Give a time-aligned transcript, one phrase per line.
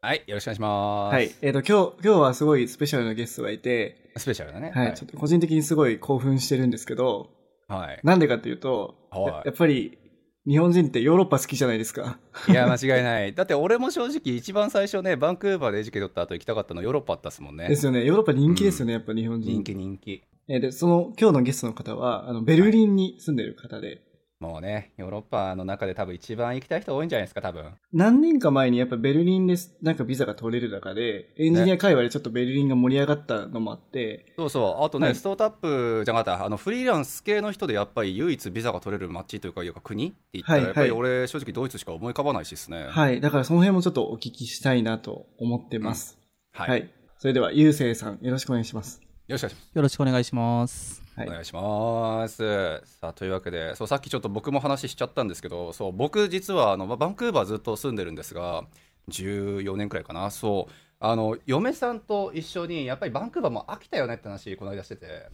[0.00, 1.16] はいよろしくお願いしますう。
[1.16, 1.34] はい。
[1.42, 7.30] えっ、と、今日、今日はすごいスペシャルなゲストがいて、スペシャルだねはい、ちょっと個人的にすごい興奮してるんですけど、
[7.66, 9.98] はいなんでかっていうと、はいややっぱり、
[10.46, 12.20] 日本人ってヨーロッパ好きじゃないですか？
[12.48, 18.04] いや間違いない だって俺も正直一番最初ねバンクーバーでエジケ取った後行きたかったのヨーロッパあったっすもんねですよね。
[18.04, 19.50] ヨーロッパ人気ですよね、やっぱ日本人。
[19.50, 24.00] 人気人気えーで、その、今日のゲストの方は、あの、ベルリンに住んでる方で、
[24.40, 27.72] もうねヨーロッパの中で多分一番行きたい人多いんじゃないですか多分。
[27.92, 34.84] 何年か前にやっぱベルリンです、なんかビザが取れる中で、エンジニア界隈でちょっとベルリンが盛り上がったのもあって、そうそう。
[34.84, 35.16] あとね、はい。
[35.16, 36.44] スタートアップじゃなかった。
[36.44, 42.86] あのフリーランス系の人でやっぱり唯一ビザが取れる街というかいうか国って言ったら、はいやっぱりはい俺正直ドイツしか思い浮かばないしですね。
[42.88, 43.20] はい。
[43.20, 46.18] だからその辺もちょっとお聞きしたいなと思ってます。
[46.52, 46.90] はい、はい。
[47.18, 49.00] それでは、ゆうせいさん、よろしくお願いします。
[49.26, 49.76] よろしくお願いします。
[49.76, 51.07] よろしくお願いします。
[51.18, 51.28] はい。
[51.28, 52.82] お願いします。
[52.84, 58.64] さあというわけでそうさっきちょっと僕も話しちゃったんですけどそう僕実はあのバンクーバーずっと住んでるんですが
[59.10, 60.30] 14年くらいかな。
[60.30, 60.72] そう。
[61.00, 65.28] あの嫁さんと一緒にやっぱりバンクーバーも飽きたよねって話この間してて。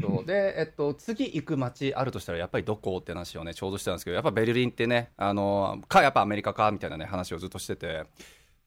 [0.00, 0.26] そう。
[0.26, 8.04] で、えっと、次行く街あるとしたらやっぱりどこって話をねちょうどしてたんですけどやっぱベルリンってねあのかやっぱアメリカかみたいなね話をずっとしてて。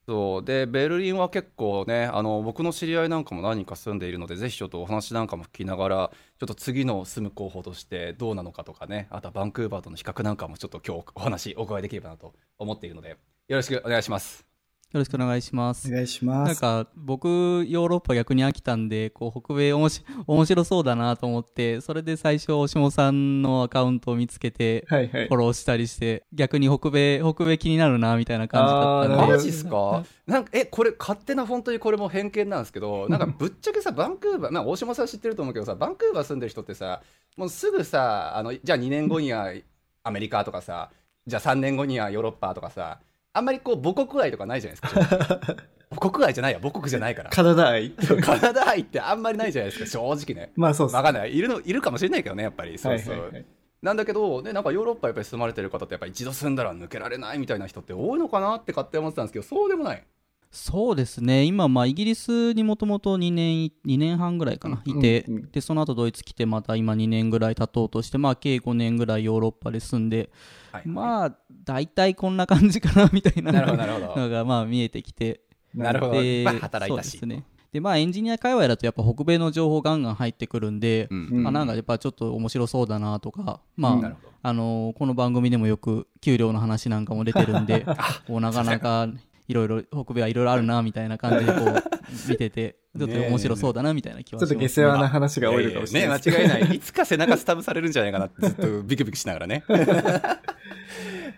[0.10, 13.18] そうでベルリンは結構ねあの僕の知り合いなんかも何人か住んでいるのでぜひちょっとお話なんかも聞きながらちょっと次の住む候補としてどうなのかとかねあとはバンクーバーとの比較なんかもちょっと今日お話お伺いできればなと思っているのでよ
[13.50, 14.49] ろしくお願いします。
[14.92, 15.88] よろしくお願いします。
[15.88, 16.64] お願いします。
[16.64, 17.28] なんか僕
[17.68, 25.38] ヨーロッパ逆に飽きたんでこう北米おもし 面白そうだなと思ってそれで最初下さんのアカウントを見つけてはいはいフォ。
[25.38, 30.04] ローしたりして逆に北米北米気になるなみたいな感じだったんでマジっすか？
[30.26, 37.04] なんかえこれ勝手な本当にこれも偏見なんですけどなんかぶっちゃけさバンクーバー、まあ、大島さん知ってると思うけどさバンクーバー住んでる人ってさ
[37.38, 39.54] もうすぐさあのじゃあ2年後には
[40.02, 40.90] アメリカとかさ
[41.28, 43.00] じゃあ3年後にはヨーロッパとかさ
[43.40, 45.40] あんまりこう母国愛とかないじゃないですか。
[45.92, 47.30] 母国愛じゃないや母国じゃないから。
[47.30, 47.92] カナダ愛。
[47.92, 50.52] カナダ愛ってあんまりないじゃないですか正直ね。
[50.56, 50.96] まあそうっす。
[50.96, 51.36] わかんない。
[51.36, 52.78] いるのいるかもしれないけどねやっぱり。
[52.78, 53.46] そうそう、はいはいはい。
[53.82, 60.04] なんだけど、ね、なんかヨーロッパやっぱり住まれてる方ってやっぱり一度住んだら抜けられないみたいな人って多いのかなって勝手に思ってたんですけどそうでもない
[60.52, 61.44] そうですね。
[61.44, 65.52] 今まあイギリスにもともと2年い2年半ぐらいかな、いて、うんうん。
[65.52, 70.32] でその後ドイツ来てまた今2年ぐらい経とうとしてまあ計5年ぐらいヨーロッパで住んで
[70.72, 75.42] はいまあ大体こんな感じかなみたいなのがまあ見えてきて。
[75.76, 76.22] なるほど。
[76.22, 77.12] でまあ働いたし。
[77.12, 77.44] ですね。
[77.72, 81.28] でまあエンジニア界隈だとやっぱ北米の情報ガンガン入ってくるんで、うん。
[81.32, 81.44] うん。
[81.44, 87.86] まあ、なんかやっぱちょっと面白そうだなとか、まああのーこの番組でもよく給料の話なんかも出てるんで
[88.26, 89.08] こうなかなか
[89.50, 91.84] いろいろ北米はいろいろあるなみたいな感じでこう
[92.30, 96.22] 見ててちょっと面白そうだなみたいな気はちょっとします下世話な話が多いのかもしれない。
[96.22, 96.76] ね間違いない。
[96.76, 99.64] いつか背中スタブされるんじゃないかなってずっとビクビクしながらね。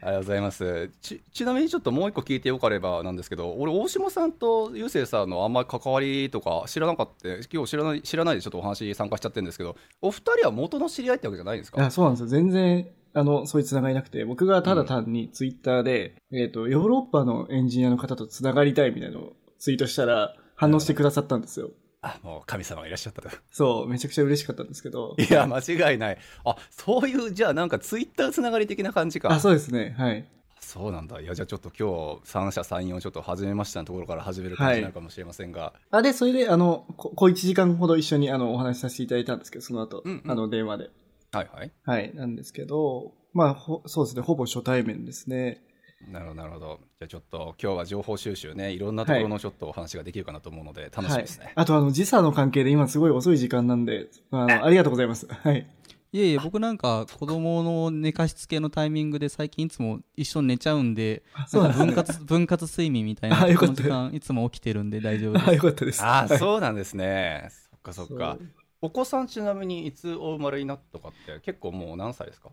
[0.04, 0.90] ありがとうございます。
[1.02, 11.80] ちちなみにちょっともう一個聞いてよかればなんですけど俺大島さんとゆうせいさんのあんまり関わりとか知らなかった今日知らない知らないでちょっとお話参加しちゃってるんですけどお二人は元の知り合いってわけじゃないんですか？
[11.82, 12.28] いや、そうなんですよ。
[12.28, 21.72] 全然、あの、そういうつながりなくて、僕がただ単にツイッターで、えっ、と、ヨーロッパのエンジニアの方とつながりたいみたいなのをツイートしたら、反応してくださったんですよ。
[22.04, 25.16] あもう神様がいらっしゃったとそう、めちゃくちゃ嬉しかったんですけど。
[25.20, 29.96] いや間違いないあそういうじゃあなんかツイッターつながり的な感じかあ、そうですね。
[29.98, 30.26] はい。
[30.60, 31.20] そうなんだ。
[31.20, 35.74] いや、じゃあちょっと今日、三者三様ちょっと始めましたのところから始める感じになるかもしれませんが。
[35.92, 40.90] あ、で、それで、あの、こ小1時間ほど一緒に、あの、お話しさせていただいたんですけど、その後、うんうんあの、電話で。
[41.32, 45.62] はい、はい、はい、なんですけど、まあ、ほそうですね、ほぼ初対面ですね。
[46.10, 46.80] なるほど、なるほど。
[47.00, 51.46] じゃあちょっと今日は情報収集ね、いろんなところのちょっとお話ができるかなと思うので、楽しみですね。
[51.46, 51.54] はい。
[51.58, 55.28] あと、あの、時差の関係で今すごい遅い時間なんで、あの、ありがとうございます。
[55.30, 55.68] はい。
[56.14, 66.04] いえいえ僕なんか子供の寝かしつけのタイミングで最近いつも一緒に寝ちゃうんでそうなん分割 分割睡眠みたいなあよかったこの時間いつも起きてるんで大丈夫ですあ、よかったです。
[66.04, 67.48] あそうなんですね。
[67.50, 68.38] そっかそっか。
[68.82, 72.50] お子さんちなみにいつお生まれになったかって結構もう何歳ですか？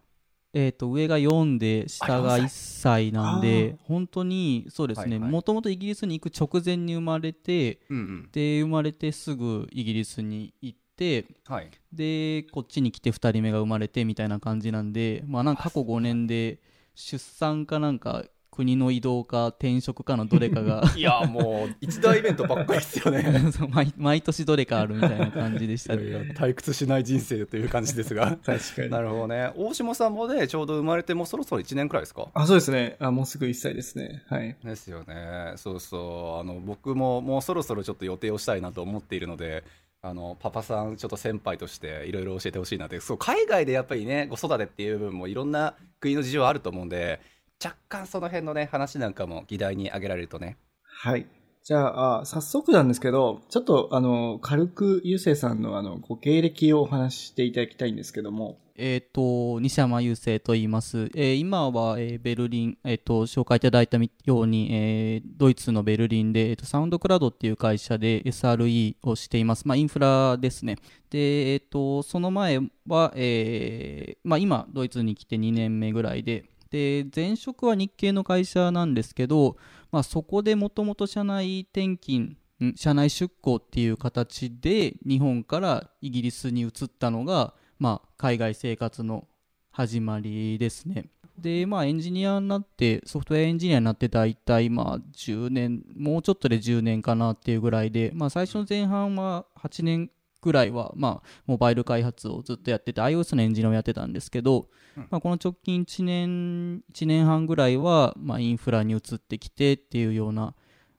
[0.55, 8.29] えー、と上が4で下があ4 1歳なんで本当にそうですねもともとイギリスに行く直前に生まれてうんうん。
[8.33, 11.71] で生まれてすぐイギリスに行ってはい。
[11.93, 16.61] でこっちに来て2人目が生まれてみたいな感じなんでまあなんか過去5年で
[16.95, 18.25] 出産かなんか
[18.59, 23.23] 国の移動か転職かのどれかが いやもう一大イベントばっかりですよね
[23.57, 26.03] そう毎毎年どれかあるみたいな感じでしたね
[26.37, 28.91] 退屈しない人生という感じですが 確かに。
[28.91, 32.27] なるほどね大島さんもねちょうど生まれてもうそろそろ1年くらいですか？
[32.35, 32.97] あ、そうですね。
[32.99, 34.23] あ、もうすぐ1歳ですね。
[34.29, 34.57] はい。
[34.65, 39.63] ですよねそうそうあの僕ももうそろそろちょっと予定をしたいなと思っているので
[40.03, 47.21] あのパパさんちょっと先輩としていろいろ教えてほしいなってそう海外でやっぱりね子育てっていう部分もいろんな国の事情あると思うんで
[47.63, 50.57] 若干その辺のね話なんかも議題に挙げられるとね
[51.01, 51.27] はい。
[51.63, 58.59] じゃあ、あ早速なんですけど、ちょっと、あの、軽く、ゆうせいさんの、あの、ご経歴をお話ししていただきたいんですけども。
[58.75, 61.11] えっ、と、西山雄生と言います。
[61.15, 69.69] えー今は、えーベルリン、えっ、と、紹介いただいたように、えードイツのベルリンで、えーと、サウンドクラウドっていう会社で SRE をしています。
[69.69, 70.79] まあ、インフラですね。
[71.11, 79.57] で、えっ、と、その前は、えーまあ、今、ドイツに来て2年目ぐらいで、で、前職は日系の会社なんですけど、
[79.91, 82.37] まあ、そこでもともと社内転勤、
[82.77, 89.29] 社内出向っていう形で日本からイギリスに移ったのが、まあ、海外生活の
[89.71, 91.07] 始まりですね。
[91.39, 100.11] で、まあ、エンジニアになって、ソフトウェアエンジニアになって大体、まあ、10年、もうちょっとで10年かなっていうぐらいで、まあ、最初の前半は8年
[100.43, 104.69] ぐらいは、まあ、モバイル開発をずっとやってて、iOS のエンジニアをやってたんですけど、
[105.11, 110.55] まあ、この直近1年、1年半ぐらいは、まあ、インフラに移ってきてっていうような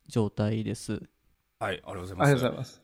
[0.07, 0.93] 状態です。
[0.93, 1.01] はい
[1.59, 2.81] ありがとうございあますりがとうございます。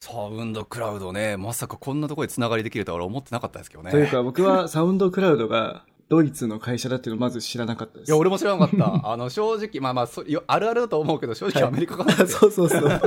[0.00, 8.08] サウンドクラウドねまさかこんなところでつながりできるとは俺思ってなかったですけどねというか、僕は サウンドクラウドがドイツの会社だっていうのをまず知らなかったです。
[8.08, 13.00] いや俺も知らなかった あの正直まあまあそよあるあるだと思うけど正直アメリカかなって、 そうそうそう。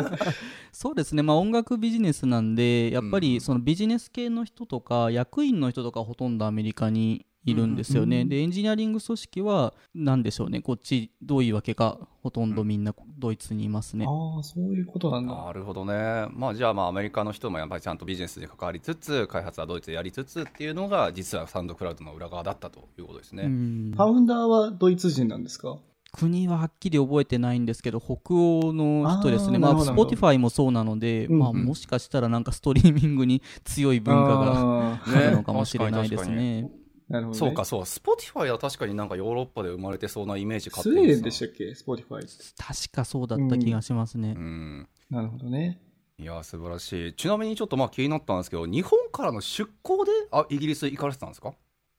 [0.72, 8.22] そうですね、まあ、音楽ビジネスなんで、やっぱうんりそのビジネス系の人とか、役員の人とかほとんどアメリカにいるんですよね。
[8.22, 14.06] うんで、エンジニアリング組織は、なんでしょうね、こっち、どういうわけか、ほとんどみんなドイツにいますね。
[14.08, 15.34] ああ、そういうことなんだ。
[15.34, 25.78] なるほどね、まあ、じゃあまあアメリカの人もやっぱりちゃんとビジネスに関わりつつ開発はドイツでやりつつっていうのが実はサウンドクラウドの裏側だったということですね、うんファウンダーはドイツ人なんですか？
[26.12, 29.60] 国ははっきり覚えてないんですけど、北欧の人ですね。
[29.60, 35.00] まあ、あーなるほどなるほど Spotify もそうなので、うんうんまあ、もしかしたらなんかストリーミングに強い文化があ
[35.30, 36.70] るのかもしれないですね。
[37.10, 37.40] なるほど、ね。
[37.40, 37.66] そうか。
[37.66, 41.74] そう Spotify は確かになんかヨーロッパで生まれてそうなイメージスウェーデンでししたっけ？
[41.76, 42.28] スポティファイ。
[42.58, 44.36] 確かそうだった気がしますね。
[44.38, 45.82] うんなるほどね。
[46.20, 51.54] いや素晴らしいちなみにちょっとまあ気になったんですけど日本からの出向であイギリス行かれてたんですか？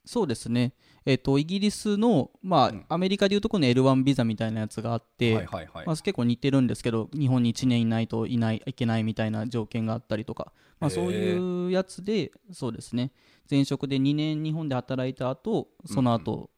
[0.06, 0.72] そうですね。
[1.04, 13.12] えっ、と、イギリスの、まあ、うんアメリカでいうとこの L1 ビザみたいなやつがあって、はいはいはい、まあ、結構似てるんですけど、日本に1年いないといないいけないみたいな条件があったりとか、まあ、そういうやつで、そうですね、
[13.50, 16.50] 前職で2年日本で働いた後その後、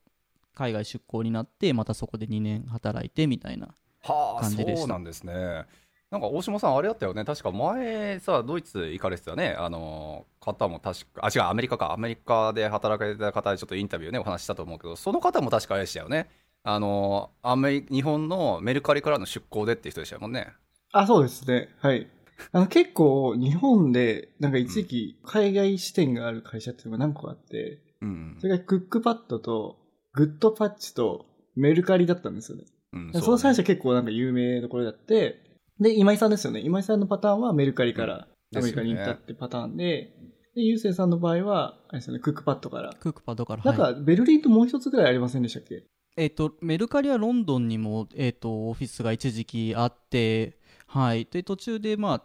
[0.54, 3.74] 海外出向になって、またそこで2年働いてみたいな。
[4.02, 4.76] はあ感じでした。
[4.78, 5.64] そうなんですね。
[6.10, 7.24] なんか大島さんあれだったよね。
[7.24, 9.56] 確か前さドイツ行かれてたね。
[9.58, 11.92] あの方も確かあ違うアメリカか。
[11.92, 16.28] アメリカで働かれてた方でちょっとインタビューねお話ししたと思うけどその方も確かあれでしたよね。
[16.64, 20.52] あのアメリ日本のメルカリからの出向でっていう人でしたもんね。
[20.92, 21.70] あ、そうですね。
[21.78, 22.06] はい。
[22.50, 29.76] あの、結構、日本で、なんか一時期、海外支店がある会社っていうのが何個かあって、うんそれがクックパッドと、
[30.12, 32.64] グッドパッチと、メルカリだったんですよね。
[32.92, 35.40] うんその3社結構なんか有名どころだって、
[35.80, 36.60] で、今井さんですよね。
[36.60, 40.12] 今井さんのパターンはメルカリからうんアメリカに行ったってパターンで、
[40.54, 42.92] で、ゆうせいさんの場合は、あれですよね、クックパッドから。
[43.00, 43.64] クックパッドから。
[43.64, 45.84] なんか、はいベルリンともう一つぐらいありませんでしたっけ？
[46.16, 51.26] えっ、と、メルカリはロンドンにも、えっ、と、オフィスが一時期あって、はい。
[51.30, 52.24] で、途中で、まあ、撤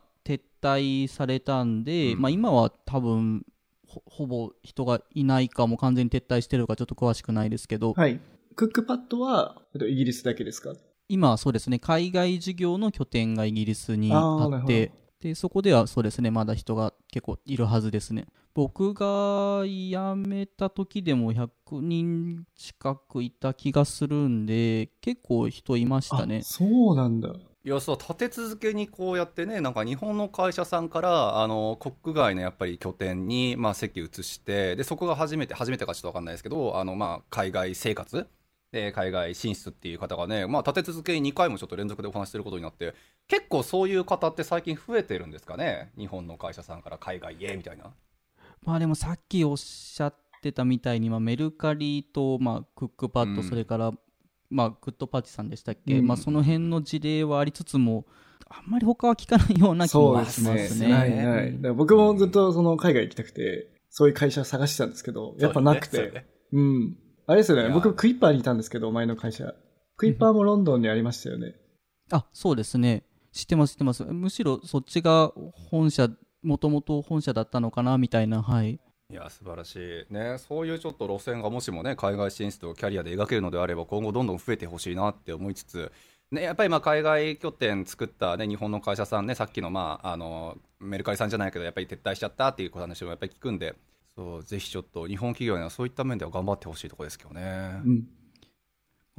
[0.61, 3.45] 退されたんで、うんまあ、今は多分、
[3.87, 8.19] ほほぼ人がいないかも完全に撤退してるかちょっと詳しくないですけど、はい。
[8.55, 10.73] クックパッドは、えっとイギリスだけですか？
[11.09, 18.25] 今はそうですね、海外事業の拠点がイギリスにあってど、で、そこではそうですね、まだ人が結構いるはずですね。
[18.53, 19.95] 僕が辞
[20.27, 21.49] めた時でも100
[21.79, 26.43] 人近くいた気がするんで、結構人いましたねあ。
[26.43, 27.33] そうなんだ。
[27.67, 38.25] いやそう立て続けにこうやってねなんか日本の会社さんからあの国外のやっぱり拠点に、まあ、席移してでそこが初めて初めてかちょっと分かんないですけどあの、まあ、海外生活
[38.71, 42.95] で海外進出っていう方がね、まあ、立て続けに2回もちょっと連続でお話しすることになって
[43.27, 45.91] 結構そういう方って最近増えてるんですかね？
[45.97, 47.91] 日本の会社さんから海外へみたいな。
[48.63, 53.91] まあでもさっきおっしゃってたみたいに、まあ、メルカリと、まあ、クックパッド、うんそれから、
[54.49, 58.05] まあ、グッドパッチさんでしたっけ、うんまあ、その辺の事例はありつつも、
[58.49, 60.87] あんまり他は聞かないような気もそうでしますすね。
[60.87, 60.93] ね。
[60.93, 61.51] はいはい。
[61.73, 65.97] 僕もずっとその海外行きたくて、そういう会社探してたんですけど、やっぱなくて。
[65.97, 66.97] そうねうん。
[67.25, 67.69] あれですよね。
[67.73, 69.53] 僕クイッパーにいたんですけど、前の会社。
[69.97, 71.55] クイッパーもロンドンにありましたよね。
[72.11, 75.31] あそうですね知ってます知ってますむしろそっちが
[75.69, 76.09] 本社
[76.41, 85.91] もともと本社だったのかなみたいなはいいや素晴らしいねそういうちょっと路線がもしもね海外進出をキャリアで描けるのであれば今後どんどん増えてほしいなって思いつつ
[86.29, 93.75] ね、やっぱりまあ海外拠点作った、ね、日本の会社さんね、さっきの,、まあ、あのメルカリさんじゃないけど、やっぱり撤退しちゃったっていう話もやっぱり聞くんで、
[94.13, 97.81] そうぜひちょっと日本企業にはそういった面では頑張ってほしいところですけどね。
[97.85, 98.07] うん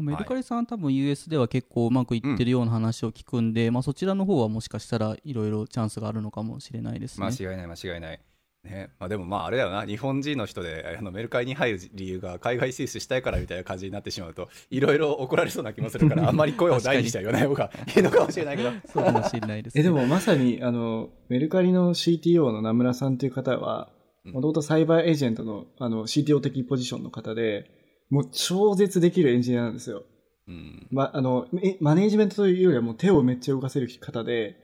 [0.01, 7.27] メルカリさんは多分 US では結構うまくいってるような話を聞くんで、うん、まあ、そちらの方はもしかしたらいろいろチャンスがあるのかもしれないですね。
[7.27, 8.21] 間違いない間違いない。
[8.65, 8.91] ね。
[8.99, 9.85] まあ、でもまああれだよな。
[9.85, 18.71] 日本人の人であのメルカリに入る理由が海外進出したいからみたいな感じになってしまうといろいろ怒られそうな気もするから あんまり声を大にしては言わない方がいいのかもしれないけど。
[18.87, 23.93] そうかもしれないです、ね、えでもまさにあのメルカリの CTO の名村さんという方は
[24.25, 27.71] もともとサイバーエージェントのあの CTO 的ポジションの方で
[28.11, 30.05] もう超絶できるエンジニアなんですよ、
[30.47, 30.87] うん。
[30.91, 31.47] ま、あの
[31.81, 34.57] マネージメントというよりはもう手をめっちゃ動かせる方で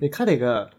[0.00, 0.70] で彼が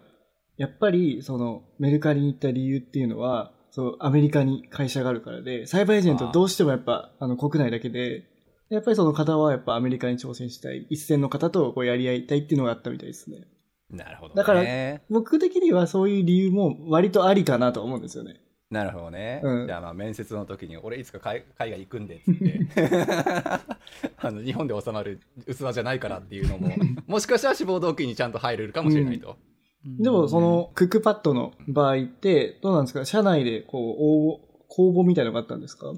[0.58, 8.26] やっぱり、その、メルカリに行った理由っていうのは、そう、アメリカに会社があるからで、サイバーエージェントどうしてもやっぱ、あの、国内だけで、
[8.70, 13.48] やっぱりその方はやっぱアメリカに挑戦したい、一線の方とこうやり合いたいっていうのがあったみたいですね。
[13.90, 14.64] なるほど、ね、だから、
[15.10, 18.40] 僕的にはそういう理由も割とありかなと思うんですよね。
[18.70, 19.42] なるほどね。
[19.44, 22.60] うん、じゃあまあ面接の時に俺いつか海海外行くんでっつって
[24.18, 26.72] あの日本で収まる器じゃないからっていうのも
[27.06, 29.30] もしかしたら志望動機にちゃんと入れるかもしれないと。
[29.30, 29.53] うん
[29.86, 35.94] でも、その、クックパッドの場合って、どうなんですか社内で、こう、応募、公募みたいなのがあったんですか？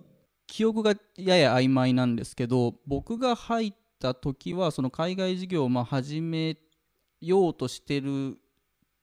[0.48, 6.58] 記憶がやや曖昧なんですけど、僕が入った時は、その海外事業をまあ始め
[7.22, 8.38] ようとしてる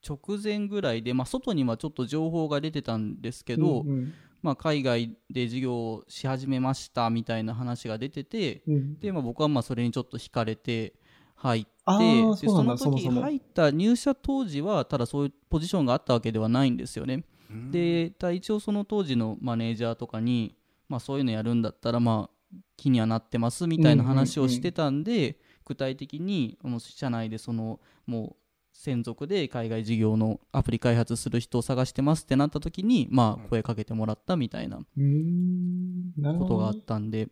[0.06, 10.94] 直前ぐらいで、まあ、外にはちょっと情報が出てたんですけど、うんうん、まあ、海外で事業をし始めましたみたいな話が出てて、うん、でまあ、僕はまあそれにちょっと惹かれて
[11.36, 17.24] 入っでその時入った入社当時はただそういうポジションがあったわけではないんですよね。
[17.70, 20.56] で一応その当時のマネージャーとかに、
[20.88, 37.28] まあ、そういうのやるんだったらまあ気にはなってますみたいな話をしてたんで、具体的に社内でそのもう専属で海外事業のアプリ開発する人を探してますってなった時にまあ声かけてもらったみたいなことがあったんで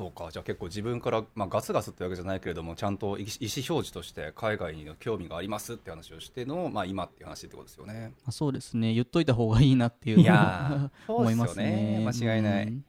[0.00, 0.28] そうか。
[0.30, 8.14] じゃあ結構自分から、まあ、ガスガスってわけじゃないけれどもちゃんと意思表示として海外に興味がありますって話をしての、まあ、今っていう話ってことですよね。
[8.24, 8.94] あそうですね。
[8.94, 12.04] 言っといた方がいいなっていういや 思いますね。
[12.06, 12.84] 間違いない、うん、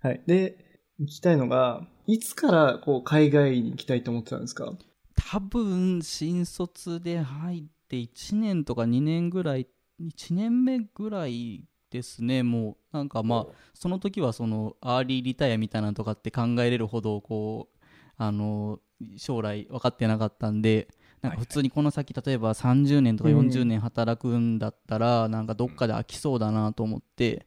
[0.00, 0.58] はい、で
[1.00, 4.70] 聞きたいのがいつからこう海外に行きたいと思ってたんですか？
[5.14, 9.68] 多分新卒で入って1年とか2年ぐらい
[10.00, 12.42] 1年目ぐらいですね。
[12.42, 17.78] もうなんかまあその時はそのアーリーリタイアみたいなのとかって考えれるほどこう
[18.16, 18.80] あの
[19.16, 20.88] 将来分かってなかったんで
[21.20, 27.46] なんか普通にこの先例えば30年とか40年働くんだったらなんかどっかで飽きそうだなと思って、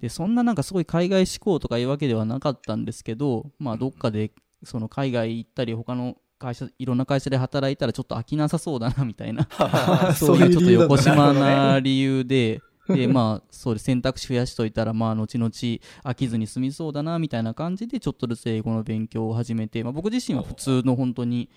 [0.00, 4.32] でそんななんかすごい海外志向とかいうわけではなかったんですけどまあどっかで
[4.62, 9.46] その海外行ったり他の会社いろんな会社で働いたらちょっと飽きなさそうだなみたいな。
[10.16, 12.62] そういうちょっと横島な理由で
[12.94, 21.50] でまあそうで選択肢増やしといたらまあ後々飽きずに済みそうだなみたいな感じでちょっとずつ英語の勉強を始めて、まあ、僕自身は普通の本当に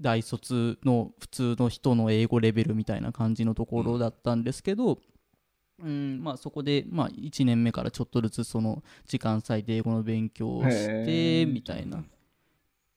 [0.00, 4.98] 大卒の普通の人の英語レベルみたいな感じのところだったんですけど、
[5.82, 12.04] うんまあ、そこで、まあ、1年目からちょっとずつその時間割いて英語の勉強をしてみたいな。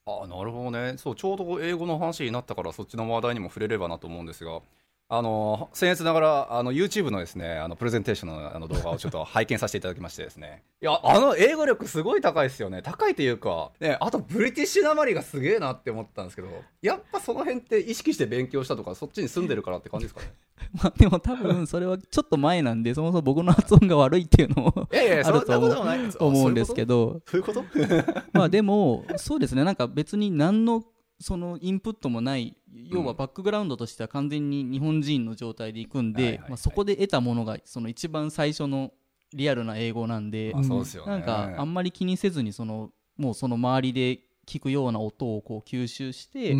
[0.10, 0.96] あなるほどね。
[0.98, 4.62] そうちょうど英語の話になったからそっちの話題にも触れればなと思うんですが
[5.10, 10.64] あの僭越ながらあの YouTube のですねあのプレゼンテーションのあの動画をちょっと拝見させていただきましてですね。
[10.82, 12.82] いやあの英語力すごい高いですよね。
[12.82, 16.50] 高いというか、ね、あとブリティッシュなまりがすげえなって思ったんですけど
[16.82, 20.34] やっぱその辺って意識して勉強したとかそっちに住んでるからって感じですかね？
[20.84, 26.28] まあでも多分それはちょっと前なんでそもそも僕の発音が悪いっていうのもあると？
[26.28, 27.22] 思うんですけど。
[27.26, 27.64] そういうこと？
[28.34, 29.64] まあでもそうですね。
[29.64, 30.84] なんか別に何の
[31.19, 38.91] そのインプットもない要はバックグラウンドとしては完全に日本人の状態でいくんで、まあ、そこで得たものがその一番最初の
[39.33, 46.55] リアルな英語なんで、なんかあんまり気にせずにそのもうその周りで聞くような音をこう吸収して、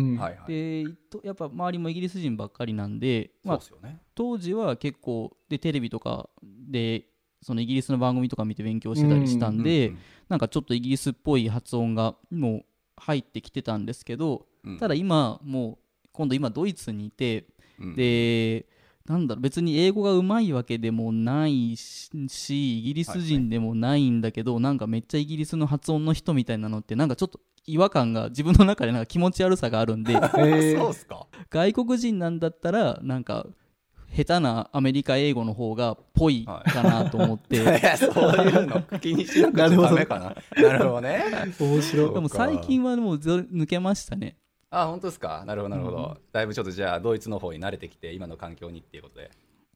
[0.46, 0.84] で
[1.24, 3.60] やっぱ周りもイギリス人ばっかりなんで、まあ、
[4.14, 7.06] 当時は結構でテレビとかで
[7.40, 9.94] そのイギリスの番組とか見て勉強してたりしたんで、
[10.28, 12.64] なんかちょっとイギリスっぽい発音がもう
[12.96, 14.47] 入ってきてたんですけど、
[14.78, 17.46] ただ今もう今度今ドイツにいて、
[17.78, 18.66] うん、で
[19.06, 31.26] なんだろう別に英語がうまいわけでもないしイギリス人でもないんだけど、はいはい、なんかめっちゃイギリスの発音の人みたいなのってなんかちょっと違和感が自分の中でなんか気持ち悪さがあるんでえー そうっすか？
[31.50, 33.46] 外国人なんだったらなんか
[34.14, 40.34] 下手なアメリカ英語の方がぽいかなと思って、 いやそういうの気にしなくちゃダメかな。
[40.62, 41.22] なるほどね。
[41.60, 42.14] 面白い。
[42.14, 44.36] でも最近はもうず抜けましたね
[44.70, 45.44] あ本当ですか？
[45.46, 49.30] なるほどなるほど、だいぶちょっとじゃあドイツの方に慣れてきて今の環境にっていうことで。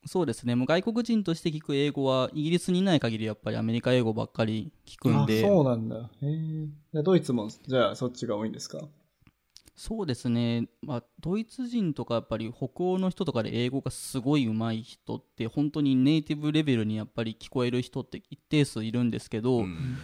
[0.05, 0.57] そうですね。
[0.57, 5.97] もう外国人として聞く英語はイギリスにいない限りやっぱりアメリカ英語ばっかり聞くんあでそうなんだ。
[5.97, 6.67] へえ。
[6.67, 8.81] じゃあドイツもじゃあそっちが多いんですか？
[9.75, 19.97] そうですね、まあ、ドイツ人とかやっぱり北欧の人とかで英語がすごい上手い人って本当にネイティブレベルにやっぱり聞こえる人って一定数いるんですけど、うん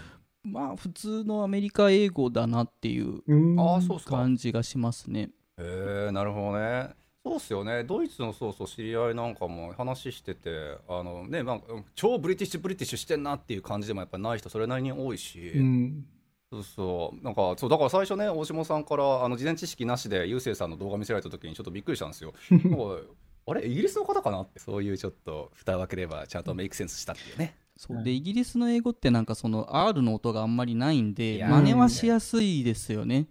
[0.49, 3.61] まあ普通のアメリカ英語だなっていううん。
[3.61, 4.17] ああそうっすか。
[4.17, 5.31] 感じがしますね。
[5.59, 6.91] へえなるほどね。
[7.25, 7.85] そうっすよね。
[7.85, 16.07] ドイツのそうそう知り合いなんかも話しててあのね、まあ、うん超ブリティッシュブリティッシュしてんなっていう感じでもやっぱない人それなりに多いし、うん。
[16.51, 17.25] そうそう。
[17.25, 22.33] なんかそうだから最初ね大島さんからあの事前知識なしでゆうせいさんの動画見せられた時にちょっとびっくりしたんですよ。
[23.51, 31.49] あれイギリスの方かなってそういうちょっと蓋を開ければちゃんとメイクセンスしたっていうねそうでイギリスの英語ってなんかその R の音があんまりないんいでや。
[31.49, 33.29] 真似はしやすいですよね。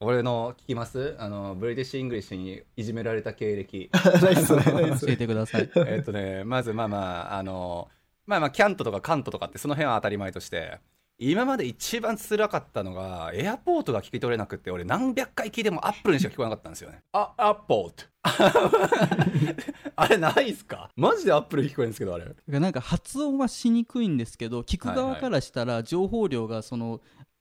[0.00, 1.16] 俺の聞きます？
[1.18, 5.70] あの British English にいじめられた経歴 教えてください。
[5.88, 6.98] えっとねまずまあま
[7.34, 7.88] ああの
[8.26, 10.78] まあまあキャントとかカントとかってその辺は当たり前として
[11.20, 17.02] 今まで一番辛かったのが airport が聞き取れなくて俺何百回聞いても apple にしか聞こえなかったんですよね。
[17.12, 18.04] あアッポート。
[19.96, 20.90] あれないっすか？
[20.94, 22.60] マジで apple 聞こえるんですけどあれ。
[22.60, 27.00] なんか発音はしにくいんですけど聞く側からしたら情報量がその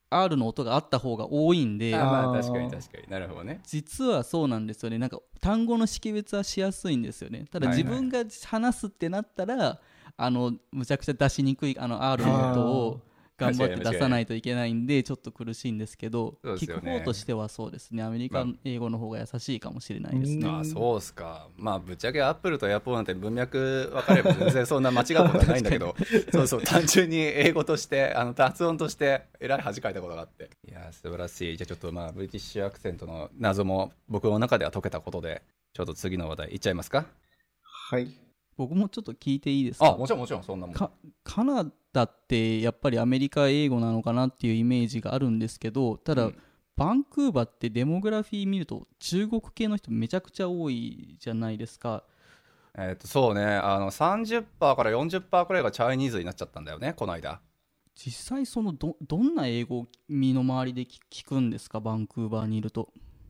[0.09, 3.07] R の音があった方が多いんであまあ確かに確かに。
[3.09, 3.59] なるほどね。
[3.63, 4.97] 実はそうなんですよね。
[4.97, 7.45] なんか単語の識別はしやすいんですよね。
[7.51, 7.83] ただはいはい。
[7.83, 9.79] 自分が話すってなったら、
[10.19, 13.01] あのむちゃくちゃ出しにくいあの R の音を
[13.37, 16.81] 頑張って出さないといけないんでちょっと苦しいんですけど聞そうですよね。
[16.81, 18.03] く方としてはそうですね。
[18.03, 21.47] アメリカ英語の方が優しいかもしれないですね、ああそうっすか。
[21.55, 25.95] まあぶっちゃけアップルとエアポーなんて文脈分かれば全然そんな間違うことはないんだけど
[26.33, 30.49] そうそう単純に英語としてあの発音としてえらい恥かいたことがあって。
[30.67, 31.57] いやー素晴らしい。
[31.57, 37.05] じゃあちょっとまあブリティッシュアクセントの謎も僕の中では解けたことでちょっと次の話題いっちゃいますか。
[37.61, 38.26] はい
[38.57, 39.87] 僕もちょっと聞いていいですか？
[39.93, 40.75] あもちろんもちろんそんなもん。
[40.75, 40.91] か
[41.23, 46.37] カナダってやっぱりアメリカ英語なのかなっていうイメージがあるんですけどただ、うん。
[46.75, 52.03] バンクーバーってデモグラフィー見ると中国系の人めちゃくちゃ多いじゃないですか。
[52.77, 53.43] えっとそうね。
[53.43, 57.41] あの30%から40%くらいがチャイニーズになっちゃったんだよねこの間。
[57.95, 61.79] 実際そのどどんな英語を身の回りで聞聞くんですか？
[61.79, 62.89] バンクーバーにいると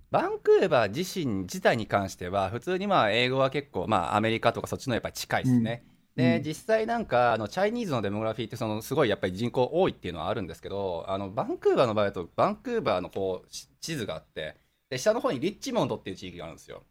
[0.10, 5.84] バンクーバー自身自体に関しては普通にまあ英語は結構まあアメリカとかそっちのやっぱり近いですね、
[6.16, 14.56] で、実際なんかあのチャイニーズのデモグラフィーってそのすごいやっぱり人口多いっていうのはあるんですけどあのバンクーバーの場合だとバンクーバーのこうし地図があって
[14.90, 16.84] で下の方にリッチモンドっていう地域があるんですよ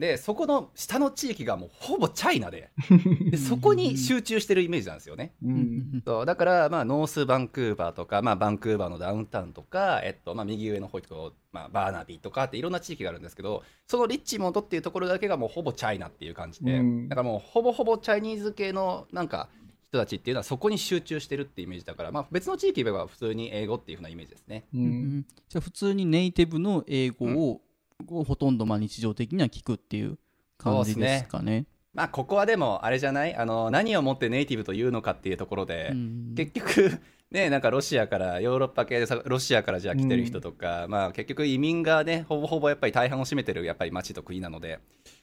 [0.00, 2.70] でそこの下の地域がもうほぼチャイナで
[3.30, 5.34] でそこに集中してるイメージなんですよね。
[5.44, 6.02] うん。
[6.04, 17.08] そうだから、まあ、ノースバンクーバーとか、まあ、バンクーバーのダウンタウンとか、えっとまあ、右上の方にこう、まあ、バーナビーとかっていろんな地域があるんですけどそのリッチモンドっていうところだけがもうほぼチャイナっていう感じで、うん。
[17.08, 19.50] だからもうほぼほぼチャイニーズ系のなんか
[19.90, 24.64] 人たちっていうのはそこに集中してるっていうイメージだから、まあ、別の地域では普通に英語っていうふうなイメージですね。
[24.72, 24.84] ううん
[25.18, 25.26] ん。
[25.48, 27.60] じゃあ普通にネイティブの英語を、
[28.08, 30.18] をほとんどまあ日常的には聞くっていう
[30.58, 31.66] 感じですかね。
[31.92, 36.34] まあここはでもあれじゃないあの何をもってネイティブというのかっていうところで、うん。
[36.36, 44.80] 結局ねなんかロシアからヨーロッパ系でさロシアからじゃあ来てる人とか、まあ結局移民がねほぼほぼやっぱり大半を占めてるやっぱり町と国なので。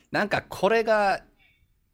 [0.09, 1.21] なんかこれが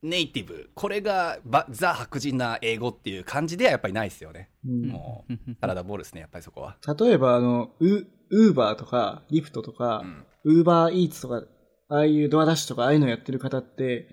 [0.04, 4.86] ネイティブこれがバザ白人な英語っていう感じではやっぱりないですよね、うん。
[4.88, 11.44] もうサラダボールですねやっぱりそこは、例えば、あの、ウ、ウーバーとか、リフトとかう、んウーバーイーツとか、
[11.90, 14.08] ああいうドアダッシュとか、ああいうのやってる方って、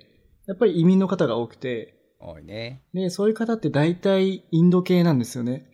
[0.46, 5.66] やっぱり移民の方が多くて、多いねで、そういう方って大体インド系なんですよね。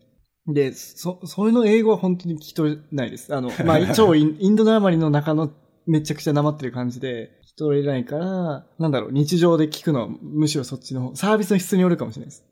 [0.46, 3.34] で、そ、それの英語は本当に聞き取れないです。
[3.34, 5.52] あの、まあ、 超インインドなまりの中の
[5.86, 12.44] めちゃくちゃなまってる感じで、聞き取れないから、なんだろう、日常で聞くのはむしろそっちの方、サービスの質によるかもしれないです。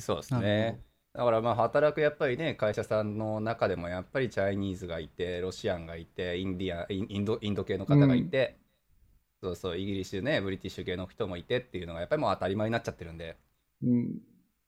[0.00, 0.80] そうですね
[1.12, 8.58] だからまあ働くやっぱりね会社さんの中でもやっぱりチャイニーズがいてロシアンがいてインディアインインドインド系の方がいて、
[9.42, 13.36] そうそうイギリスねブリティッシュ系の人もいてっていうのがやっぱりもう当たり前になっちゃってるんで。
[13.82, 14.18] うん。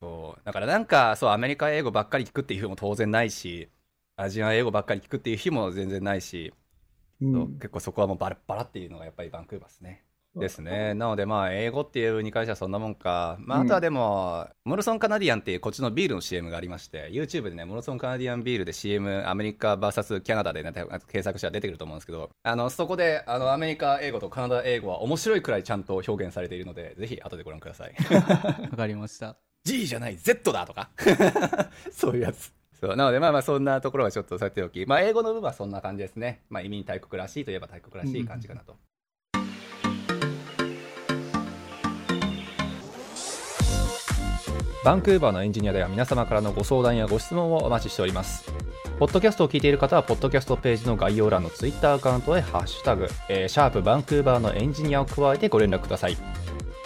[0.00, 0.42] そう。
[0.44, 3.70] だからなんかそうアメリカ英語ばっかり聞くっていう日も当然ないし
[4.16, 6.52] アジアン英語ばっかり聞くっていう日も全然ないし、
[7.20, 7.32] うん。
[7.32, 10.04] そう結構そこはもうバラッバラっていうのがやっぱりバンクーバーですね
[10.36, 10.94] ですね。
[10.94, 13.36] なので、まあ、英語っていうに関してはそんなもんか。
[13.40, 27.94] まあ、あとはでも、うん、モルソンカナディアンっていうこっちのビールの CM がありまして、YouTube でね、モルソンカナディアンビールで CM、アメリカ VS キャナダで、ね、検索したら出てくると思うんですけど、あの、そこで、あの、アメリカ英語とカナダ英語は面白いくらいちゃんと表現されているので、ぜひ後でご覧ください。
[28.70, 29.36] わかりました。
[29.64, 30.90] G じゃない、Z だとか。
[31.90, 32.52] そういうやつ。
[32.80, 36.44] そうなので、まあまあ、そんなところはちょっとさておき、まあ、英語の部分はそんな感じですね。
[36.48, 38.76] まあ、移民大国らしいといえば大国らしい感じかなと。
[44.82, 48.50] バンクーバーのエンジニアでは皆様からのご相談やご質問をお待ちしております。
[48.98, 56.16] ポッドキャストを聞いている方は、ポッドキャストページの概要欄のツイッターアカウントへハッシュタグ、えー、シャープバンクーバーのエンジニアを加えてご連絡ください。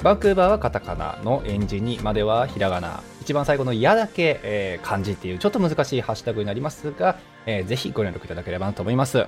[0.02, 3.00] バンクーバーはカタカナのエンジニまではひらがな。
[3.20, 9.24] 一番最後のやだけ、えー、漢字っていうちょっと難しいハッシュタグになりますが、えー、ぜひご連絡いただければなと思います。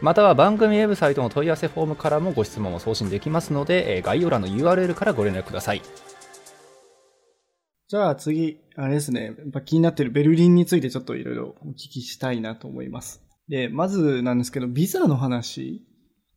[0.00, 5.82] または番組ウェブサイトの問い合わせフォームからもご質問を送信できますので、えー、概要欄の URL からご連絡ください。
[7.88, 9.26] じゃあ次、あれですね。
[9.26, 13.22] やっぱ気になってるベルリンについてちょっといろいろお聞きしたいなと思います。
[13.48, 15.86] で、まずなんですけど、ビザの話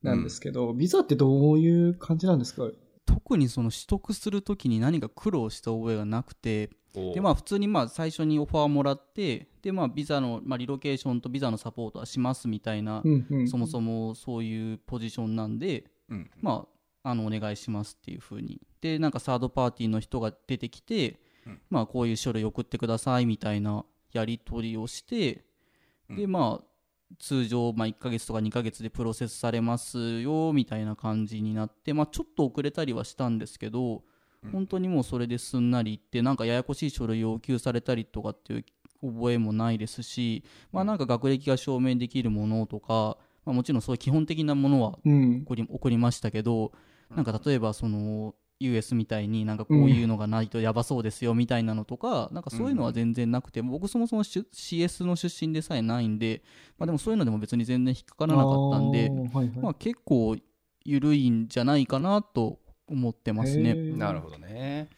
[0.04, 2.70] なんですけど、うん、ビザってどういう感じなんですか？
[3.08, 16.68] 特にその取得するときに何か苦労した覚えがなくて、でまあ普通にまあ最初にオファーもらってでまあビザの、まあ、リロケーションとビザのサポートはしますみたいな、うんうん、そもそもそういうポジションなんで、うん、ま
[17.04, 18.62] ああのお願いしますっていうふうに。
[18.82, 21.20] でなんかサードパーティーの人が出てきて
[21.70, 25.44] まあ、こういう書類送ってくださいみたいなやり取りをして、
[26.10, 26.66] でまあ
[27.18, 34.04] 通常、まあ、1ヶ月とか2ヶ月でプロセスされますよみたいな感じになって、まあ、ちょっと遅れたりはしたんですけど、
[34.52, 38.66] 本当にもうそれですんなりいってなんかややこしい書類を要求されたりとかっていう
[39.02, 46.72] 覚えもないですし、まあ、なんか学歴が証明できるものとか、まあ、もちろんそういう基本的なものは起こり,、起こりましたけど
[47.16, 56.44] なんか例えばその US みたいになんかこういうのがないとやばそうですよみたいなのとか、うん、なんかそういうのは全然なくて、僕そもそも CS の出身でさえないんで、
[56.78, 60.36] まあ、でもそういうのでも別に全然引っかからなかったんで、はいはい、まあ、結構
[60.84, 63.74] 緩いんじゃないかなと思ってますね。
[63.74, 64.90] なるほどね。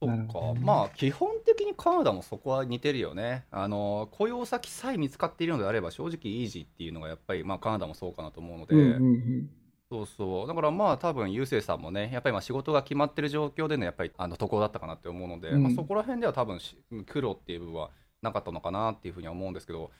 [0.00, 3.46] そっか、まあ基本的にカナダもそこは似てるよね。
[3.50, 9.50] あの雇用先さえ見つかっているのであれば正直イージーっていうのがやっぱりまあカナダもそうかなと思うので、うんうんうん
[9.90, 10.46] そうそう。
[10.46, 16.58] だからまあ多分ゆうせいさんもねやっぱりまあ仕事が決まってる状況でのやっぱりあの渡航だったかなって思うので、うん、まあ、そこら辺では多分
[17.06, 19.90] 苦労っていう部分はなかったのかなっていうふうには思うんですけど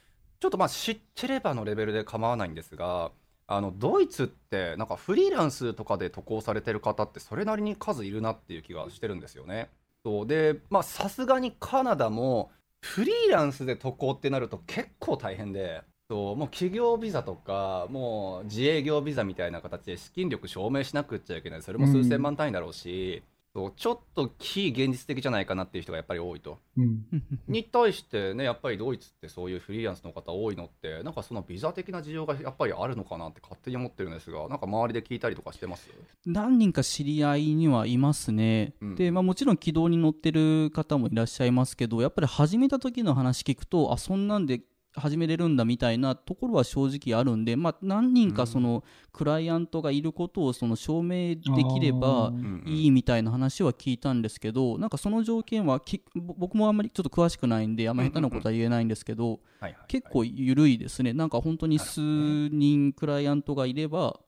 [0.40, 3.10] ちょっとまあ知ってればのレベルで構わないんですが
[3.46, 9.70] あのドイツってなんかフリーランスとかで渡航されてる方ってそれなりに数いるなっていう気がしてるんですよね。
[10.04, 10.26] そう。
[10.26, 12.50] でまあさすがにカナダも
[12.82, 21.62] フリーランスで渡航ってなると結構大変でそうもう企業ビザとかもう自営業ビザみたいな形で資金力証明しなくちゃいけない。
[21.62, 23.22] それも数千万単位だろうし、
[23.54, 26.60] うん、そうちょっと非現実的じゃないかなっていう人がやっぱり多いと。
[26.78, 27.04] うん、
[27.46, 35.90] に対してねやっぱりドイツってそういうフリーランスの方多いのってなんかそのビザ的な事情がやっぱりあるのかなって勝手に思ってるんですがなんか周りで聞いたりとかしてます？
[36.24, 44.62] 何人か知り合いにはいますね、うん、でまあ、もちろん軌道に乗ってる方もいらっしゃいますけどやっぱり始めた時の話聞くとあそんなんで
[44.98, 51.40] 始めれるんだみたいなところは正直あるんで、まあ、何人かそのクライアントがいることをその証明で
[51.74, 52.32] きれば
[52.66, 55.80] いいみたいな話は聞いたんですけどなんかその条件は
[56.14, 59.40] 僕もあんまりちょっと詳しくないんであんま下手なことは言えないんですけど
[59.86, 61.12] 結構緩いですね。
[61.12, 64.18] なんか本当に数人クライアントがいれば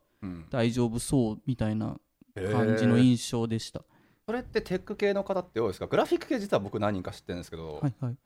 [0.50, 1.96] 大丈夫そうみたいな
[2.35, 3.83] 感じの印象でした。
[4.26, 5.88] それってテック系の方って多いですか？
[5.88, 8.16] グラフィック系実は僕何人か知ってるんですけど、はいはい、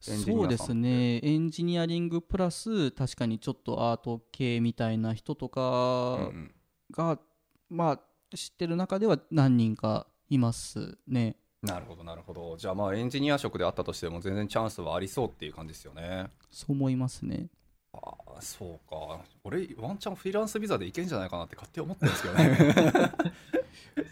[0.00, 1.20] そうですね。
[1.22, 6.30] エンジニアリングプラス確かにちょっとアート系みたいな人とか
[6.90, 7.18] が、うん、
[7.70, 11.36] まあ知ってる中では何人かいますね。
[11.62, 12.56] なるほどなるほど。
[12.56, 16.30] じゃあまあエンジニア職であったとしても全然チャンスはありそうっていう感じですよね。
[16.50, 17.48] そう思いますね。
[17.92, 17.98] あ
[18.36, 19.24] あそうか。
[19.42, 23.12] 俺ワンチャンフリーランスビザでいけんじゃないかなって勝手に思ってるんですけどね。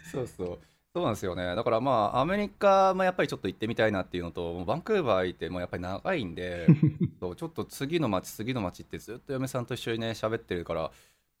[0.11, 0.59] そうそう
[0.95, 1.55] そうなんですよね。
[1.57, 6.67] だからまあ、アメリカもやっぱりちょっと行ってみたいなっていうのと、バンクーバー行ってもやっぱり長いんで、
[7.19, 10.91] そうちょっと次の街、次の街ってずっと嫁さんと一緒にね、喋ってるから、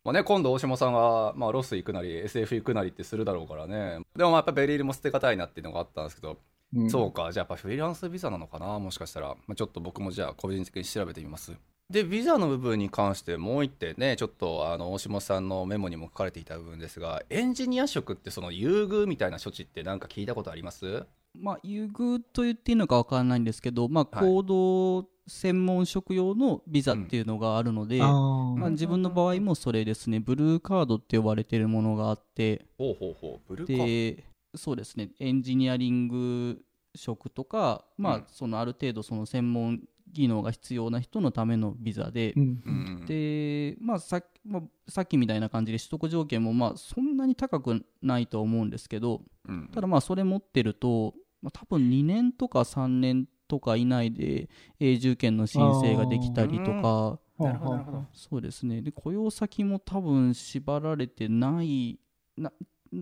[0.03, 4.01] まあね、今度大島さんが、まあ、ロス行くなり、SF 行くなりってするだろうからね。
[4.13, 6.37] でもまあやっぱベリールも捨てがたいなっていうのがあったんですけど、
[6.75, 9.29] うん、そうか、じゃあやっぱフリーランスビザなのかな、もしかしたら。
[9.47, 11.53] まあ、ちょっと僕もじゃあ個人的に調べてみます。
[11.89, 21.05] で、ビザの部分に関してもう一点ね、ちょっとあの大下さんのメモにも書かれていた部分ですが、エンジニア職ってその優遇みたいな処置って何か聞いたことあります？
[21.37, 34.23] まあ、優遇と言っていいのか分からないんですけど、まあ、行動専門職用のビザっていうのがあるので、あまあ、自分の場合もそれですね、ブルーカードって呼ばれてるものがあって、ほうほうほうブルーカーで、
[34.55, 36.61] そうですね、エンジニアリング
[36.95, 43.05] 職とか、まあうん、そのある程度その専門技能が必要な人のためのビザでう、ん。
[43.05, 49.69] で、まあさまあ、さっきみたいな感じで取得条件もまあそんなに高くないと思うんですけど、うん。
[49.73, 58.05] ただまあそれ持ってると、まあ、多分2年とか3年とか以内で永住権の申請ができたりとか、なるほどなるほど。
[58.13, 58.81] そうですね。
[58.81, 61.99] で雇用先も多分縛られてない
[62.37, 62.51] な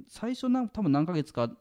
[0.07, 1.51] 最初な多分何ヶ月か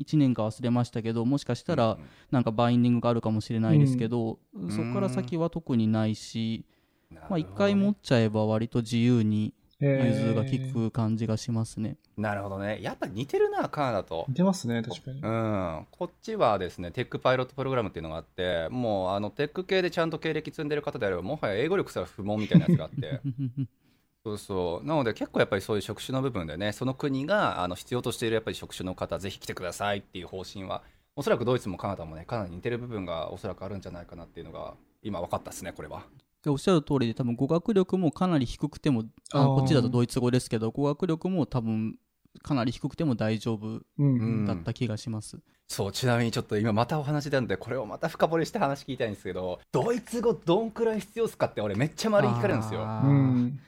[0.00, 1.98] 1年か忘れましたけどもしかしたら
[2.30, 4.70] なんかバインディングがあるかもしれないですけど、ん。
[4.70, 6.64] そこから先は特にないし、
[7.10, 11.96] まあ、1回持っちゃえば割と自由に融え通が利く感じがしますね。
[12.18, 12.80] なるほどね。
[12.82, 14.26] やっぱ似てるなカナダと。
[14.28, 15.20] 似てますね、確かに。
[15.20, 23.20] うん、こっちはですねテックパイロットプログラムっていうのがあってもうあのテック系でちゃんと経歴積んでる方であればもはや英語力すら不問みたいなやつがあって
[24.24, 24.86] そうそう。
[24.86, 30.82] なので結構やっぱりそういう職種の部分でねその国があの必要としているやっぱり職種の方ぜひ来てくださいっていう方針は
[31.16, 36.02] おそらくドイツもカナダもねかなり似てる部分がおそらくあるんじゃないかなっていうのが今分かったですねこれは。
[36.42, 41.96] でおっしゃる通りで多分語学力もかなり低くてもあこっちだとドイツ語ですけど語学力も多分
[42.42, 44.06] かなり低くても大丈夫うんう
[44.42, 44.46] ん。
[44.46, 45.38] だった気がします。
[45.68, 52.80] そうちなみにちょっと今またお話なんでこれをまた深掘りして話聞きたいんですけどドイツ語どんくらい必要ですかって俺めっちゃ周りに聞かれるんですよ。
[52.82, 53.60] うん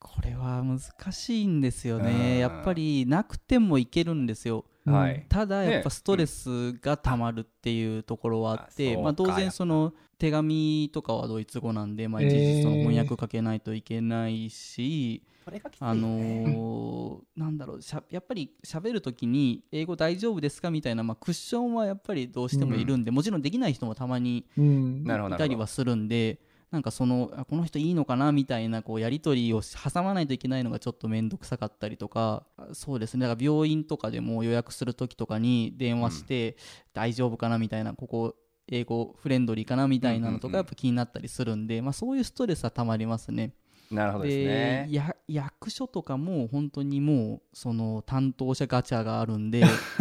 [0.00, 2.04] これは難しいんですようん。
[2.04, 2.38] ね。
[2.38, 4.64] やっぱりなくてもいけるんですよ。
[4.84, 5.26] はい。
[5.28, 9.34] ただねやっぱストレスがたまるっていうところはあって、まあ、あそうか。
[9.34, 25.04] 当然その手紙とかはドイツ語なんで、まあ、一時その翻訳かけないといけないし、それがきついよあねのーなんだろうしゃやっぱり喋るときに英語大丈夫ですかみたいな、まあ、クッションはやっぱりどうしてもいるんで、もちろんできない人もたまにい
[25.38, 26.38] たりはするんで
[26.70, 33.26] なんかそのあこの人いいのかなみたいなこうやり取りを挟まないといけないのがちょっと面倒くさかったりとかそうですね。
[33.26, 36.56] だから病院とかでも予約する時とかに電話して
[36.92, 38.36] 大丈夫かなみたいなここ
[38.68, 43.52] 英語フレンドリーかなみたいなのとかやっぱ気になったりするんで、まあ、そういうストレスはたまりますね。
[43.90, 44.86] なるほどですね。
[44.90, 49.62] や役所とかも本当にもうその担当者ガチャがあるんで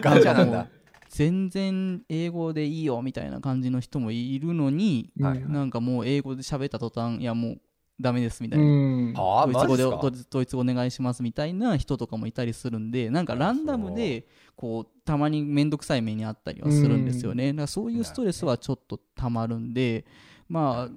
[0.00, 0.68] ガチャなんだ
[1.16, 7.60] 全然英語でいいよみたいな感じの人もいるのに、はいなんかもう英語で喋った途端いやもう
[7.98, 9.12] ダメですみたういな、ん。
[9.14, 9.98] はあドイツ語でマジっすか？
[10.02, 20.04] ドイツドイツ語お願いしますみたいな人とかもいたりするんでなんかランダムでこうたまに面倒くさい目にあったりはするんですよね、だからそういうストレスはちょっとたまるんで
[20.48, 20.88] ま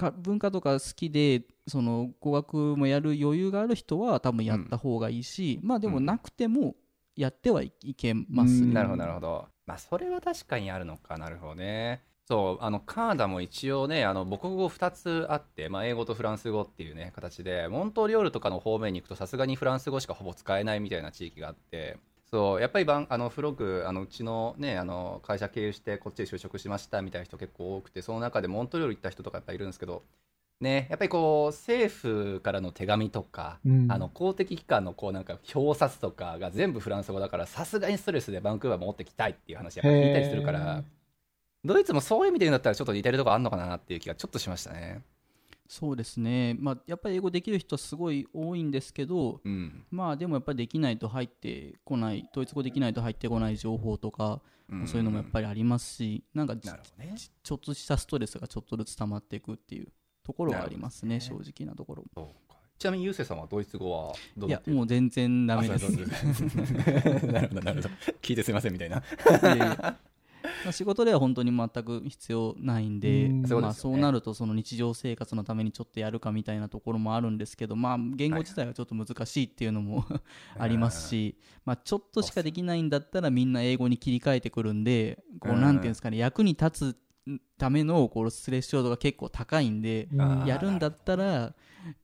[0.00, 6.74] あ文化とか好きでその語学もやる余裕がある人は多分やった方がいいし、まあでもなくても
[7.14, 8.66] やってはいけますね。
[8.68, 8.74] うん。
[8.74, 11.18] なるほどなるほどまあそれは確かにあるのか。
[11.18, 12.02] なるほどね。
[12.26, 21.98] そうあのカナダも一応ねあの母国語2つあって、まあ、英語とフランス語っていうね形でモントリオールとかの方面に行くとさすがにフランス語しかほぼ使えないみたいな地域があって
[22.30, 30.02] そうやっぱりばんあのフログあのうちの,、ね、あの会社経由してこっちで就職しましたみたいな人結構多くてその中でモントリオール行った人とかやっぱいるんですけど
[30.62, 30.86] ね。
[30.88, 33.92] やっぱりこう政府からの手紙とかうん。
[33.92, 40.82] あの公的機関のこうなんか表札とかが全部フランス語だからさすがにストレスでバンクーバー持ってきたいっていう話やっぱ聞いたりするから
[41.64, 45.02] ドイツもそういう意味で言うんだったらちょっと似てるとこあるのかなっていう気がちょっとしましたね。
[45.68, 49.86] そうですね、まあ、やっぱり英語できる人はすごい多いんですけど、うん。
[49.90, 54.86] まあでもやっぱりできないと入ってこないドイツ語できないと入ってこない情報とか、うん。
[54.86, 57.14] そういうのもやっぱりありますしなんかちなるほどね。
[57.16, 59.88] ちちょっとしたストレスがちょっとずつ溜まっていくっていう
[60.24, 62.04] ところはありますねなるほど正直なところ。
[62.78, 64.12] ちなみにゆうせいさんはドイツ語は？
[64.36, 65.88] どういやもう全然ダメです。
[67.26, 67.94] なるほどなるほど。
[68.20, 69.02] 聞いてすみませんみたいな。
[70.70, 80.04] 仕事では本当に全く必要ないんで、まあ、そうなるとその日常生活のためにちょっとやるかみたいなところもあるんですけど、まあ、言語自体はちょっと難しいっていうのも
[80.58, 85.60] ありますし、まあ、ちょっとしかできないんだったらみんな英語に切り替えてくるんでこううん。
[85.60, 86.96] なんていうんですかね役に立つ
[87.58, 90.08] ためのこうスレッショードが結構高いんで、
[90.46, 91.54] やるんだったら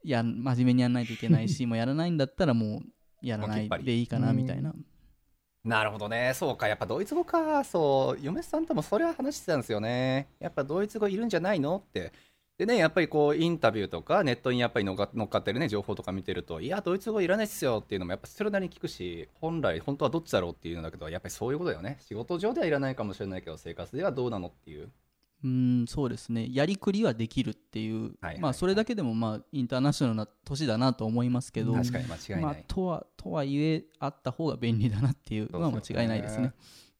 [0.02, 4.74] や真面目にやらないといけないし もうやらないんだったらもうやらないでいいかなみたいな。
[5.64, 6.32] なるほどね。
[6.34, 6.68] そうか。
[6.68, 7.62] やっぱドイツ語か。
[7.64, 10.28] そう嫁さんともそれは話してたんですよね。
[10.38, 12.12] やっぱドイツ語いるんじゃないのって。
[12.58, 21.98] でねやっぱりこうインタビューとかネットにやっぱり乗っか乗ってるね情報とか見てるといやドイツ語いらないっすよっていうのもやっぱそれなりに聞くし本来本当はどっちだろうっていうのだけどやっぱりそういうことだよね。
[22.00, 24.90] 仕事上ではいらないかもしれないけど生活ではどうなのっていう
[25.44, 26.48] うんそうですね。
[26.50, 36.52] やりくりはできるっていう、はいはいまあ、それだけでもまあインターナショナルな都市だなと思いますけど、確かに間違いない、まあ、とはとはいえあった方が便利だなっていうのは間違いないですね。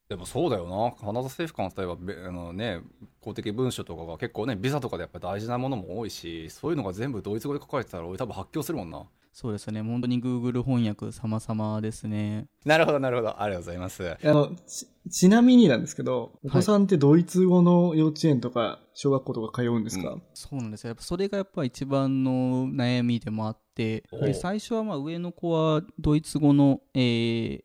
[0.09, 2.81] でもそうだよな、カナダ政府から例えばべあの、ね、
[3.21, 9.05] 公的文書とかが結構ね、ビザとかでやっぱ大事なものも多いし、そういうのが全部ドイツ語で書かれてたら、俺、多分発狂するもんな。
[9.31, 12.47] そうですね、本当に Google 翻訳様々ですね。
[12.65, 14.17] なるほど、なるほど、ありがとうございます。
[14.23, 20.89] あの、ち、ちなみになんですけど、お子さんってドイツ語の幼稚園とか小学校とか通うんですか、うそうなんですよ。
[20.89, 27.63] やっぱそれがやっぱ一番の悩みでもあって、おで最初はまあ上の子はドイツ語の、えー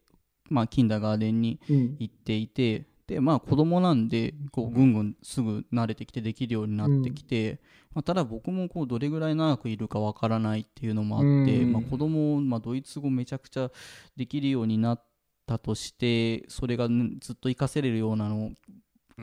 [0.50, 1.96] まあ、キンダーガーデンにうん。
[1.98, 7.60] 行っていて、で、まあ子供なんで、こう、ぐんぐんすぐ慣れてきてできるようになってきて、
[7.94, 11.26] まあ、ただ僕もこう、どれぐらい長くいるかわからないっていうのもあって、
[11.62, 13.70] うんまあ子供、まあドイツ語めちゃくちゃ
[14.16, 15.04] できるようになっ
[15.46, 18.50] たとして、それがねずっと活かせれるようなの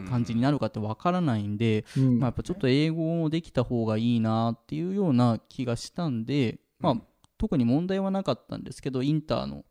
[0.09, 2.19] 感じになるかってわからないんで、うん。
[2.19, 7.03] まあ、やっぱちょっと英語もできた方がいいなっていうような気がしたんで、まあうん、
[7.37, 9.65] 特に問題はなかったんですけど、インターの、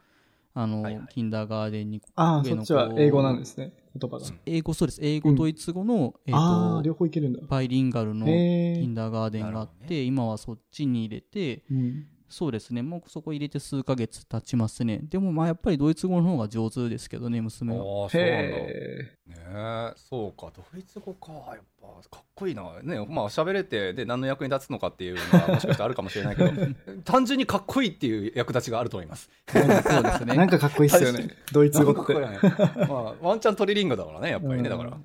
[0.54, 3.72] あの、はいはいキンダーガーデンに、ああ、上の子そっちは英語なんですね。
[3.98, 4.26] 言葉が。
[4.46, 5.00] 英語、そうです。
[5.02, 7.40] 英語、うんドイツ語の、えっ、ああ、と、両方いけるんだ。
[7.46, 8.94] バイリンガルのキン。
[8.94, 12.06] ダーガーデンがあって、今はそっちに入れて、うん。
[12.30, 15.00] そうですね、もうそこ入れて数ヶ月経ちますね。
[15.02, 18.04] でもまあやっぱりドイツ語の方が上手ですけどね、娘は。
[18.04, 18.56] ああ、そうなんだ。
[18.56, 22.62] ねそうか、ドイツ語か、やっぱかっこいいな。
[22.82, 26.52] ね、まあ喋れて、で、何の役に立つのかっていうのは、 もしかしてあるかもしれないけど、
[27.04, 29.28] 単純にかっこいいっていう役立ちがあると思います。
[29.48, 30.24] そうですえ。
[30.24, 30.36] ね。
[30.36, 31.28] なんかかっこいいっすよね。
[31.52, 32.12] ドイツ語って。
[32.12, 34.96] いまあ、ワンチャントリリングだからね、やっぱりね、だから。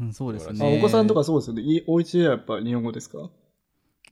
[0.00, 0.58] うん、そうですあね。
[0.60, 1.62] あお子さんとかそうですよね。
[1.62, 3.30] いお家ではやっぱ日本語ですか？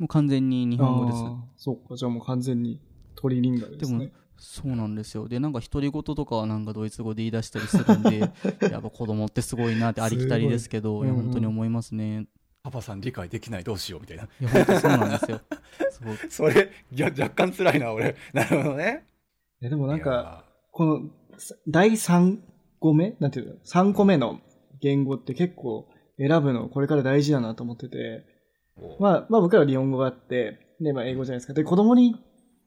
[0.01, 1.65] もう完全に日本語です。
[1.65, 1.95] そうか。
[1.95, 2.81] じゃあもう完全に
[3.15, 4.13] トリリンガルですでね。
[4.39, 5.29] そうなんですよ。
[5.29, 8.19] で、なんか独り言とかはなんかドイツ語で言い出したりするんで、
[8.73, 12.27] やっぱ子供ってすごいなってありきたりですけど、いいや本当に思いますね。
[12.63, 14.23] パパさん理解できない、どうしようみたいな。
[14.25, 15.41] いや、本当そうなんですよ。
[16.31, 18.17] そうそれ、いや、若干辛いな、俺。
[18.33, 19.05] なるほどね。
[19.61, 22.39] いやでもなんか、このさ第3
[22.79, 23.17] 個目？
[23.21, 24.41] なんていうの ?3 個目の
[24.81, 25.87] 言語って結構
[26.17, 28.30] 選ぶのこれから大事だなと思ってて、お
[28.99, 31.53] まあ、まあ僕らは日本語があって、で、まあ英語じゃないですか。
[31.53, 32.17] で、子供に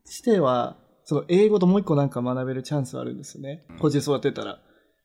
[0.06, 3.80] しては、その英語ともう一個なんか学べるチャンスはあるんですよねうん。
[3.80, 4.54] こっちで育てたら。
[4.54, 4.58] っ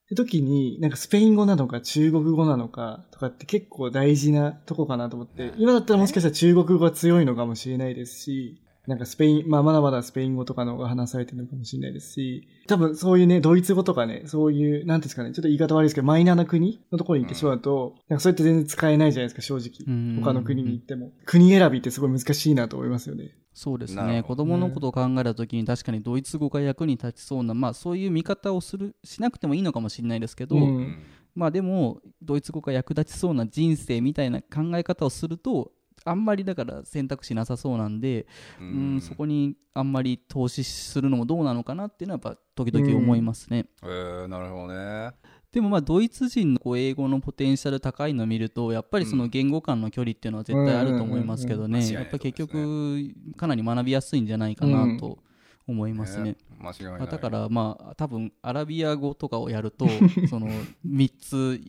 [0.08, 19.84] て時に、なんかスペイン語なのか中国語なのかとかって結構大事なとこかなと思ってね、今だったらもしかしたら中国語が強いのかもしれないですし、なんかスペイン、まあまだまだスペイン語とかの方が話されてるのかもしれないですし、多分そういうね、ドイツ語とかね、そういう、なんていうんですかね、ちょっと言い方悪いですけど、マイナーな国のところに行ってしまうと、なんかそれって全然使えないじゃないですか、正直。
[19.86, 21.12] うん他の国に行っても。
[21.26, 23.36] 国選びってすごい難しいなと思いますよね。
[23.52, 24.02] そうですね。
[24.02, 30.98] なるほど子供のことを考えたときに確かにドイツ語が役に立ちそうな、まあそういう見方をする、しなくてもいいのかもしれないですけど、ううんん
[31.34, 35.70] まあでも、ドイツ語が役立ちそうな人生みたいな考え方をすると、
[36.04, 38.26] あんまりだから選択肢なさそうなんで、
[38.60, 43.66] ううん、そこにあんまり投資するのもどうなのかなっていうのはやっぱ時々思いますね。
[43.82, 45.12] えー、なるほどね。
[45.52, 55.18] でもまあドイツ人のこう英語のポテンシャル高いのを見るとやっぱりその言語間の距離っていうのは絶対あると思いますけどねうんうんうんうんやっぱり結局かなり学びやすいんじゃないかなと
[55.66, 56.36] 思いますね。
[56.58, 56.92] 間違いない。
[57.00, 59.86] まあだからまあ多分アラビア語とかをやると
[60.28, 60.48] その
[60.86, 61.60] 3つ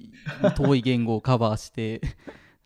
[0.55, 2.01] 遠い言語をカバーして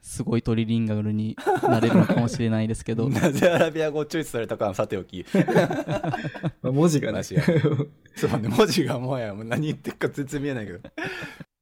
[0.04, 5.26] すごいトリリンガルになれるのかもしれないですけどなぜアラビア語をチョイスされたかはさておき。
[6.62, 7.14] まあ文字がね。
[7.24, 7.42] 話や
[8.16, 10.80] そうね、文字がもはやもう何言ってるか全然見えないけど。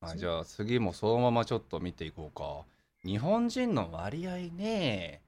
[0.01, 2.63] あじゃあ次もそのままちょっと見ていこうか。
[3.07, 5.21] 日本人の割合ね。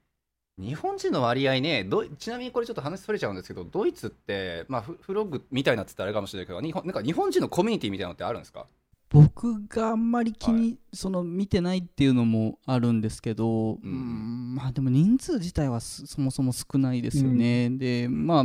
[0.58, 8.66] 日本人の割合ねどちなみにこれちょっと話それちゃうんですけどドイツって、まあ、フフロッグみたいなって言ったらあれかもしれないけど日本なんか日本人のコミュニティみたいなのってあるんですか？
[9.14, 13.90] 僕があんまり気に、その見てないっていうのもあるんですけど、ううん。
[13.92, 17.70] んまあでも人数自体はすそもそも少ないですよね。
[17.70, 18.44] でまあ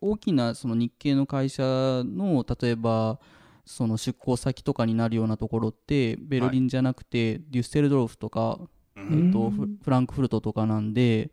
[0.00, 1.62] 大きなその日系の会社
[2.04, 3.20] の例えば
[3.64, 8.58] その出向先とかになるようなところってベルリンじゃなくて、デュッセルドルフとか、
[8.96, 11.30] うえっと、フフランクフルトとかなんで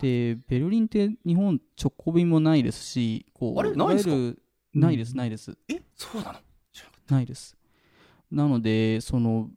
[0.00, 4.36] でベルリンって日本直行便もないですしこうあれないんです
[4.74, 5.56] ないですないです。
[5.68, 6.38] えそうなの？
[7.08, 7.56] ないです。
[8.34, 9.50] なので、その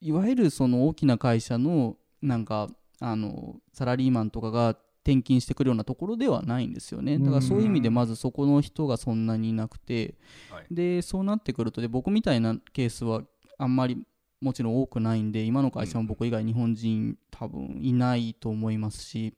[0.00, 2.68] いわゆるその大きな会社のなんか
[3.00, 4.70] あのサラリーマンとかが
[5.04, 7.18] 転勤してくるようなところではないんですよね。
[7.18, 10.14] だからそういう意味でまずそこの人がそんなにいなくて、
[10.50, 10.66] はい。
[10.70, 13.22] でそうなってくるとで僕みたいなケースは
[13.58, 13.98] あんまり
[14.40, 19.34] もちろん多くないんで今の会社も僕以外日本人多分いないと思いますし。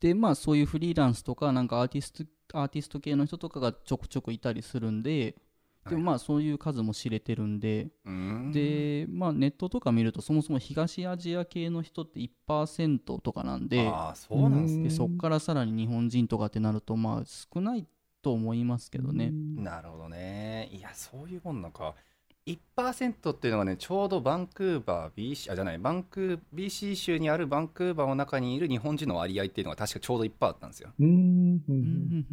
[0.00, 5.34] でまあそういうフリーランスとかなんかアーティストアーティスト系の人とかがちょくちょくいたりするんで
[5.88, 8.52] でもまあそういう数も知れてるんで、たうん。
[8.52, 14.84] でまあネットとか見るとそもそも東アジア系の人って1%とかなんでああそうなんですね。
[14.84, 17.86] でそこからさらに日本人とかってなるとまあ少ない
[18.22, 19.30] と思いますけどね。
[19.32, 20.70] なるほどね。
[20.72, 21.94] いやそういうもんなんか
[22.46, 30.90] 1%っていうのがね、ちょうどバンクーバー、BC、あ、じゃない、バンク、BC 州にあるバンクーバーの中にいる日本人の割合っていうのが確かちょうど1%だったんですよ。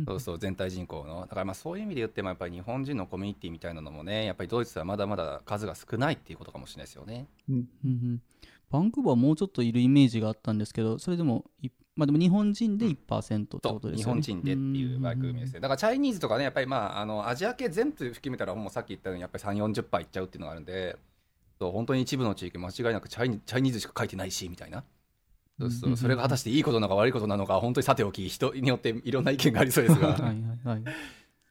[0.06, 1.22] そうそう、全体人口の。
[1.22, 7.28] だからまあそういう意味で言っても、やっぱり日本人のコミュニティみたいなのもね、やっぱりドイツはまだまだ数が少ないっていうことかもしれないですよね。
[7.50, 8.22] うんうん
[8.70, 11.44] バンクーバーもうちょっといるイメージがあったんですけど、それでも
[11.96, 14.22] まあでも日本人で1%ってことですよね。
[14.22, 15.60] 日本人でっていう枠組みですね。
[15.60, 20.98] だからチャイニーズとかね、やっぱりまあ、あのアジア系全部含めたら、もうさっき言ったように、やっぱり3、40%いっちゃうっていうのがあるんで、
[21.60, 24.84] そう本当に一部の地域、間違いなくチャイチャイニーズしか書いてないし、みたいな。
[25.60, 30.14] そうそうそれが果たしていいことなのか悪いことなのか、本当にさておき、人によっていろんな意見がありそうですが。
[30.16, 30.96] はいはいはい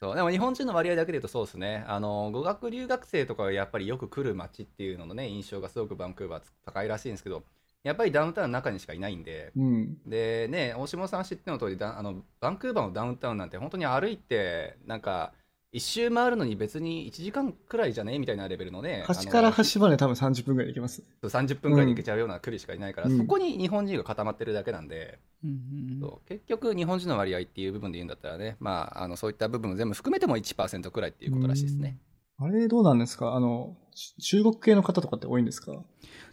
[0.01, 7.43] そうでも日本人の割合だけで言うとそうですねあの語学留学生とかがやっぱりよく来る街っていうののね印象がすごくバンクーバー高いらしいんですけど
[7.83, 15.33] やっぱりダウンタウンの中にしかいないんで、うん、でね大下さん知っての通りだありバンクーバーのダウンタウンなんて本当に歩いてなんか
[15.73, 21.05] 一周回るのに別に1時間くらいじゃねみたいなレベルのね端から端まで多分30分ぐらい行けます。
[21.23, 31.99] 30分ぐらいで行けちゃうような距離しかいないから、うん、そこに日本人が固まってるだけなんで、うん、そう結局日本人の割合っていう部分で言うんだったらね、まあ、あのそういった部分を全部含めても1%くらいっていうことらしいですね、
[32.39, 33.35] あれどうなんですか？
[33.35, 33.77] あの
[34.19, 35.85] 中国系の方とかって多いんですか？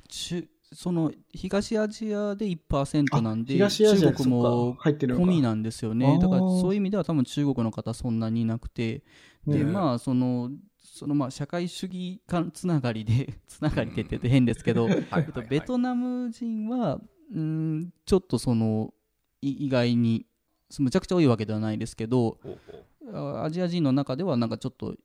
[0.10, 6.20] 中その東アジアで1%なんで、中国も込みなんですよね。
[6.22, 9.03] だからそういう意味では多分中国の方そんなにいなくて、
[9.45, 14.88] で、まあその、そのまあ社会主義間つながりで、 つながりって言って変ですけど、
[15.49, 16.99] ベトナム人は、
[17.34, 18.93] うん、ちょっとその、
[19.41, 20.26] 意外に、
[20.80, 22.39] むちゃくちゃ多いわけではないですけど、
[23.13, 24.95] アジア人の中ではなんかちょっと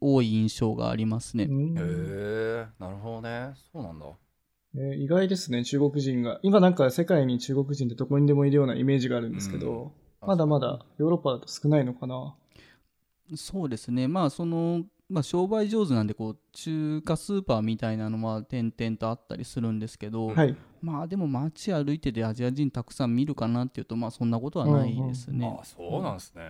[0.00, 1.44] 多い印象がありますね。
[1.44, 3.52] へえ、なるほどね。
[3.72, 4.06] そうなんだ。
[4.78, 6.38] えー、意外ですね、中国人が。
[6.42, 12.34] 今なんか世界に中国人ってどこにでもいるようなイメージがあるんですけど、うん、まだまだヨーロッパだと少ないのかな？
[13.34, 25.46] そうですね、まあその、まあ、商売上手なんでこう中華スーパーみたいなのは点々とあったりするんですけど、はい、まあでも街歩いててアジア人たくさん見るかなっていうとまあそんなことはないですね。
[25.46, 26.42] うんうん、あそうなんですね。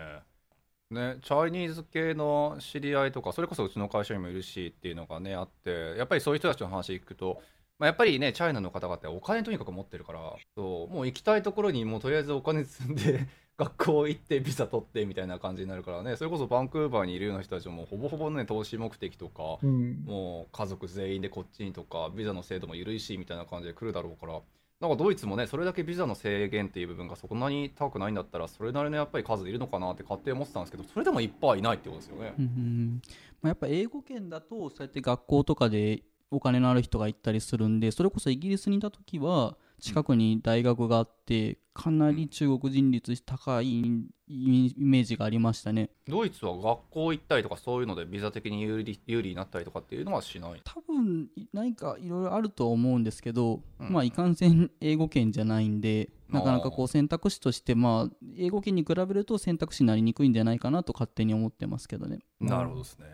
[0.89, 7.43] ね、チャイニーズ系の知り合いとかそれこそうちの会社にもいるしっていうのがねあってやっぱりそういう人たちの話聞くと
[7.79, 13.27] まあ、やっぱりねチャイナの方々お金とにかく持ってるからそうもう行きたいところにもうとりあえずお金積んで
[13.59, 16.17] 学校行ってビザ取ってみたいな感じになるからね。
[16.17, 24.43] それこそバンクーバーにいるような人たちもほぼほぼね投資目的とか、うん、もう家族全員でこっちにとかビザの制度も緩いしみたいな感じで来るだろうから。
[24.79, 32.35] なんかドイツもねそれだけビザの制限っていう部分がそんなに高くないんだったらそれなりのやっぱり数いるのかなって勝手に思ってたんですけどそれでもいっぱいいないってことですよね。
[32.39, 33.01] うん。
[33.41, 45.91] まあ、やっぱ英語圏だとそうやって学校とかでお金のある人が行ったりするんでそれこそイギリスにいた時は近くに大学があってかなり中国人率高いイメージがありましたね。
[46.09, 50.63] ドイツは学校行ったりとかそういうのでビザ的に有利有利になったりとかっていうのはしない？
[50.65, 62.21] 多分何かいろいろあると思うんですけど、うん、まあいかんせん英語圏じゃないんでなかなかこう選択肢としてまあ英語圏に比べると選択肢になりにくいんじゃないかなと勝手に思ってますけどね。
[62.41, 63.07] なるほどですね。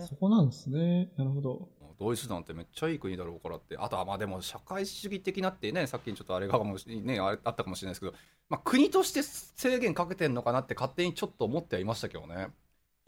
[0.00, 1.12] そこなんですね。
[1.16, 3.76] なるほどドイツなんてめっちゃいい国だろうからって。
[3.76, 8.14] あとはまあでも社会主義的なってねさっきちょっとあれがもし、ね、あったかもしれないですけど、
[8.48, 12.48] まあ、国として制限かけてんのかなって勝手にちょっと思ってはいましたけどね。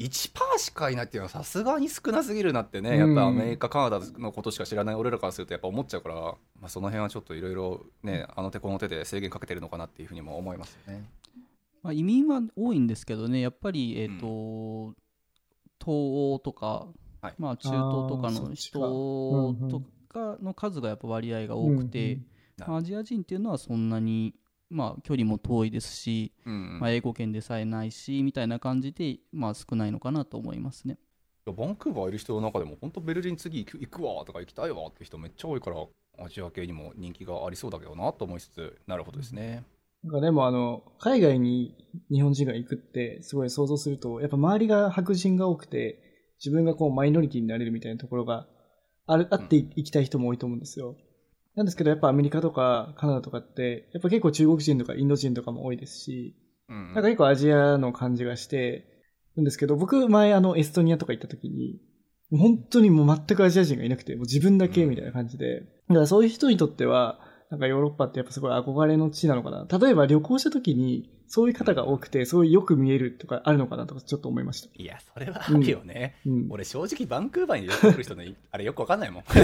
[0.01, 11.05] 1%しかいないっていうのはさすがに少なすぎるなってねやっぱアメリカ、カナダのことしか知らない俺らからするとやっぱ思っちゃうから、まあ、その辺はちょっといろいろねあの手この手で制限かけてるのかなっていうふうにも思いますよね。
[11.83, 14.97] まあ、移民は多いんですけどねやっぱり、えーと、うん、
[15.79, 16.87] 東欧とか
[17.21, 18.79] はい、まあ、中東とかの人
[19.69, 22.25] とかの数がやっぱ割合が多くて、うん
[22.69, 24.35] うん、アジア人っていうのはそんなに、
[24.71, 30.99] まあ、距離も遠いですし、うんうん、まあ、英語圏でさえないしみたいな感じで、まあ、少ないのかなと思いますね。
[31.47, 35.77] バンクーバーいる人の中でも本当ベルリン次行くわとか行きたいわって人めっちゃ多いから
[36.25, 39.65] アジア系にも人気がありそうだけどなと思いつつなるほどですね。
[40.05, 41.75] なんかでもあの海外に
[42.11, 46.10] 日本人が行くってすごい想像するとやっぱ周りが白人が多くて
[46.45, 48.47] 自分がこうマイノリティになれるみたいなところが
[49.07, 50.97] ある、あっていきたい人も多いと思うんですよ。
[51.55, 56.37] なんですけど、やっぱアメリカとかカナダとかって、やっぱ結構中国人とかインド人とかも多いですし、
[56.69, 58.85] うん、なんか結構アジアの感じがして
[59.37, 61.81] るんですけど、僕前あのエストニアとか行った時に、
[62.31, 67.21] 本当にもう全くアジア人がいなくて、もう自分だけみたいな感じで、だからそういう人にとっては、
[67.51, 69.67] なんかヨーロッパってやっぱすごい憧れの地なのかな。
[69.79, 74.69] 例えば旅行した時に、そういう方が多くて、そういうよく見えるとかあるのかなとかちょっと思いました。
[74.75, 76.17] いや、それはあるよね。
[76.27, 78.23] うん、俺正直バンクーバーに旅行来る人の
[78.53, 79.25] あれよくわかんないもん。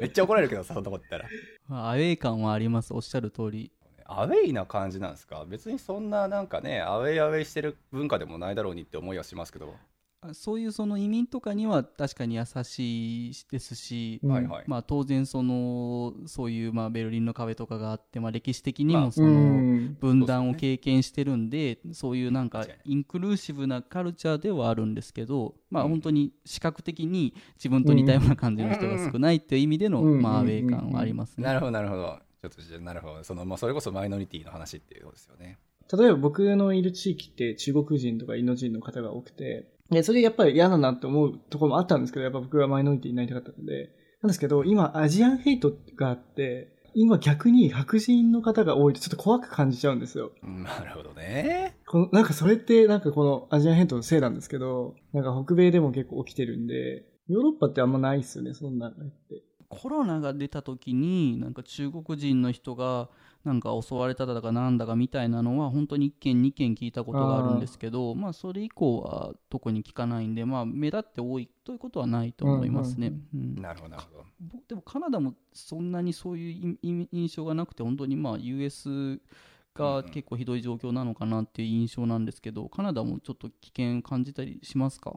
[0.00, 1.30] めっちゃ怒られるけどさ、そんなこと言ったら。
[1.68, 3.70] まあ、アウェイ感はあります、おっしゃる通り。
[4.04, 5.44] アウェイな感じなんですか？
[5.48, 9.74] 別にそんななんかね、アウェイアウェイしてる文化でもないだろうにって思いはしますけど。
[10.32, 14.64] そういうその移民とかには確かに優しいですし、うんはいはい。
[14.66, 19.96] まあ、当然そのそういうまあベルリンの壁とかがあって、まあ、歴史的にまあもそうのん。
[20.00, 31.44] 分断を経験してるんでそういうなんかインクルーシブなカルチャーではあるんですけど、まあ、うん本当に視覚的に自分と似たような感じの人が少ないっていう意味での、うんまあ、アウェー感はありますね。
[31.44, 32.18] なるほど、なるほど。
[32.42, 33.24] ちょっとじゃあなるほど。
[33.24, 35.58] その、まあ、それこそマイノリティの話っていうことですよね。
[35.96, 43.90] 例えば僕のいる地域って中国人とかインド人の方が多くて、でそれやっぱり嫌だなって思うところもあったんですけど、やっぱ僕はマイノリティになりたかったので、
[44.22, 50.32] なんですけど、今アジアンヘイトがあって、今逆に白人の方が多いとちょっと怖く感じちゃうんですよ。
[50.42, 51.76] うんなるほどね。
[51.86, 59.42] このなんかそれってなんかこのアジアンヘイトのせいなんですけど、なんか北米でも結構起きてるんで、ヨーロッパってあんまないですよね、そんなのって。
[59.68, 63.10] コロナが出た時になんか中国人の人が
[63.46, 73.12] なんか襲われただかなんだかみたいなのは本当に1件2件聞いたことがあるんですけどまあそれ以降は特に聞かないんでまあ目立って多いということはないと思いますね。
[73.32, 74.24] うんなるほど、なるほど。
[74.40, 79.20] 僕でもカナダもそんなにそういういい印象がなくて本当にまあ US
[79.74, 85.16] が結構ひどい状況なのかなっていう印象なんですけどカナダもちょっと危険感じたりしますか？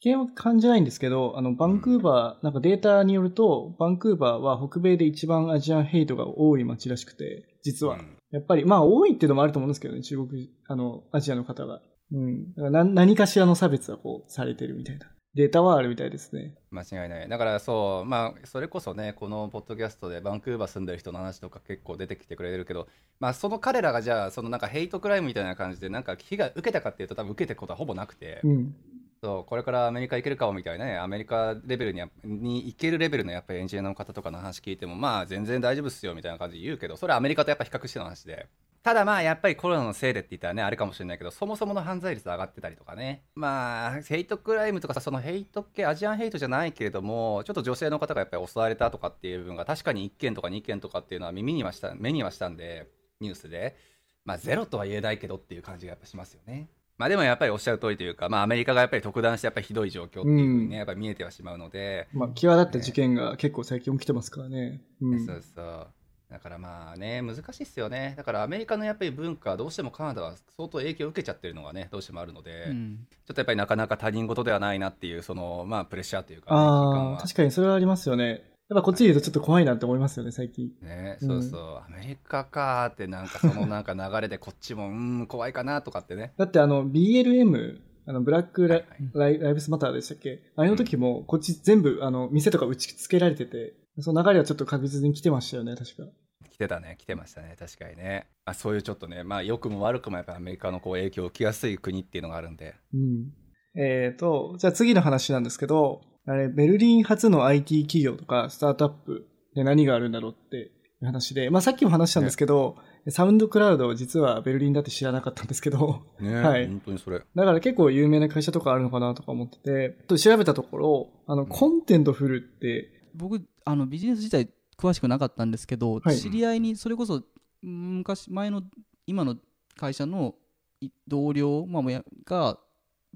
[0.00, 7.96] 危険は感じないんですけど、あの、バンクーバー、なんかデータによると、バンクーバーは北米で一番アジアンヘイトが多い街らしくて、実は。
[7.96, 11.80] うんやっぱり、まあ多いっていうのもあると思うんですけどね、中国、あの、アジアの方が。
[12.12, 12.52] うん。
[12.54, 15.06] だから何何かしらの差別はこう、されてるみたいな。
[15.34, 16.56] データはあるみたいですね。
[16.70, 17.28] 間違いない。
[17.28, 22.88] だからそう、まあ、それこそね、このポッドキャストでバンクーバー住んでる人の話とか結構出てきてくれてるけど、
[23.20, 28.74] まあ、その彼らがじゃあ、そのなんかヘイトクライムみたいな感じで、なんか被害受けたかっていうと、多分受けてることはほぼなくて、うん。
[29.20, 38.46] そうこれからアメリカ行けるかもみたいなね、アメリカレベルにに行けるレベルのやっぱりエンジニアの方とかの話聞いても、まあ、全然大丈夫っすよみたいな感じで言うけど、それはアメリカとやっぱ比較しての話で。
[38.80, 43.24] ただまあやっぱりコロナのせいでって言ったらねあれかもしれないけどそもそもの犯罪率上がってたりとかね。
[43.34, 52.86] まあヘイトクライムとかさそのヘイト系アジアンヘイトじゃないけれどもちょっと女性の方がやっぱり襲われたとかっていう部分が確かに1件とか2件とかっていうのは耳にはした目にはしたんで
[53.20, 53.76] ニュースで。
[54.24, 56.68] まあゼロとは言えないけどっていう感じがやっぱしますよね。
[56.98, 64.82] まあでもやっぱりおっしゃる通りというか、まあアメリカがやっぱり特段してやっぱりひどい状況っていうふうにね、やっぱり見えてはしまうので、まあ、際立った事件が結構最近起きてますからね。
[65.00, 65.24] うん。
[65.24, 65.86] そうそう。
[66.30, 68.14] だからまあね、難しいっすよね。
[68.16, 78.42] だからアメリカのやっぱり文化、どうしてもカナダは相当影響を受けちゃってるのがね、どうしてもあるので、うんちょっとやっぱりなかなか他人事ではないなっていう、その、まあプレッシャーというか、ね、ああ、危確かにそれはありますよね。
[78.68, 80.70] やっぱこっちにいるとちょっと怖いなって思いますよね、最近。
[80.82, 86.34] ね、うんそうそう、アメリカかーってなんかそのなんか流れでこっちも、 うーん、怖いかなとかってね。
[86.36, 90.42] だってあの、BLM、あの、ブラックラ,、はいはいライライブスマターでしたっけ？
[90.56, 96.04] あれの時も、こっち全部、あの、店とか打ち付けられてて、その流れはちょっと確実に来てましたよね、確か。
[96.50, 98.26] 来てたね、来てましたね、確かにね。
[98.44, 103.32] まあそういうちょっとね、まあ良くも悪くもやっぱアメリカのこう影響を受けやすい国っていうのがあるんで、うん。
[103.74, 110.62] えーと、じゃあ次の話なんですけど、あれ、ベルリン発の IT 企業とかスタートアップで何があるんだろうってい
[111.02, 112.76] う話で、まあさっきも話したんですけど、
[113.08, 116.66] SoundCloud 実はベルリンだって知らなかったんですけど、ね、 はい。
[116.68, 117.20] 本当にそれ。
[117.34, 126.16] だから結構有名な会社とかあるのかなとか思ってて、と調べたところ、あの、 Contentful って、僕あのビジネス自体詳しくなかったんですけど、はい。
[126.18, 127.22] 知り合いにそれこそ
[127.62, 128.62] うん昔前の
[129.06, 129.36] 今の
[129.76, 130.34] 会社の
[130.80, 132.58] い同僚、まあ、もやが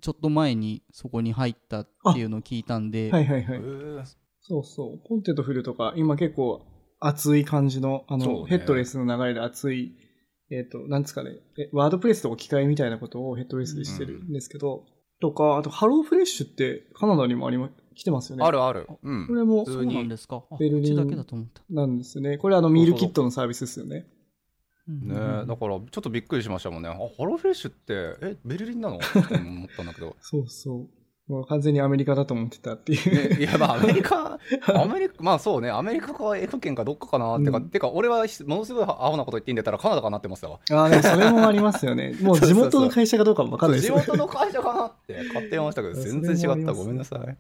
[0.01, 3.61] ちょっと前にそこに入ったっていうのを聞いたんで、はいはいはい。
[4.41, 5.01] そうそう。
[5.07, 6.65] Contentful とか、今結構
[7.01, 9.95] 熱い感じの、あの、そうね headless の流れで熱い、
[10.51, 14.85] えっ、と、なんですかね、え WordPress と置き換えみたいなことを headless でしてるんですけど、
[15.21, 18.45] とか、あと、 HelloFresh ってカナダにもありま、来てますよね。
[18.45, 18.89] あるある。
[19.03, 19.35] うんこ。
[19.35, 20.43] れもそうなんですか。
[20.59, 21.63] ベルリンちだけだと思った。
[21.71, 22.39] なんですよね。
[22.39, 24.07] これあの、ミールキットのサービスですよね。
[24.17, 24.22] うん
[24.89, 25.15] ね
[25.45, 26.89] えだからちょっとびっくりしましたもんね。
[26.89, 28.97] あ、ハローフレッシュって、え、ベルリンなの？
[28.99, 30.17] って思ったんだけど。
[30.21, 30.89] そうそう。
[31.33, 33.39] もう完全にアメリカだと思ってたっていう。
[33.39, 34.41] ねいや、まあ、 アメリカ、
[34.75, 40.59] アメリカ、まあそうね、アメリカか F 圏かどっかかなってか、うんてか、俺はものすごいアホなこと言ってんだったらカナダかなって思ってたわ。
[40.73, 42.15] ああ、でもそれもありますよね。
[42.21, 44.03] もう地元の会社かどうかもわかんないですよね。
[44.03, 46.73] 地元の会社かなって勝手に思ってたけど、全然違った。
[46.73, 47.39] ごめんなさい。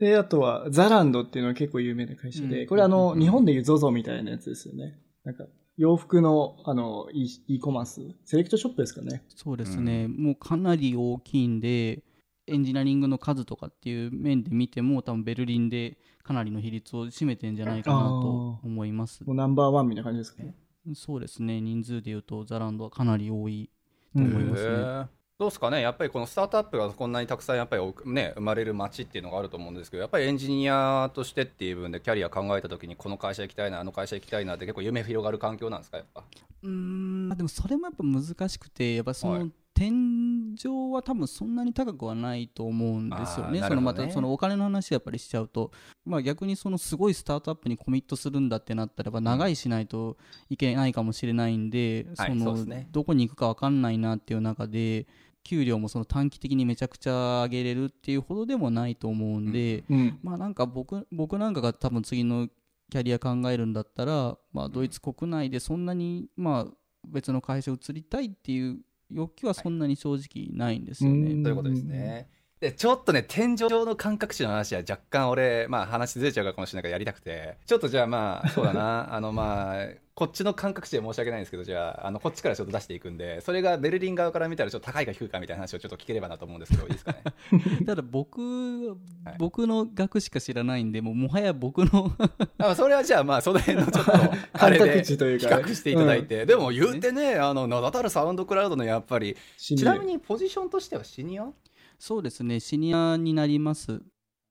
[0.00, 4.98] で、あとは、ザランドっていうのは結構有名な会社で、うんこれあの、うん日本でいう ZOZO みたいなやつですよね。
[5.24, 5.44] なんか、
[5.78, 9.22] 洋服の、あの、e, e コマース、セレクトショップですかね。
[9.28, 12.02] そうですね、もうかなり大きいんで、
[12.48, 19.24] エンジニアリングの数とかっていう面で見ても、多分ベルリンでかなりの比率を占めてんじゃないかなと思います。
[19.24, 20.56] もうナンバーワンみたいな感じですかね。
[20.94, 23.70] そうですね、人数でいうと、ザランドはかなり多い
[24.16, 36.24] うん思いますねどうですかね、やっぱりこのスタートアップがこんなにたくさんやっぱりね、生まれる街っていうのがあると思うんですけど、やっぱりエンジニアとしてっていう部分でキャリア考えたときに、この会社行きたいな、あの会社行きたいなって結構夢広がる環境なんですか、やっぱ。
[36.64, 43.60] うん、でもそれもやっぱ難しくて、やっぱその天井は多分そんなに高くはないと思うんですよね。
[43.60, 45.70] そのまたそのお金の話やっぱりしちゃうと、
[46.04, 50.16] まあ、逆にそのすごいスタートアップにコミットするんだってなったらば長いしないと
[50.50, 52.56] いけないかもしれないんで、その
[52.90, 55.06] どこに行くか分かんないなっていう中で。
[55.48, 62.48] 給料もその短期的にめちゃくちゃ上げれるっていうほどでもないと思うんで、うん、まあなんか僕僕なんかが多分次の
[62.90, 66.74] キャリア考えるんだったら、まあ、ドイツ国内でそんなにまあ
[67.06, 68.78] 別の会社移りたいっていう
[69.10, 71.42] 欲求はそんなに正直ないんですよね。
[71.42, 72.28] ということですね。
[72.60, 77.56] でちょっとね天井の感覚値の話は若干俺まあ話ずれちゃうかもしれないからやりたくて。
[77.66, 79.08] ちょっとじゃあまあそうだな。
[79.14, 79.86] あのまあ
[80.18, 87.22] こっちの感覚値で申し訳ないんですけどじゃああのこっちからちょっと出していくんでそれがベルリン側から見たらちょっと高いか低いかみたいな話をちょっと聞ければなと思うんですけどいいですかね？
[87.86, 88.40] ただ僕、
[89.24, 92.10] はい、僕の額しか知らないんでもうもはや僕の
[92.58, 94.12] あそれはじゃあまあその辺のちょっと
[94.54, 101.46] あれで比較していただいて、うん、でも言うてねあの名だたるサウンドクラウドのやっぱりちなみにポジションとしてはシニア？
[101.98, 104.00] そうですね、シニアになります。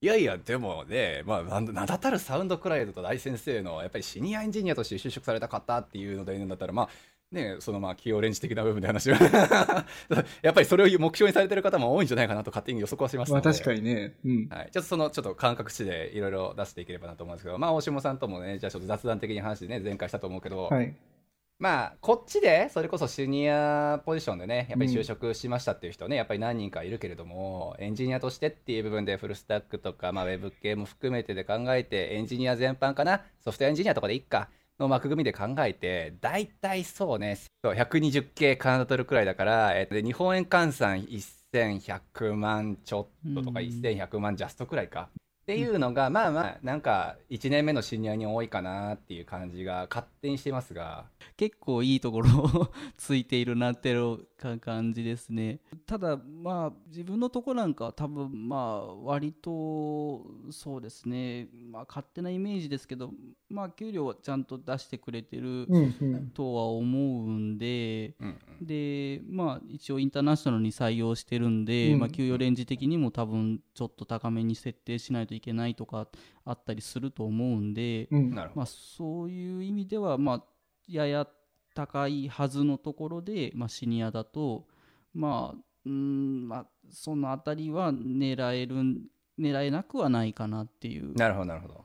[0.02, 6.89] いやいや、でもね、まあ、名だたるサウンドクライドと大先生の、やっぱりシニアエンジニアとして就職された方っていうので言うんだったら、まあ、
[7.32, 9.18] ね、そのまあ企業レンジ的な部分で話は。
[10.41, 20.95] やっぱりそれを目標にされてる方も多いんじゃないかなと勝手に予測はしましたので、まあ、確かにね、うん、はい、ちょっとそのちょっと感覚値でいろいろ出していければなと思うんですけど、まあ、大下さんともねじゃあちょっと雑談的に話でね前回したと思うけど、はい、
[21.60, 34.49] まあ、こっちで、それこそシニアポジションでね、やっぱり就職しましたっていう人ね、うん、やっぱり何人かいるけれども、エンジニアとしてっていう部分でフルスタックとか、まあ、ウェブ系も含めてで考えて、エンジニア全般かな、ソフトウェアエンジニアとかでいっか、
[34.80, 41.01] の枠組みで考えて、大体そうね、120系カナダドルくらいだから、え日本円換算
[41.51, 45.10] 1100万ちょっととか、1100万ジャストくらいか。
[45.48, 51.06] っていうのが、まあまあ、なんか、1年目のシニアに多いかなっていう感じが勝手にしてますが。
[51.38, 53.93] 結構いいところを ついているなって
[54.44, 55.60] る感じですね。
[55.86, 63.12] ただ、まあ、自分のとこなんかは多分、まあ、割と、そうですね、まあ、勝手なイメージですけど、
[63.50, 65.68] まあ、給料はちゃんと出してくれてる
[66.34, 76.08] とは思うんで、うんうん、で、まあ、一応インターナショナルに採用してるんで、うん、まあ、給与レンジ的にも多分、ちょっと高めに設定しないといけないとか
[76.46, 80.44] あったりすると思うんで、うん、まあ、そういう意味では、まあ、
[80.88, 81.28] やや
[81.78, 84.66] 高いはずのところで、まあ、シニアだと、
[85.14, 88.76] まあうんまあ、その辺りは狙える
[89.40, 91.14] 狙えなくはないかなっていう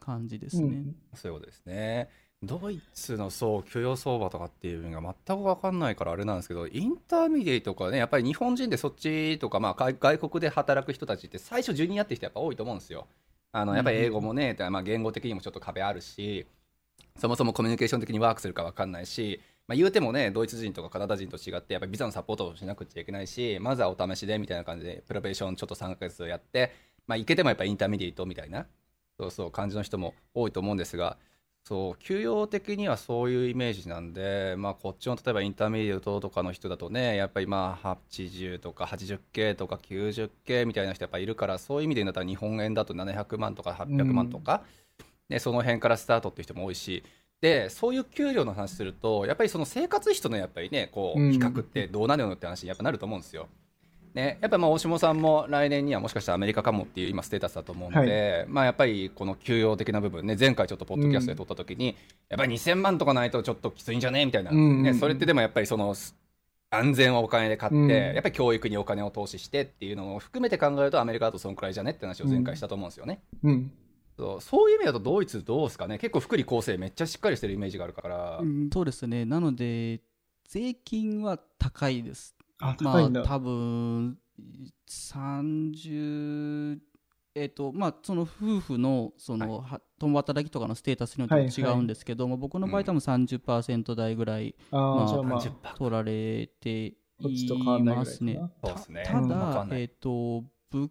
[0.01, 0.84] 感じですね。
[1.14, 2.09] そういうことですね。
[2.43, 13.07] ドイツのそう給与相場とかっていうのが全く分かんないからあれなんですけど intermediate とかねやっぱり日本人でそっちとか、まあ、外国で働く人たちって最初ジュニアって人やっぱ多いと思うんですよ。
[13.53, 16.47] あのやっぱり英語もね、まあ、言語的にもちょっと壁あるし
[17.18, 26.72] そもそもコミュニケーション的にワークするか分かんないし、まあ、言うてもねドイツ人とかカナダ人と違ってやっぱりビザのサポートをしなくちゃいけないしまずはお試しでみたいな感じで probation ちょっと3ヶ月やって、
[27.06, 28.66] まあ、いけてもやっぱ intermediate みたいな
[29.18, 31.16] そうそう感じの人も多いと思うんですが
[31.64, 44.64] そう給与的にはそういうイメージなんで、まあ、こっちの例えば intermediate とかの人だとねやっぱりまあ80とか 80K とか 90K みたいな人やっぱいるからそういう意味で言うんだったら日本円だと700万とか800万とか、
[45.30, 47.04] うん、その辺からスタートっていう人も多いし
[47.43, 53.49] でそういう給料の話するとやっぱりその生活費とのやっぱりねこう比較ってどうなるのって話にやっぱなると思うんですよ。
[54.14, 61.95] ね、やっぱまあ大下さんも来年にはもしかしたらアメリカかもっていう今ステータスだと思うので、はい、まあやっぱりこの給与的な部分ね前回ちょっとポッドキャストで取った時に、うん、
[62.28, 64.26] やっぱり2000万とかないとちょっときついんじゃね？
[64.26, 65.95] みたいな、うんね、それってでもやっぱりその
[66.70, 71.93] 安全はお金で買って、うん、やっぱり教育にお金を投資してっていうのを含めて考えるとアメリカだとそのくらいじゃね？
[71.93, 73.22] って話を前回したと思うんですよね。
[73.43, 73.72] うん
[74.16, 75.98] そうそういう意味だとドイツどうですかね？
[75.98, 79.24] 結構福利厚生めっちゃしっかりしてるイメージがあるから、うん、そうですね。
[79.24, 80.00] なので
[80.48, 82.36] 税金は高いです。
[82.58, 84.18] あ高いんだ、まあ、多分
[84.88, 86.78] 30
[87.34, 92.40] えーとまあ、その夫婦のその、はい、共働きとかのステータスによって違うんですけども、はい。
[92.40, 96.94] はい、僕の場合、多分30%台ぐらい、うん、まあ、取られてい
[97.82, 98.38] ますね。
[98.60, 100.90] たただ、えーと、物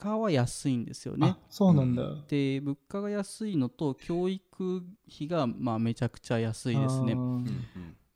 [0.00, 1.36] 価は安いんですよね。
[1.48, 2.02] そうなんだ。
[2.28, 4.82] で物価が安いのと教育
[5.12, 7.14] 費がまあめちゃくちゃ安いですね。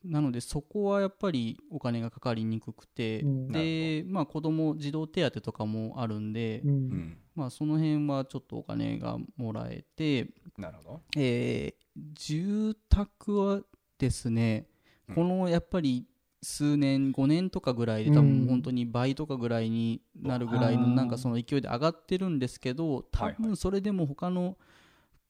[0.05, 10.29] なのでそこはやっぱりお金がかかりにくくて、うん、でまあ子供児童手当とかもあるんで、うん、まあその辺はちょっとお金がもらえて
[10.59, 13.61] なるほど、えー、住宅は
[13.99, 14.67] ですね
[15.15, 16.07] このやっぱり
[16.45, 24.57] 数年5年とかぐらいで多分本当に倍とかぐらいになるぐらいのなんかその勢いで上がってるんですけど多分それでも他の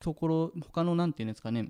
[0.00, 1.68] ところ他のなんていうんですかね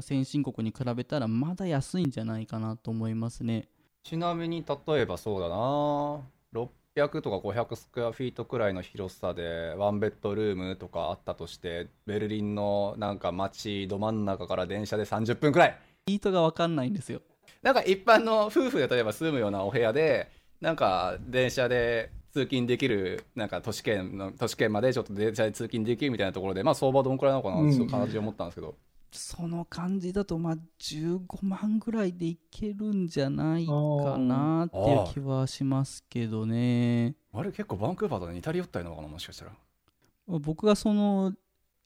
[0.00, 3.68] 先進国に比べたらまだ安いんじゃないかなと思いますね。
[4.02, 6.66] ちなみに例えばそうだな
[6.96, 15.78] 600とか500スクエアフィートくらいの広さでワンベッドルームとかあったとしてベルリンのなんか街ど真ん中から電車で30分くらい。
[16.06, 17.20] ヒートが分かんないんですよ
[17.62, 20.28] なんか一般の夫婦で例えば住むようなお部屋で
[20.60, 28.74] なんか電車で通勤できるなんか都市圏の都市圏までちょっと電車で通勤できるみたいなところでまあ相場どんくらいなのかなってちょっと感じ思ったんですけど、
[29.12, 33.72] その感じだとまあ15万ぐらいでいけるんじゃないか
[34.18, 37.14] なっていう気はしますけどね。
[37.34, 39.52] あれ結構バンクーバーと似たり寄ったりなのかなもしかしたら。
[40.26, 41.34] 僕がその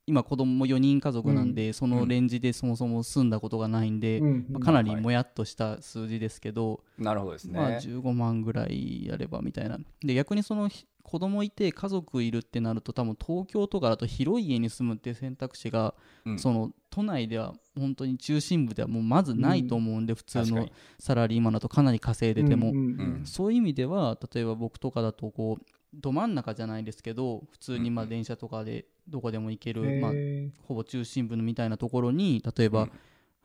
[0.07, 9.79] 今子供も4人家族なんで、うん、そのレンジでそもそも住んだことがないんで、うん、まあ、かなりもやっとした数字ですけど、なるほどですね、まあ、15万ぐらいやればみたいな。
[10.01, 10.71] で逆にその
[11.03, 15.95] 子供いて家族いるってなると多分東京とかだと広い家に住むっていう選択肢が、
[16.25, 22.73] うん、その都内では本当に中心部ではもうまずないと思うんで、普通のサラリーマンだとかなり稼いでても、
[23.25, 30.13] そういう意味では例えば僕とかだとこうど真ん中じゃないですけど普通にまあ電車とかでどこでも行ける、まあ、
[30.67, 32.89] ほぼ中心部のみたいなところに例えば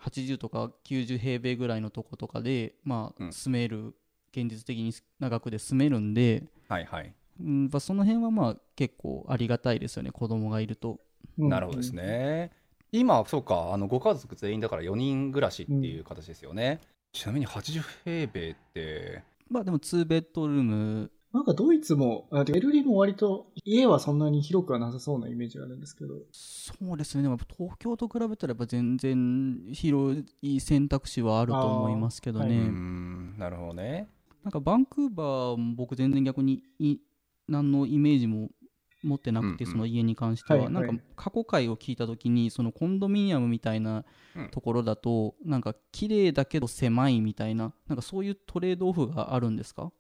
[0.02, 3.94] 80とか90平米ぐらいのとことかで、まあ、住める
[4.32, 7.14] 現実的に長くで住めるんで、はいはい。
[7.44, 11.00] うん、その辺はまあ結構ありがたいですよね子供がいると。
[11.38, 12.52] なるほどですね。
[12.92, 16.80] 今そうかあのご家族全員だから4人暮らしっていう形ですよね。
[17.14, 26.16] うん、ちなみに80平米ってまあでも2ベッドルームなんかドイツも、ベルリンも割と家はそんなに広くはなさそうなイメージがあるんですけど。
[26.32, 27.24] そうですね。
[27.24, 32.60] でも東京と比べたらやっぱ全然広い選択肢はあると思いますけどね。
[32.60, 34.10] はい、なるほどね。
[34.44, 36.98] なんかバンクーバーも僕全然逆にい
[37.48, 38.50] 何のイメージも
[39.04, 44.04] 持ってなくて、その家に関しては、なんか過去回を聞いた時にそのコンドミニアムみたいな
[44.52, 49.92] ところだと、なんか綺麗だけど狭いみたいななんかそういうトレードオフがあるんですか？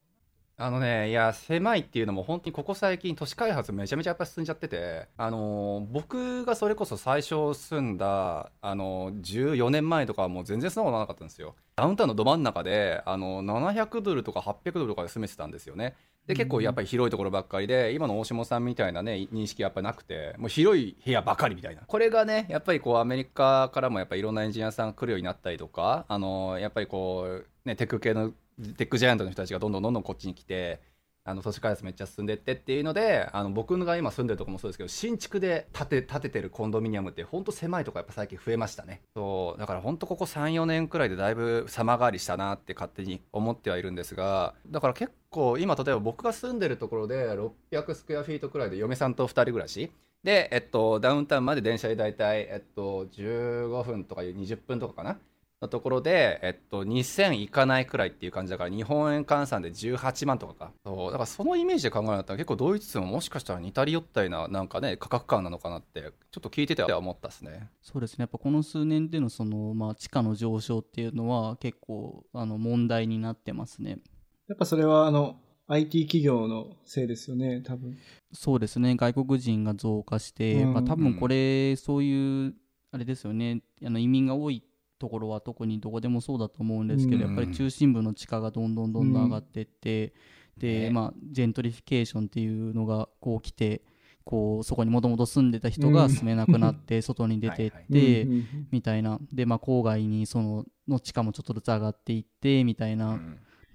[0.61, 11.55] あのね、いや、狭いっていうのも、本当にここ最近、都市開発めちゃめちゃやっぱ進んじゃってて、あのー、僕がそれこそ最初住んだ、あのー、14年前とかはもう全然そんなことなかったんですよ。
[11.75, 15.95] ダウンタウンのど真ん中で、あのー、700ドルとか800ドルとかで住めてたんですよね。
[16.27, 21.81] で、結構やっぱり広いところばっかりで、今の大下さんみたいなね、認識やっぱなくて、もう広い部屋ばかりみたいな。
[21.87, 28.31] これがね、やっぱりこう、アメリカからもやっぱりいろんなエンジニアさんが来るようになったりとか、あのやっぱりこう、ね、テック系の、
[28.77, 30.79] テックジャイアントの人たちがどんどんどんどんこっちに来て、
[31.23, 39.01] あの都市開発めっちゃ進んでってっていうのであの僕が今住んでるとこもそうですけど新築で建て建ててるコンドミニアムって本当狭いとこやっぱ最近増えましたね。
[39.15, 47.27] そうだから本当ここ34年くらいでだいぶ様変わりしたなって勝手に思ってはいるんですがだから結構今例えば僕が住んでるところで
[47.71, 49.91] 600スクエアフィートくらいで嫁さんと2人暮らし。
[50.23, 55.17] で、えっと、ダウンタウンまで電車で大体、えっと、15分とか20分とかかな。
[55.61, 60.71] のところで、えっと、2000いかないくらいっていう感じだから、日本円換算で18万とかか。
[60.83, 67.69] そう、だからそのイメージで考えたら結構ドイツももしかしたら似たり寄ったりな、なんかね、価格感なのかなって、ちょっと聞いてては思ったですね。
[67.81, 68.23] そうですね。
[68.23, 73.99] やっぱこの数年でのその、まあ、地価の上昇っていうのは結構、あの、問題になってますね。
[74.47, 75.37] やっぱそれは、あの、
[75.67, 77.97] IT 企業のせいですよね、多分。
[78.33, 78.95] そうですね。
[78.95, 82.55] 外国人が増加して、うん、まあ多分これ、そういう、
[82.91, 83.61] あれですよね。
[83.85, 84.65] あの移民が多い
[85.01, 90.13] ところは特にどこでもそうだと思うんですけど、やっぱり中心部の地価がどんどんどんどん上がっていって、
[90.57, 93.81] で、まあ、ジェントリフィケーションっていうのがこう来て
[94.23, 98.27] こうそこにもともと住んでた人が住めなくなって外に出てって
[98.69, 99.19] みたいな。
[99.33, 103.19] で、まあ、郊外にそのの地価もちょっとずつ上がっていってみたいな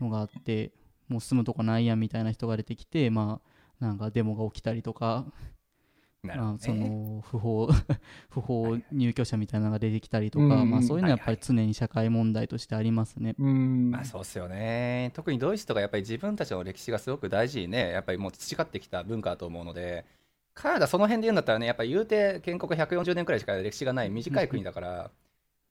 [0.01, 0.73] のがあって
[1.09, 3.41] もう住むとこないやんみたいな人が出てきてま
[3.81, 5.27] あなんかデモが起きたりとか
[6.35, 7.69] まあ、その不法
[8.31, 13.35] 不法入居者みたいなのが出てきたりとか、はいはい、まあ、そういうのはやっぱり常に社会問題としてありますね。
[13.39, 15.11] はいはい、まあ、そうですよね。
[15.15, 20.05] 特にドイツとかやっぱり自分たちの歴史がすごく大事にねやっぱりもう培ってきた文化だと思うので
[20.55, 25.11] カナダその辺で言うんだったらねやっぱり言うて建国140年くらいしか歴史がない短い国だから。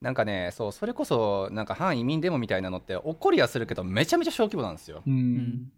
[0.02, 5.02] なんかねそうそれこそなんか反移民デモみたいなのって起こりはするけどめちゃめちゃ小規模なんですよ。
[5.08, 5.72] うん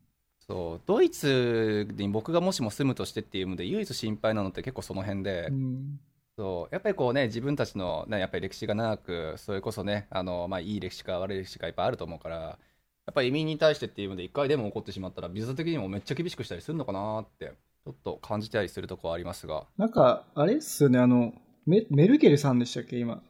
[0.50, 6.00] そうドイツに僕がもしも住むとしてっていうので唯一心配なのって結構その辺で、うん、
[6.38, 17.54] そうやっぱりこうね自分たちの、ね、やっぱり歴史が長くそれこそねあの、まあ、いい歴史か悪い歴史かいっぱいあると思うからやっぱり移民に対してっていうので一回でも起こってしまったらビザ的にもめっちゃ厳しくしたりするのかなって
[17.86, 19.66] ちょっと感じたりするとこはありますが。
[19.78, 21.34] なんかあれっすよねあの
[21.66, 23.22] メメルケルさんでしたっけ今。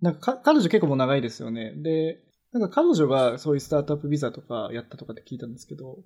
[0.00, 1.72] なんか彼女結構もう長いですよね。
[1.76, 2.18] で
[2.52, 5.98] なんか彼女がそういうスタートアップビザとかやったとかって聞いたんですけど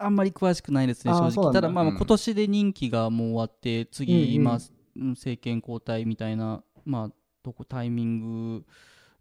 [0.00, 1.52] あんまり詳しくないですね、正直。
[1.52, 4.58] ただ、まあ、今年で任期がもう終わって、次、今、
[4.94, 8.64] 政権交代みたいな、まあ、とこタイミング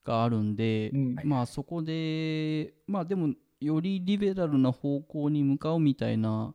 [0.04, 0.92] があるんで、
[1.24, 6.54] まあ、そこで、まあ、でも、よりリベラルな方向に向かうみたいな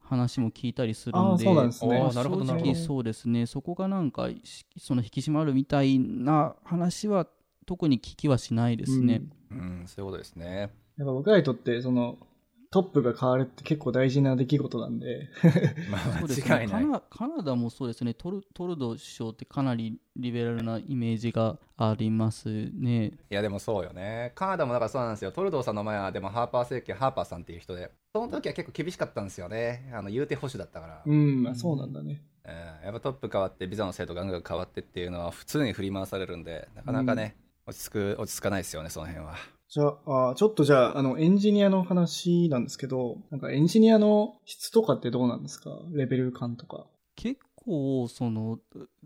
[0.00, 1.98] 話も聞いたりするああ、んでそうなんですね。
[1.98, 7.26] あーなるほど正直そうですねそこがなんかしその引き締まるみたいな話は
[7.66, 9.22] 特に聞きはしないですね。
[9.50, 10.70] うん、そういうことですね。
[10.96, 12.18] やっぱ僕らにとって、その、
[12.74, 15.28] トップが変わるって結構大事な出来事なんで、
[15.92, 16.82] まあ、間違いない。
[16.82, 23.06] カナカナダもそうですねトルトルド首相ってかなりリベラルなイメージがありますね。
[23.06, 24.32] いやでもそうよね。
[24.34, 25.30] カナダもだからそうなんですよ。
[25.30, 29.92] トルドーさんの前はでもハーパー政権、ハーパーさんっていう人で、その時は結構厳しかったんですよね。
[29.94, 31.02] あの言うて保守だったから。
[31.06, 32.24] うん、まあそうなんだね。
[32.44, 39.36] うんやっぱトップ変わってビザの制度がガンガン変わってっていうのは普通に振り回されるんでなかなかね、落ち着く落ち着かないですよねその辺は
[39.68, 45.70] じゃあ、あちょっとじゃあ、あの、エンジニアの話なんですけど、なんかエンジニアの質とかってどうなんですか？
[45.92, 46.86] レベル感とか。
[47.16, 48.58] 結構その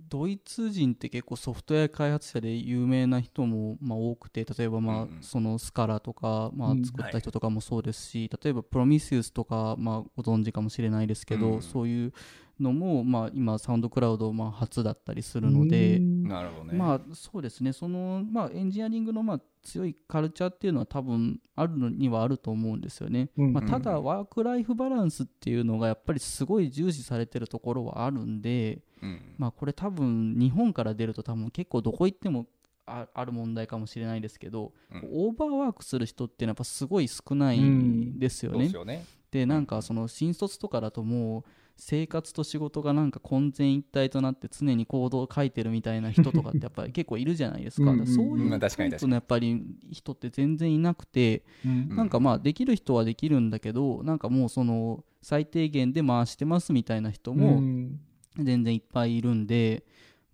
[0.09, 5.23] ドイツ人って結構ソフトウェア開発者で有名な人もまあ多くて例えばまあうんうん。
[5.23, 6.85] そのスカラとかまあうん。
[6.85, 11.41] 作った人とかもそうですし例えばプロミシウスとかまあご存知かもしれないですけうん。
[11.41, 12.13] どそういう
[12.59, 16.79] のもまあ今サウンドクラウドまあ初だったりするのでうんなるほどね。
[16.79, 17.73] まあそうですね。
[17.73, 23.31] そのまあエンジニアリングのまあ強いカルチャーっていうのは多分あるのにはあると思うんですよね。
[23.37, 32.47] うんまあ、ただワークライフバランスっていうのがやっぱりすごい重視されてるところはあるんで、うんまあ、これ多分日本から出ると多分結構どこ行っても
[32.87, 35.09] あある問題かもしれないですけど、うん。
[35.13, 38.57] オーバーワークする人っていうのはやっぱすごい少ないんですよね。
[38.57, 39.05] そうですよね。
[39.31, 41.45] でなんかその新卒とかだともう
[41.79, 47.85] 生活と仕事がなんか混然一体となって常に行動を書いてるみたいな人とかってやっぱり結構いるじゃないですか。
[47.85, 48.07] うんうんうん。
[48.07, 51.89] そういまあうタイプのやっぱり人って全然いなくて、うん。
[51.97, 58.01] なんかまあできる人はできるんだけどなんかもうその最低限で回してますみたいな人うもん。
[58.37, 59.85] 全然いっぱいいるんで、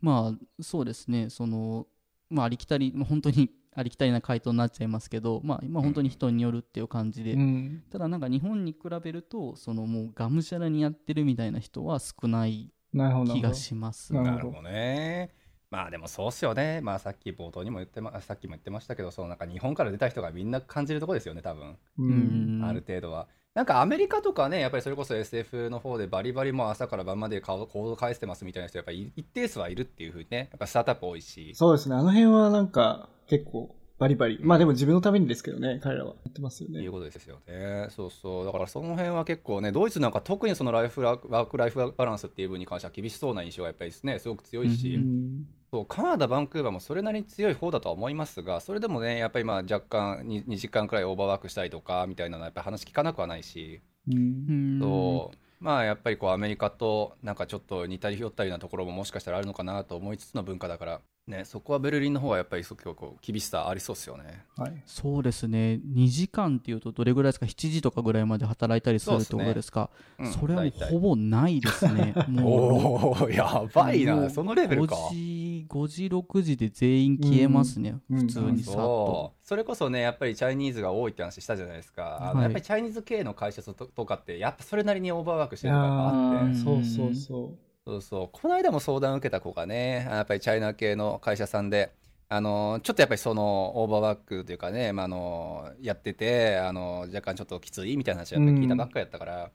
[0.00, 1.30] まあそうですね。
[1.30, 1.86] その
[2.30, 7.82] まあありきたりまあ本当にありきたりな回答になっちゃいますけどまあ今本当に人によるっていう感じで、うん。
[7.90, 13.34] ただなんか日本に比べるとそのもうがむしゃらにやってるみたいな人は少ないなるほど。
[13.34, 14.14] 気がします。
[14.14, 14.36] なるほど。
[14.36, 15.34] なるほどね。
[15.70, 16.80] まあでもそうっすよね。
[16.82, 21.76] まあさっき冒頭にも言ってまさっきも言ってましたけどそのなんか日本から出た人がみんな感じるところですよね多分、う。
[21.98, 22.64] うんん。
[22.64, 31.94] ある程度はなんかアメリカとかねやっぱりそれこそ SF の方でバリバリもう朝から晩まで顔コード返してますみたいな人やっぱり一定数はいるっていうふうにねやっぱスタートアップ多いしそうですね。
[31.94, 34.40] あの辺はなんか結構バリバリ。
[34.42, 36.90] まあでも自分のためにですけどね、彼らはやってますよねいう。
[36.90, 37.86] ことですよね。
[37.90, 38.44] そうそう。
[38.44, 54.78] だからその辺は結構ね、ドイツなんか特にそのライフラワークライフバランスっていう部分に関しては厳しそうな印象がやっぱりですね、すごく強いし、うんそうカナダ、バンクーバーもそれなりに強い方だとは思いますが、それでもね、やっぱりまあ若干 2, 2時間くらいオーバーワークしたりとかみたいなのはやっぱり話聞かなくはないし、うんうん。
[54.80, 55.36] そう。
[55.58, 64.44] まあやっぱりこうアメリカとなんかちょっと似たり寄ったりなところももしかしたらあるのかなと思いつつの文化だから、ね、そこはベルリンの方はやっぱりすごくこう厳しさありそうですよね。
[64.58, 64.82] はい。
[64.84, 65.80] そうですね。
[65.82, 69.88] 2時間っていうとどれぐらいですか？7時とかぐらいまで働いたりするってことですか？
[70.18, 70.32] うん。
[70.32, 72.12] それはもうほぼないですね。
[72.28, 73.22] もう。
[73.22, 74.96] おおやばいな、そのレベルか。
[74.96, 78.20] 5時5時6時で全員消えますね、うん。
[78.20, 78.80] 普通にさっと。
[78.80, 79.46] そう。
[79.48, 86.58] それこそねやっぱりチャイニーズが多いって話したじゃないですか、あのはいやっぱりチャイニーズ系の会社ととかってやっぱそれなりにオーバーワークしてるのがあって。
[86.58, 87.54] ーそうそうそ
[87.86, 91.92] そうそうこの間も相談を受けた子がねやっぱりチャイナ系の会社さんで
[92.28, 99.50] あのちょっとやっぱりそのオーバーワークというかね、まあ、あのやっててあの若干ちょっときついみたいな話をやっぱり聞いたばっかやったから、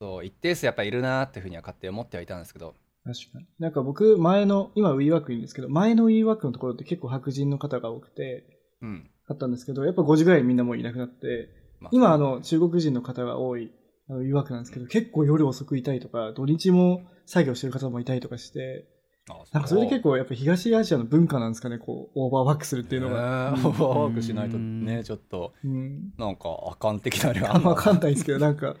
[0.00, 3.08] そう一定数やっぱりいるなっていうふうには勝手に思ってはいたんですけどう。
[3.08, 3.46] 確かに。
[3.58, 8.46] なんか僕、前の、今 WeWork いるんですけど、前の WeWork のところって結構白人の方が多くて、
[8.80, 11.48] うん、あったんですけど、やっぱ5時ぐらいみんなもういなくなって、
[11.80, 13.72] まあ今あの中国人の方が多い
[14.08, 18.86] あの WeWork なんですけど、結構夜遅くいたりとか、土日も作業してる方もいたりとかして、
[19.30, 23.52] あなんかそれで結構やっぱ東アジアの文化なんですかね、こう、オーバーワークするっていうのが。
[23.52, 26.12] ねオーバーワークしないとうんねちょっとうん。
[26.18, 28.74] なんかあかん的なあれはあんまわかんないですけど、なんか、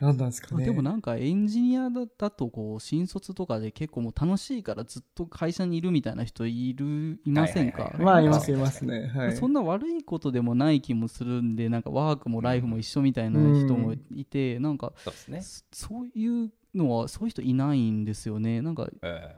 [0.00, 0.64] なんなんですかね。
[0.64, 9.12] でもなんかエンジニアだだとこう新卒とかで結構もう楽しいからずっと会社にいるみたいな人いるいませんか、はいはいはいまあ、います、いますね。
[9.14, 9.36] はい。
[9.36, 18.62] そんな悪いことでもない気もするんでなんかワークもライフも一緒みたいな人もいて、なんかそうですねそそういうのはそういう人いないんですよね。
[18.62, 19.36] なんかえ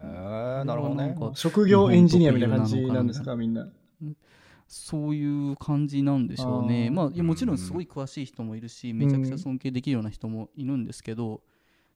[0.63, 1.09] ー、なるほどね。
[1.09, 3.69] なんか職業エンジニアみたいな感じなんですか、みんな。
[4.69, 6.91] そういう感じなんでしょうね。
[6.91, 11.43] まあ、いやもちろんすごい詳しい人もいるし、めちゃくちゃ尊敬できるような人もいるんですけど、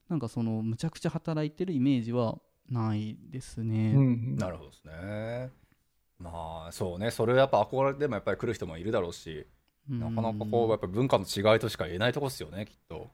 [0.09, 2.37] なんかその、むちゃくちゃ働いてるイメージは
[2.69, 3.93] ないですね。
[3.95, 4.35] うん。
[4.35, 5.49] なるほどですね。
[6.19, 7.11] まあそうね。
[7.11, 9.45] それやっぱ憧れでもやっぱり来る人もいるだろうし
[9.89, 9.99] うん。
[9.99, 13.09] なかなかこうやっぱ文化の違いとしか言えないとこですよねきっと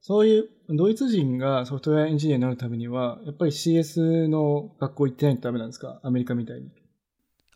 [0.00, 6.00] そういう、ドイツ人がソフトウェアエンジニアになるためには、やっぱり CS の学校行ってないとダメなんですか？
[6.02, 6.70] アメリカみたいに。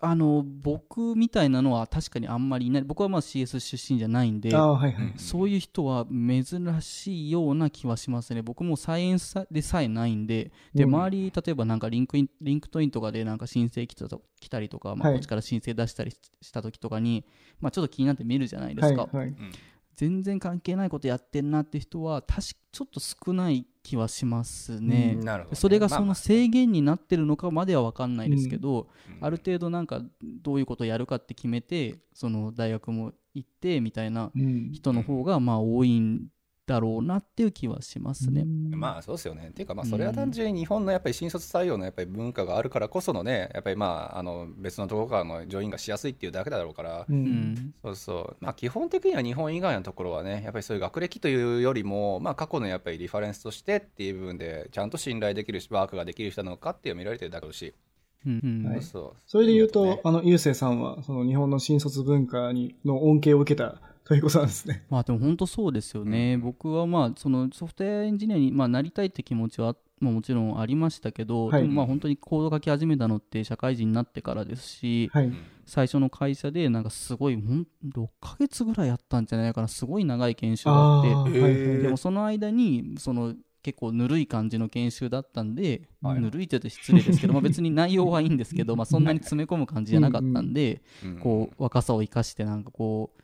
[0.05, 2.83] あの僕みたいなのは確かにあんまりいない。
[2.83, 5.13] 僕はまあ CS 出身じゃないんで、あはいはい。
[5.17, 6.45] そういう人は珍
[6.81, 8.43] しいような気はしますね。
[8.43, 10.95] 僕もサイエンスでさえないんででうん。
[10.97, 15.19] 周り例えばなんか LinkedIn LinkedIn とかでなんか申請来たと来たりとか、まあ、はい。
[15.19, 17.25] こっちから申請出したりした時とかに、
[17.61, 19.35] まあ、ちょっと気になって見るじゃないですか、はいはい。
[20.03, 22.43] 全然関係ないことやってんなって人は確か
[22.73, 25.57] ちょっと少ない気はしますね、なるほどね。
[25.57, 28.89] それがその制限になってるのかまでは分かんないですけど、
[29.21, 29.25] うん。
[29.25, 30.03] ある程度なんか
[30.43, 34.73] どういうことをやるかって決めてその大学も行ってみたいなうん。
[34.73, 36.27] 人の方がまあ多いん
[36.73, 38.47] だろうなっていう気はしますね。
[38.71, 39.49] まあそうですよね。
[39.49, 47.13] っていうかまあそれは単純に日本のやっぱり新卒採用のやっぱり文化があるからこそのねやっぱりまああの別のところからのジョインがしやすいっていうだけだろうから、う。
[47.13, 47.53] うん。
[47.53, 48.37] んそうそう。
[48.41, 57.75] まあ基本的には日本以外のところはねやっぱりそういう学歴というよりもまあ過去のやっぱりリファレンスとしてっていう部分でちゃんと信頼できるしワークができる人なのかっていうのを見られてるだろうし、
[58.27, 58.63] うん。
[58.65, 58.83] うんはい。
[58.83, 58.93] そう。
[58.93, 63.81] そうそれで言うと、ねあの、ゆうせいさんは、その日本の新卒文化に、の恩恵を受けた
[64.13, 64.85] ということなんですね。
[64.91, 66.41] まあでも本当そうですよね、うん。
[66.43, 71.65] 僕はまあそのソフトウェアエンジニアにまあなりたいって気持ちはまあもちろんありましたけど、はい。
[71.67, 75.33] まあ本当にコード書き始めたのって社会人になってからですし、はい。
[75.65, 79.69] 最初の会社でなんかすごいほん6ヶ月ぐらいやったんじゃないかな。
[79.69, 86.21] すごい長い研修があってでもその間にその結構ぬるい感じの研修だったんで、はい。
[86.21, 91.19] ぬるいって言うと失礼ですけど、まあ、 別に内容はいいんですけど、まあ、そんなに詰め込む感じじゃなかったんで、うん。
[91.19, 93.22] こう若さを生かしてなんかこう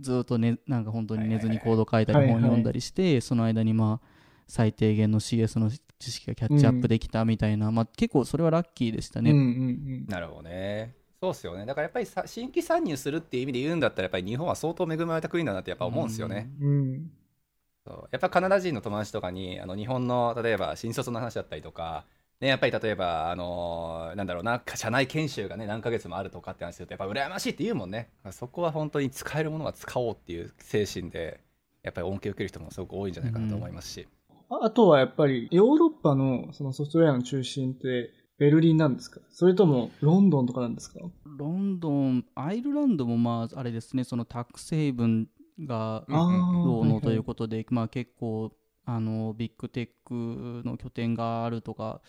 [0.00, 4.06] ずっとねなんか本当に寝ずにコード書いたり本読んだりして、その間にまあ
[4.46, 9.30] 最低限の CS の知識がキャッチアップできたみたいな、まあ、結構それはラッキーでしたね。
[9.30, 10.94] うんうんなるほどね。
[11.20, 11.64] そうっすよね。
[11.64, 16.50] だからやっぱりさ新規参入するっていう意味で言うんだったらやっぱり日本は相当恵まれた国だなってやっぱ思うんですよね。
[16.60, 16.68] うん。
[16.68, 17.10] うん。
[17.86, 22.04] そうやっぱカナダ人の友達とかにあの日本の例えば新卒の話だったりとか、
[22.40, 31.40] ね、やっぱり例えば、あのなんだろうな社内研修がね何ヶ月もあるとかって話するとやっぱ羨ましいって言うもんねそこは本当に使えるものは使おうっていう精神で
[31.82, 34.08] やっぱり恩恵を受ける人もすごく多いんじゃないかなと思いますし、
[34.50, 39.20] ああとはやっぱり、ヨーロッパのそのソフトウェアの中心って、ベルリンなんですか？
[39.30, 41.00] それとも、ロンドンとかなんですか？
[41.24, 45.28] ロンドン、アイルランドもまああれですね、そのタックスヘイブン
[45.60, 46.04] が。
[46.08, 47.22] どうのというと。
[47.22, 48.52] ことで、まあ、結構
[48.86, 52.00] あのビッグテックの拠点があるとか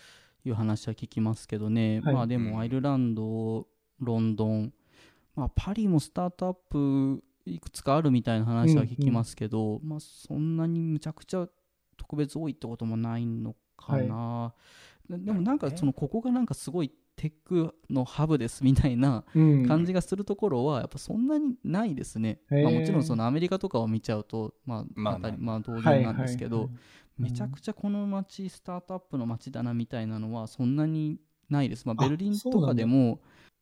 [0.45, 2.13] いう話は聞きますけどね、はい。
[2.13, 2.45] まあでうん。
[2.45, 3.67] もアイルランド、
[3.99, 4.73] ロンドン、
[5.36, 11.47] まあ、パリもスタートアップいくつかあるみたいな話は聞きますけど、まあ、そんなにむちゃくちゃ
[11.97, 14.53] 特別多いってこともないのかな、
[15.09, 19.68] ででもなんかそのここがなんかすごいテックのハブですみたいなうん。
[19.68, 22.63] 感じがするところはやっぱそんなにないですね、へー。
[22.63, 26.76] まあ、もちろんそのアメリカとかを見ちゃうとまあまあ当たりままあ当はい然なんですけど、はいはい
[27.18, 33.22] めちゃくちゃこの街スタートアップの街だなみたいなのはそんなにないです、まあ、あベルリンとかでも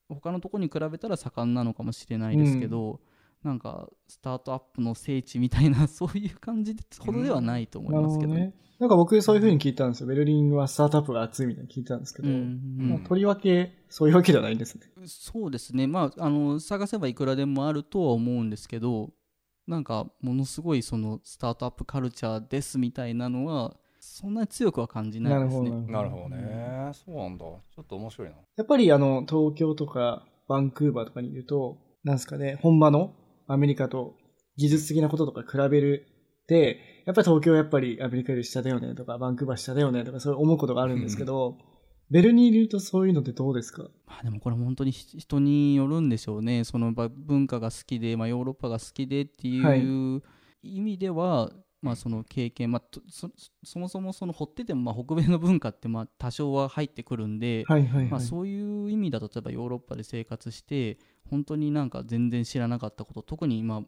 [0.09, 2.99] 他のとこに比べたら盛んなのかもしれないですけど、
[3.45, 8.39] なんかスタートアップの聖地みたいな そういう感じほどではないと思いますけどね。
[8.39, 8.53] ほどね。
[8.79, 10.07] なんか僕そういうふうに聞いたんですよ。
[10.07, 14.87] ベルリンはスタートアップが熱いみたいに聞いたんですけど、うんまあとりわけそういうわけではないんですね。
[15.05, 19.13] そうですね、まあ、あの探せばいくらでもあるとは思うんですけど、
[19.67, 25.69] なんかものすごいそのスタートアップカルチャーですみたいなのは、そんなに強くは感じないですね。
[25.87, 33.13] なるほどねそうなんだちょっと面白いなやっぱりあの、東京とかバンクーバーとかにいると、なんですかね、本場の
[33.47, 34.15] アメリカと
[34.57, 36.07] 技術的なこととか比べる
[36.43, 41.57] って、やっぱり東京はやっぱりアメリカより下だよねとか、バンクーバー下だよねとか、そういう思うことがあるんですけど、
[42.11, 43.83] ベルにいるとそういうのってどうですか？
[44.05, 49.79] まあ、でもこれ本当にひ人によるんでしょうね、そのば文化が好きで、まあ、ヨーロッパが好きでってはい。
[49.79, 50.21] いう
[50.61, 51.51] 意味では、
[51.81, 53.29] まあ、その経験、まあ、とそ
[53.63, 58.11] そもそもその掘っててもまあ北米の文化ってまあ 多少は入ってくるんで、はいはいはい。
[58.11, 60.97] まあ、そういう意味だと例えばヨーロッパで生活して
[61.29, 63.83] 本当になんか全然知らなかったこと特にまあ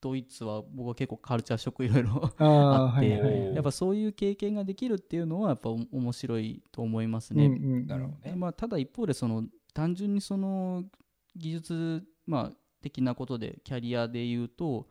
[0.00, 3.54] ドイツは僕は結構カルチャーショックいろいろ あってはいはい。
[3.54, 7.46] やっぱそういう経験ができるっていうのはやっぱお面白いと思いますうんね。
[7.46, 9.44] うんなるほどねでまあ、ただ一方でその
[9.74, 10.84] 単純にその
[11.34, 14.88] 技術、まあ、的なことでキャリアで言うと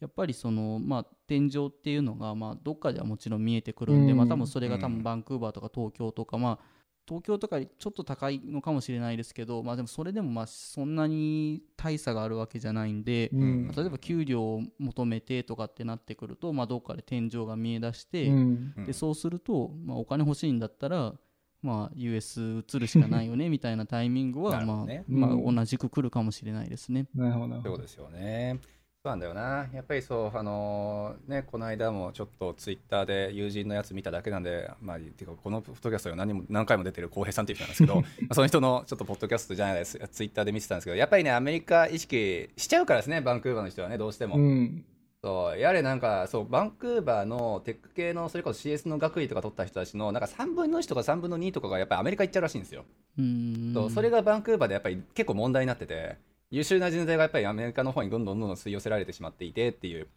[0.00, 4.18] やっぱりその、まあ、天井っていうのが、まあ、どっかではもちろん見えてくるんで、うん。
[4.18, 4.94] まあ、多分それが多うん。
[4.94, 6.64] 分バンクーバーとか東京とか、まあ、
[7.06, 13.66] 東京とかちょっと高いのかもしれないですけど、まあ、でもそれでもまあそんなに大差があるわけじゃないんで、うん。
[13.68, 18.74] まあ例えば給料を求めてとかってなってくると、まあ、どっかで天井が見え出して、うん。
[18.76, 18.86] うん。
[18.86, 21.14] でそうすると、まあ、お金欲しいんだったら、
[21.62, 25.04] まあ、US 移るしかないよね みたいなタイミングは、まあどね。
[25.06, 25.54] まあ、うん。
[25.54, 27.06] 同じく来るかもしれないですね。
[27.14, 27.74] なるほどなるほど。
[27.76, 28.58] そうですよね。
[29.02, 29.66] そうなんだよな。
[29.72, 44.36] やっぱりそう、あのーね、この間もちょっとツイッターで友人のやつ見ただけなんで、まあ、てかこのポッドキャストに何も何回も出てる浩平さんっていう人なんですけど、 まあその人のちょっとポッドキャストじゃないです、ツイッターで見てたんですけど、やっぱりね、アメリカ意識しちゃうからですね、バンクーバーの人はね、どうしても。
[44.36, 44.84] うん。
[45.22, 52.86] そうやれなんかそうバンクーバーのテック系のそれこそ CS の学位とか取った人たちのなんか3分の1とか3分の2とかがやっぱりアメリカ行っちゃうらしいんですよ、
[53.18, 56.16] うーんそうそれがバンクーバーでやっぱり結構問題になってて
[56.50, 60.08] 優秀な人材がやっぱりアメリカの方にどんどんどんどん吸い寄せられてしまっていてっていう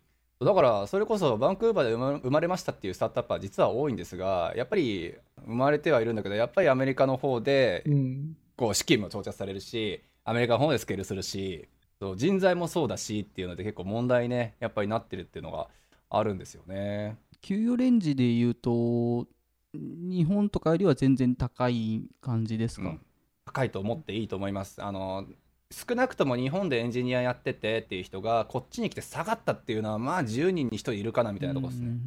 [0.42, 5.14] だからそれこそバンクーバーで生まれましたっていうスタートアップは実は多いんですがやっぱり
[5.46, 8.38] 生まれてはいるんだけどやっぱりアメリカの方でうん。
[8.56, 11.68] こう資金も調達されるしアメリカの方でスケールするし
[12.00, 15.68] そう人材もそうだしっていうので結構問題ねやっぱりなってるっていうのが
[16.10, 17.18] あるんですよね。
[17.42, 19.28] 給与レンジで言うと
[19.74, 23.02] 日本とかよりは全然高い感じですか、うん
[23.46, 24.82] 高いと思っていいと思います。
[24.82, 25.26] あの
[25.74, 31.98] 少なくとも日本でエンジニアやっててっていう人がこっちに来て下がったっていうのはまあ10人に1人いるかなみたいなところですね。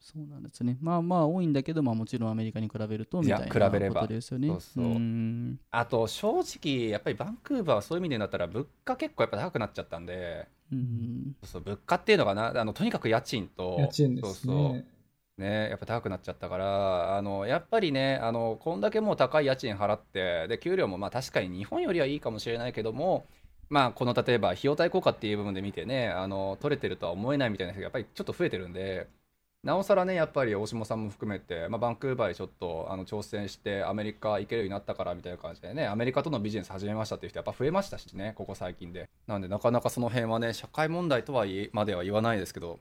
[0.00, 0.78] そうなんですね。
[0.80, 4.00] まあまあ多いんだけど、まあもちろんアメリカに比べるとみたいいなや比べれば。
[4.02, 4.48] ことですよね。
[4.48, 4.84] そうそう。
[4.84, 5.58] ん。
[5.70, 10.48] あと正直やっぱりバンクーバーはそういう意味でだったら物価結構やっぱ高くなっちゃったんで。
[10.72, 13.76] うんそう物価っていうのがなあのとにかく家賃と。
[13.80, 14.84] 家賃ですそうそう
[15.40, 15.70] ね。
[15.70, 23.26] やっぱ高くなっちゃったからあのやっぱりねあのこんだけもう高い家賃払ってで給料もまあ確かに日本よりはいいかもしれないけども
[23.68, 29.08] まあこの例えば費用対効果っていう部分で見てねあの取れてるとは思えないみたいな人がやっぱりちょっと増えてるんで
[29.62, 42.80] なおさらねやっぱり大下さんも含めて、まあ、バンクーバーでちょっとあの挑戦してアメリカ行けるようになったからみたいな感じでねアメリカとのビジネス始めましたっていう人やっぱ増えましたしねここ最近でなんでなかなかその辺はね社会問題とはいまでは言わないですけど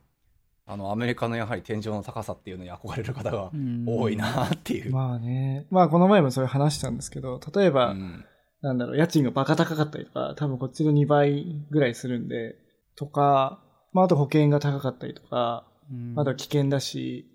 [0.71, 3.85] あのアメリカのやはり天井の高さっていうのに憧れる方がうん。
[3.87, 4.91] 多いなっていう。
[4.91, 5.65] まあね。
[5.71, 8.25] まあこの前もそれ話したんですけど、例えば、うん。
[8.61, 12.55] なんだろう、家賃がバカ高かったりとか、多分こっちの2倍ぐらいするんで、
[12.95, 13.63] とか、
[13.93, 16.13] まああと保険が高かったりとか、うん。
[16.19, 17.25] あとは危険だし、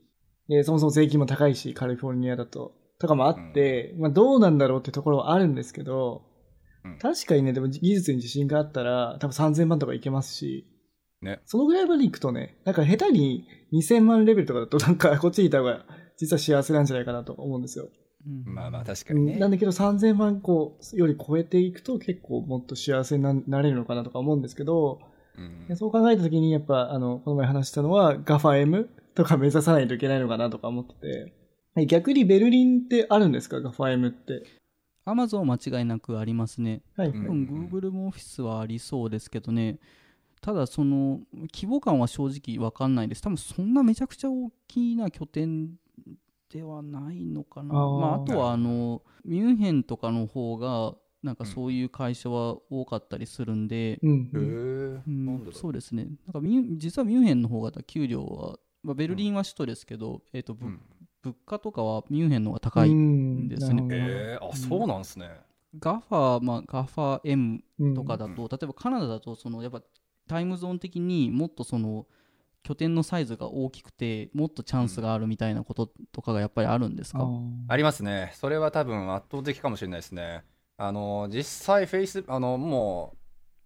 [0.48, 6.22] で、そもそも税金も高いし、カリフォルニアだと、とかもあって、まあどうなんだろうってところはあるんですけど、
[6.84, 6.98] うん。
[6.98, 10.68] 確かにね、でも技術に自信があったら、多分3000万とかいけますし、
[11.24, 15.84] ねそのぐらいまで行くとね、なんか下手に2000万レベルとかだと、なんかこっちにいた方が
[16.16, 17.88] 実は幸せなんじゃないかなと思うんですよ。
[18.26, 19.50] うんまあまあ確かにねうんなん。
[19.50, 25.00] だけど3000万個より超えていくと結構もっと幸せにななれるのかなとか思うんですけど、
[25.36, 31.34] うんでそう考えたときにやっぱあの、この前話したのは GAFAM とか目指さないといけないのかなとか思ってて、
[31.74, 34.44] はい逆にベルリンってあるんですか ?GAFAM って。
[35.06, 36.80] アマゾンは間違いなくありますね。
[36.96, 37.08] はい。
[37.08, 39.78] うん多分 Google もオフィスはありそうですけどね。
[40.44, 41.20] ただその
[41.54, 43.22] 規模感は正直わかんないです。
[43.22, 45.70] 多分そんなめちゃくちゃ大きな拠点
[46.52, 47.74] ではないのかな。
[47.74, 56.08] あーまあ、あとはあのミュンヘンとかの方がなんかそういう会社は多かったりするんで、うんうんなんでだろそうですね。
[56.26, 60.80] なんかミュン実はミュンヘンの方が給料は、まあ、ベルリンは首都ですけど、えっ、と、ぶうん
[61.22, 62.90] 物価とかはミュンヘンの方が高い。
[62.90, 65.30] うんですねなるへーあそうなんですね。
[65.78, 67.62] GAFA、まあ、 GAFA M
[67.94, 69.80] とかだと、うん例えばカナダだとそのやっぱ
[70.28, 72.06] タイムゾーン的にもっとその
[72.62, 78.32] 拠点のサイズが大きくてもっとチャンスがあるみたいなこととかがやっぱりあるんですか、あーありますね。
[78.36, 80.42] それは多分圧倒的かもしれないですね。
[80.78, 83.12] あの実際フェイスあのも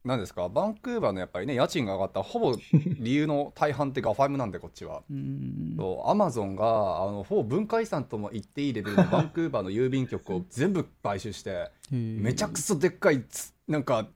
[0.04, 0.48] う何ですか？
[0.48, 2.56] バンクーバーのやっぱりね家賃が上がったほぼ
[2.98, 5.02] 理由の大半って GAFAM なんでこっちは。
[5.11, 6.64] うんアマゾンが
[7.02, 14.09] あのほぼ文化遺産とも言っていいレベルの バンクーバーの郵便局を全部買収してめちゃくちゃでっかいつなんか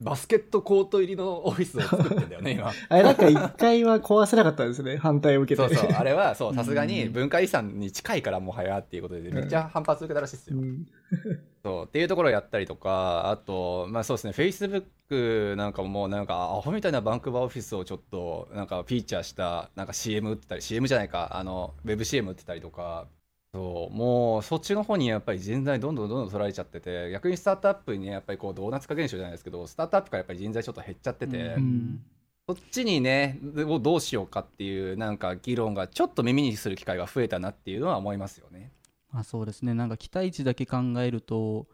[0.00, 4.96] バスケットコート入りのオフィスを作ってんだよね今 あれなんか一回は壊せなかったんですね。
[4.96, 5.68] 反対を受けて。
[5.68, 10.86] そうそうあれはそうさすがにうん文化遺産に近いからもはやっていうことでめっちゃ反発受けたらしいですよ、うん
[11.64, 23.08] そうっていうところをやったりとかあとまあそうですねフェイスブックなんかももうなんかアホみたいなバンクーバーオフィスをちょっとなんかフィーチャーしたなんか CM 打ってたり CM じゃないかあのウェブ CM 打ってたりとか
[23.52, 32.00] そうもうそっちの方にやっぱり人材どんどんどんどん取られちゃってて逆にスタートアップにねやっぱりこうドーナツ化現象じゃないですけどスタートアップからやっぱり人材ちょっと減っちゃってて、うん。
[32.46, 38.72] そっちにねをどうしようかっていうなんか議論がちょっと耳にする機会が増えたなっていうのは思いますよね。
[39.12, 39.74] あそうですね。
[39.74, 41.66] なんか期待値だけ考えると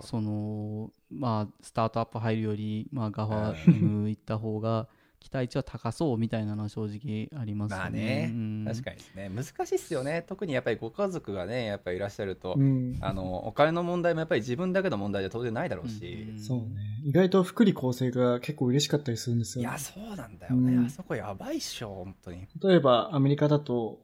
[0.00, 4.88] そのまあスタートアップ入るより、まあ、ガファう M 行った方が
[5.20, 7.82] 期待値は高そうみたいなのは正直ありますよね。
[7.82, 8.30] まあね。
[8.32, 8.64] うん。
[8.66, 9.28] 確かにですね。
[9.28, 10.24] 難しいっすよね。
[10.26, 12.98] 特にやっぱりご家族がねやっぱりいらっしゃると、うん。
[13.00, 16.38] あのお金の問題もやっぱり自分だけの問題じゃ当然ないだろうし、うん。
[16.38, 16.66] そうね。
[17.04, 19.78] 意外と福利厚生が結構嬉しかったりするんですよ、ねいや。
[19.78, 20.86] そうなんだよね、うん。
[20.86, 22.46] あそこやばいっしょ本当に。
[22.62, 23.98] 例えばアメリカだと、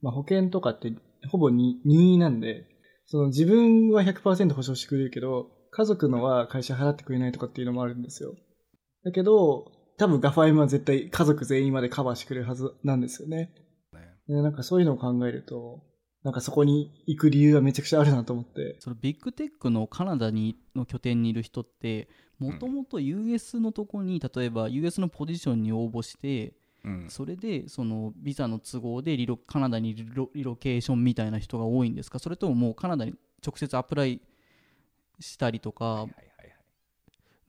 [0.00, 0.92] まあ、保険とかって
[1.28, 2.66] ほぼに任意なんで、
[3.06, 8.34] その自分は100%保証してくれるけど、家族のは会社払ってくれないとかっていうのもあるんですよ。
[9.04, 9.72] だけど、
[10.02, 13.54] 多分ガファイムは絶対家族全員までカバーしてくれるはずなんですよね。
[14.26, 15.80] ねなんかそういうのを考えると、
[16.24, 18.78] なんかそこに行く理由はめちゃくちゃあるなと思って。
[18.80, 22.08] そのビッグテックのカナダにの拠点にいる人って、
[22.40, 26.54] もともと US のとこに、例えば US のポジションに応募して、
[26.84, 32.18] うん、それでそのビザの都合でリロカナダにリロリロケーションみたいな人が多いんですか？
[32.18, 33.14] それとももうカナダに
[33.46, 34.20] 直接アプライ
[35.20, 36.08] したりとか、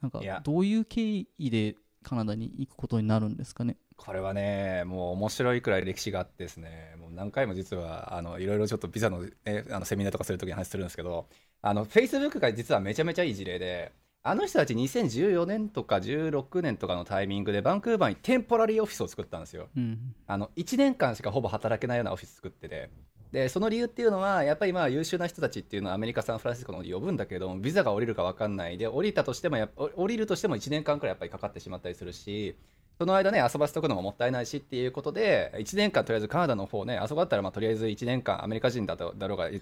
[0.01, 3.77] なんかどういう経緯でカナダに行くことになるんですかね？
[3.95, 11.27] これはね、もう面白いくらい歴史があってですね、もう何回も実は、あの、いろいろちょっとビザの,、ね、あのセミナーとかするときに話するんですけど、
[11.61, 13.93] あの、Facebook が実はめちゃめちゃいい事例で、
[14.25, 19.67] あの人たち2014年とか16年とかのタイミングでバンクーバーにテンポラリーオフィスを作ったんですよ。
[19.75, 22.89] うん、あの1年間しかほぼ働けないようなオフィス作ってて。
[23.33, 28.77] でその理由っていうのはやっぱりまあ優秀な人たちっていうのはアメリカ・サンフランシスコの方に呼ぶんだけどビザが降りるか分かんない。
[28.77, 32.55] で降りたとしてもや降りるとしても1年間くらいやっぱりかかってしまったりするし
[32.99, 39.61] その間ね遊ばせておくのももったいないしっていうことで1年間とりあえずカナダの方ねあそこだったらまあとりあえず1年間アメリカ人だとだろうが違う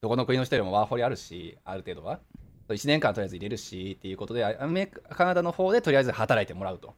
[0.00, 2.20] どこの国の人よりもワーホリあるしある程度は。
[2.74, 6.94] 1年間とりあえず入れるしっていうことでアメカナダの方でとりあえず働いてもらうと。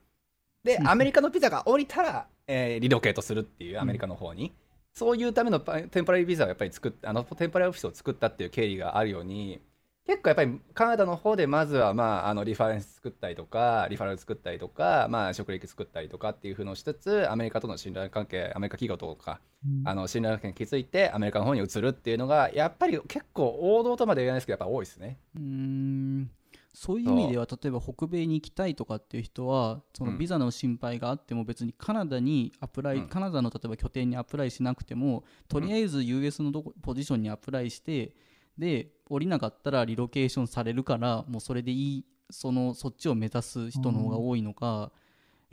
[0.65, 4.53] でアメリカのピザが降りたら、えー、リロケートするっていうアメリカの方に、うん、
[4.95, 9.61] そういうためのテンポラリービザをやっぱり作っあのテンポラリーオフィスを作ったっていう経緯があるように
[10.05, 25.19] 結構やっぱりカナダの方でまずはまああのリファレンス作ったりとかリファラル作ったりとかまあ職歴作ったりとかっていうふうのしつつアメリカとの信頼関係アメリカ企業とか、うん、あの信頼関係築いてアメリカの方に移るっていうのがやっぱり結構王道とまで言えないですけどやっぱ多いですね。
[25.37, 26.31] うん
[26.73, 38.15] そういう意味では例えば北米に行きたいとかっていう人はそのビザの心配があっても別にカナダにアプライ、うん、カナダの例えば拠点にアプライしなくてもとりあえず US のポジションにアプライして
[38.57, 44.91] で降りなかったらリロケーションされるからもうそれでいいそのそっちを目指す人の方が多いのか、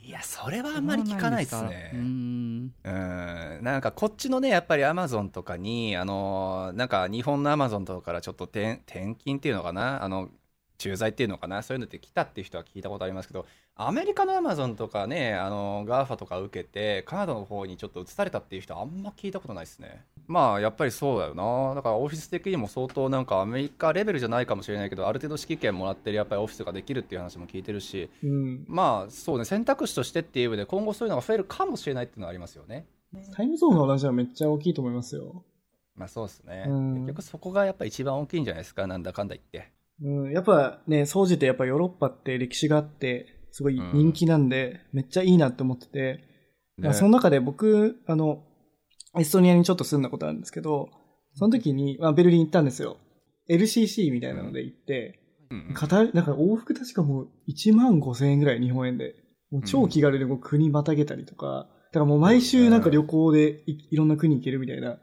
[0.02, 1.90] いやそれはあんまり聞かないですね。
[1.94, 3.78] うんな。
[3.78, 3.80] ん。
[3.82, 10.02] かこっちのねやっぱりアマゾンとかにあのなんか日本のアマゾンとかからちょっと転勤っていうのかな？
[10.02, 10.30] あの
[10.80, 11.62] 駐在っていうのかな？
[11.62, 13.44] そういうのって来たっていう人は聞いたことありますけど
[13.76, 20.04] アメリカのアマゾンとかねあの GAFA とか受けてカナダの方にちょっと移されたっていう人はあんま聞いたことないですね。
[20.26, 21.74] まあやっぱりそうだよな。
[21.74, 29.44] だからオフィス的にも相当なんかアメリカレベルじゃないかもしれないけどある程度指揮権もらってるやっぱりオフィスができるっていう話も聞いてるし、うん、まあそうね。
[29.44, 32.86] 選択肢としてっていう意味で今後そういうのが増えるかもしれないっていうのはありますよね。
[33.34, 35.42] タイムゾーンの話はめっちゃ大きいと思いますよ。
[35.96, 38.86] まあそうですね、うん、結局そこがやっぱ一番大きいんじゃないですか？
[38.86, 39.70] なんだかんだ言って
[40.02, 46.24] うん、やっぱね、総じてやっぱヨーロッパって歴史があって、すごい人気なんで、めっちゃいいなって思ってて、
[46.78, 48.44] ね、その中で僕、あの、
[49.18, 50.88] エストニアにちょっと住んだことあるんですけど、
[51.34, 52.96] その時に、まあ、ベルリン行ったんですよ。
[53.50, 55.20] LCC みたいなので行って、
[55.50, 59.14] うん、片なんか往復確かもう1万5千円ぐらい日本円で、
[59.50, 64.98] もう超気軽でもう国またげたりとか、だからもう毎週なんか旅行でいいろんな国行けるみたいな、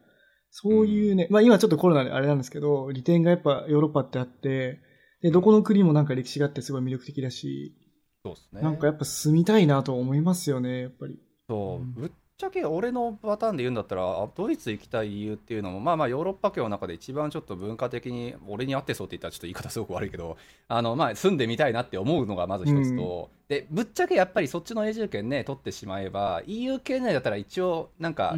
[0.51, 4.79] そういうね、まあ今ちょっとコロナであれなんですけど、利点がやっぱヨーロッパってあって、
[5.21, 7.75] で、どこの国もなんか歴史があってすごい魅力的だし、
[8.23, 8.61] そうですね。
[8.61, 11.19] なんかやっぱ住みたいなと思いますよね、やっぱり。
[11.49, 20.37] そう、ぶっちゃけ俺のパターンで言うんだったら、ドイツ行きたい理由っていうのも、まあまあヨーロッパ圏の中で一番ちょっと文化的に、俺に合ってそうって言ったらちょっと言い方すごく悪いけど、
[20.67, 28.35] あの、まあ住んでみたいなって思うのがまず一つと、うん、で、ぶっちゃけやっぱりそっちの永住権ね、取ってしまえば、EU 圏内だったら一応、なんか、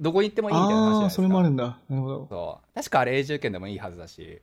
[0.00, 1.04] どこに行ってもいいみたいな話じゃないですか。
[1.04, 1.78] ああ、それもあるんだ。
[1.90, 2.26] なるほど。
[2.30, 2.74] そう。
[2.74, 4.40] 確かあれ永住権でもいいはずだし。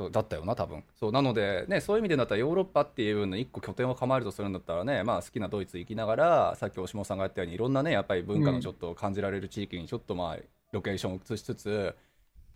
[0.00, 0.82] そうだったよな多分。
[0.98, 10.38] そうなので、ね、そういう意味でだったらヨーロッパっていうの一個拠点を構えるとするんだったらね、まあ、好きなドイツ行きながらさっき大島さんが言ったようにいろんなねやっぱり文化のちょっと感じられる地域にちょっとまあ
[10.72, 11.94] ロケーションを移しつつ、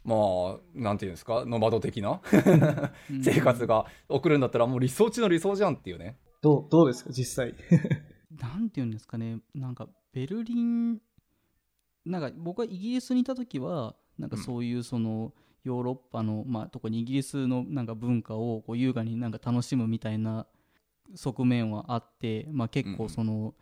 [0.05, 2.23] まあなんていうんですかノマド的な
[3.23, 6.16] 生活が送るんだったらもう理想中の理想じゃんっていうね。
[6.41, 7.55] どうどうですか実際？
[8.41, 10.99] なんていうんですかねなんかベルリン
[12.07, 20.47] なんか僕はイギリスにいた時はなんかそういうその、うんヨーロッパの、まあ、特にイギリスのなんか文化をこう優雅になんか楽しむみたいな
[21.15, 23.55] 側面はあって、まあ、結構その、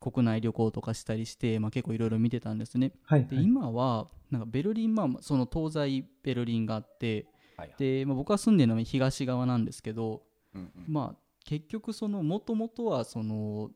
[0.00, 2.92] 国内旅行とかしたりして、まあ、結構いろいろ見てたんですね。
[3.04, 7.26] はいはい、で今はなんかベルリン、まあ、その東西ベルリンがあって、
[7.56, 10.22] はいはい、でまあ、僕は住んでるのは東側なんですけど、
[10.54, 11.92] うんうん、まあ、結局
[12.22, 13.70] もともとはその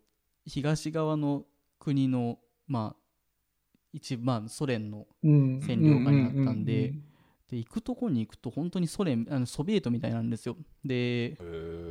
[0.44, 1.44] 東側の
[1.78, 3.02] 国の、まあ、
[3.94, 6.92] 一番ソ連の占領下にあったんで。
[7.50, 10.56] で行くとこに行くと本当にソ連あのソビエトみたいなんですよ。
[10.84, 11.38] で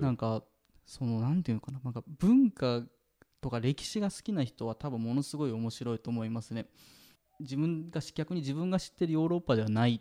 [0.01, 0.43] なんか
[0.85, 1.79] そのなんていうのかな。
[1.83, 2.83] なんか文化
[3.41, 6.67] とか歴史が好きな人は多分ものすごい面白いと思いますね。
[7.39, 9.99] 自分が逆に自分が知ってるヨーロッパではないっ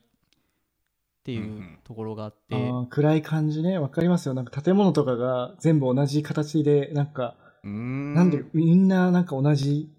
[1.23, 4.35] ていうところがあって、うん、暗い感じねわかりますよ。
[4.35, 9.91] なんか建物とかが全部同じ形でなんかなんでみんななんか同じ、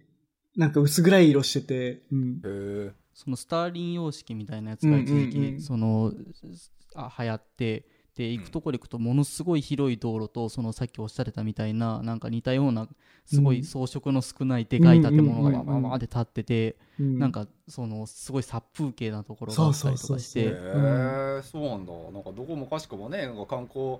[0.55, 6.13] なんか薄暗い色してて、うん、へそのスターリン様式みたいなやつが一時期、その
[6.93, 12.87] あ流行ってで行くところ行くとものすごい広い道路とそのさっきおっしゃってたみたいななんか似たような
[13.25, 20.53] すごい装飾の少ないでかい建物がバババって立ってて、なんかそのすごい殺風景なところがあったりとかして。
[21.41, 21.93] そうなんだ。
[22.11, 23.97] なんかどこもかしくもねなんか観光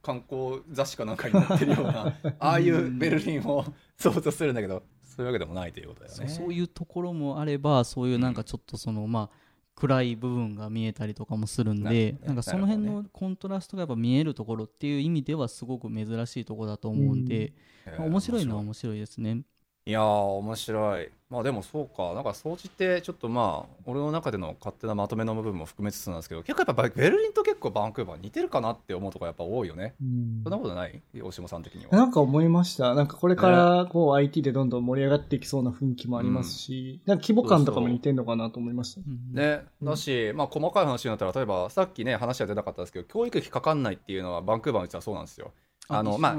[0.00, 3.66] 観光雑誌かなんかになってるような ああいうベルリンを
[3.98, 4.82] 想像するんだけど
[5.18, 6.28] そういうわけでもないということだよね。
[6.28, 17.52] そういうところもあればそういうなんかちょっとその、まあ暗い部分が見えたりとかもするんで、なんかその辺のコントラストがやっぱ見えるところっていう意味ではすごく珍しいところだと思うんで、
[17.98, 19.42] うん、面白いのは面白いですね。
[19.88, 21.08] いやー面白い。
[21.30, 22.12] まあでもそうか。
[22.12, 31.00] なんか掃除ってちょっとまあ俺の中での勝手なまとめの部分も含めつつなんですけど結構やっぱベルリンと結構バンクーバー似てるかなって思うとこやっぱ多いよね、うん、そんなことない？
[31.22, 31.92] 大島さん的には。
[31.92, 32.94] なんか思いました。
[32.94, 39.00] なんかこれからこう IT でどんどん盛り上がっていきそうな雰囲気もありますし、うん、なんか規模感とかも似てるのかなと思いました。
[39.32, 45.52] ね、だし、まあ細かい話になったら例えばさっきね話は出なかったんですけど教育費かかんないっていうのはバンクーバーのうちはそうなんですよ。
[45.88, 46.36] あのまあ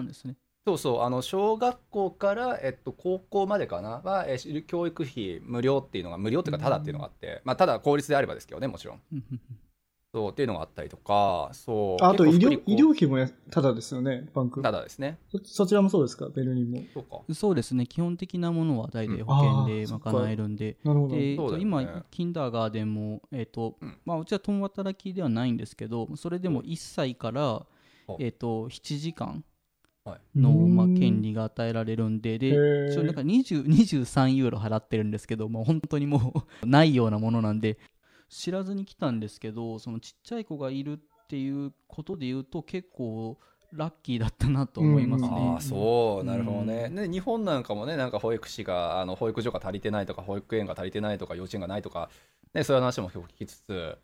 [0.70, 4.38] そうそうあの小学校から、えっと、高校までかなは、え
[4.68, 9.02] 教育費無料っていうのが無料っていうかただっていうのがあって、まあ、ただ公立であればですけどねもちろん。
[10.12, 14.62] そうっていうのがあったりとかそうあと医療医療費もただですよねバンク。
[14.62, 15.18] ただですね。
[15.44, 16.84] そちらもそうですかベルリンも。
[16.94, 17.34] そうか。
[17.34, 27.66] そうですね基本的なものは大体保険で賄えるんで、うん、で、ね、今キンダーガーデンも、えーと、うん、まあ、うちは共働きではないんですけどそれでも1歳から、
[28.20, 29.44] えーと7時間
[30.36, 32.50] の、まあ、権利が与えられるんで、で、
[32.92, 37.78] 一応なんか20 23ユーロ払ってるんですけど、まあ、本当にもう ないようなものなんで、
[38.30, 43.38] 知らずに来たんですけど、そのちっちゃい子がいるっていうことで言うと、結構、
[43.74, 45.30] ラッキーだったなと思いますね。
[45.30, 52.10] うん、あそうなるほどね、うん、日本なんかもねなんか保育士があの保育所が足りてないとか保育園が足りてないとか幼稚園がないとか、
[52.54, 53.98] ね、そういう話も聞きつつ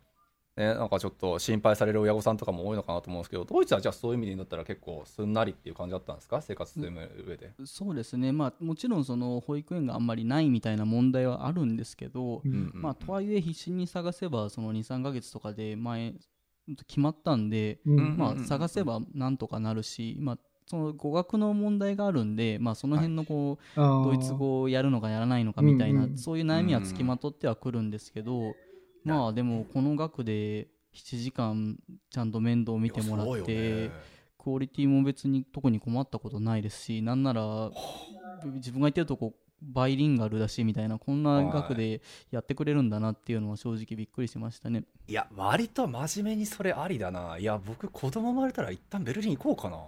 [0.56, 6.40] ね、なんかちょっと心配される親御さんとかも多いのかなと思うんですけどドイツはじゃあそういう意味で言ったら結構すんなりっていう感じだったんですか？
[6.40, 6.90] 生活する
[7.26, 7.52] 上で。
[7.66, 16.14] そうですね、まあ、もちろんその保育園があんまりないみたいな問題はあるんですけど、うんうんうん、まあ、とはいえ必死に探せば23か月とかで前
[16.86, 28.54] 決まったんで、うん、まあ、探せばなんとかなるし、まあ、その語学の問題があるんで、まあ、その辺のこう、はい、ドイツ語をやるのかやらないのかみたいな、うんうん、そういう悩みはつきまとってはくるんですけど、
[29.06, 31.78] まあでもこの額で7時間
[32.10, 33.90] ちゃんと面倒見てもらって、
[34.38, 37.70] クオリティも別に特に困ったことないですしなんなら
[38.54, 44.84] 自分が言ってるとこバイリンガルだしみたいなこんな額でやってくれるんだなっていうのは正直びっくりしましたね。
[45.08, 47.38] いや割と真面目にそれありだな。
[47.38, 49.78] いや僕子供生まれたら一旦ベルリン行こうかな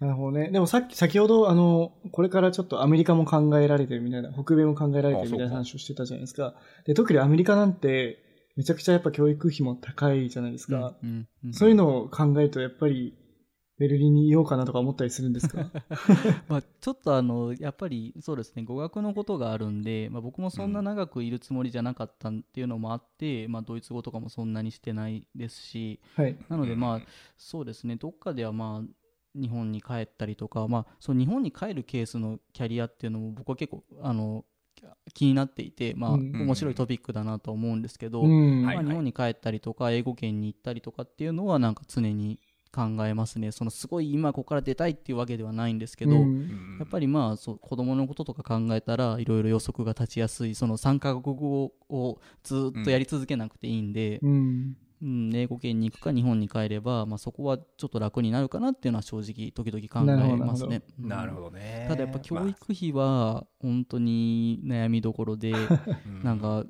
[0.00, 0.50] なるほどね。
[0.50, 6.54] でもさっき、先ほど、あの、これからちょっとアメリカも考えられてるみたいな、北米も考えられてるみたいな話をしてたじゃないですか。
[6.84, 8.22] で、特にアメリカなんて、
[8.56, 10.94] めちゃくちゃやっぱ教育費も高いじゃないですか。
[11.02, 13.14] うんうんうん、そういうのを考えると、やっぱり、
[13.78, 15.70] ベルリンにいようかなとか思ったりするんですか？
[16.48, 27.00] まあちょっとあのやっぱりそうですね語学のことがあるんで、まあ、僕もそんな長くいるつもりじゃなかったっていうのもあって、うん、まあ、ドイツ語とかもそんなにしてないですし、はい、なのでまあ
[27.36, 29.07] そうですねどっかではまあ
[29.40, 34.44] 日本に帰ったりとか、まあ、その日本に帰るケースのキャリアっていうのも僕は結構あの
[35.14, 42.38] 気になっていて、まあ、面白いトピックだなと思うんですけど、まあ、日本に帰ったりとか英語圏に行ったりとかっていうのはなんか常に
[42.70, 43.50] 考えますね。
[43.50, 46.20] そのすごい今ここから出たいっていうわけではないんですけど、や
[46.84, 60.82] っぱりまあそう子供のこととか考えたらいろいろ予測が立ちやすいその3カ国語をずっとやり続けなくていいんで、うん、英語圏に行くか日本に帰れば、まあ、そこはちょっと楽になるかなっていうのは正直時々考えますね。
[60.98, 65.52] なるほどね、ただやっぱ教育費は本当に悩みどころで、
[66.22, 66.64] なんか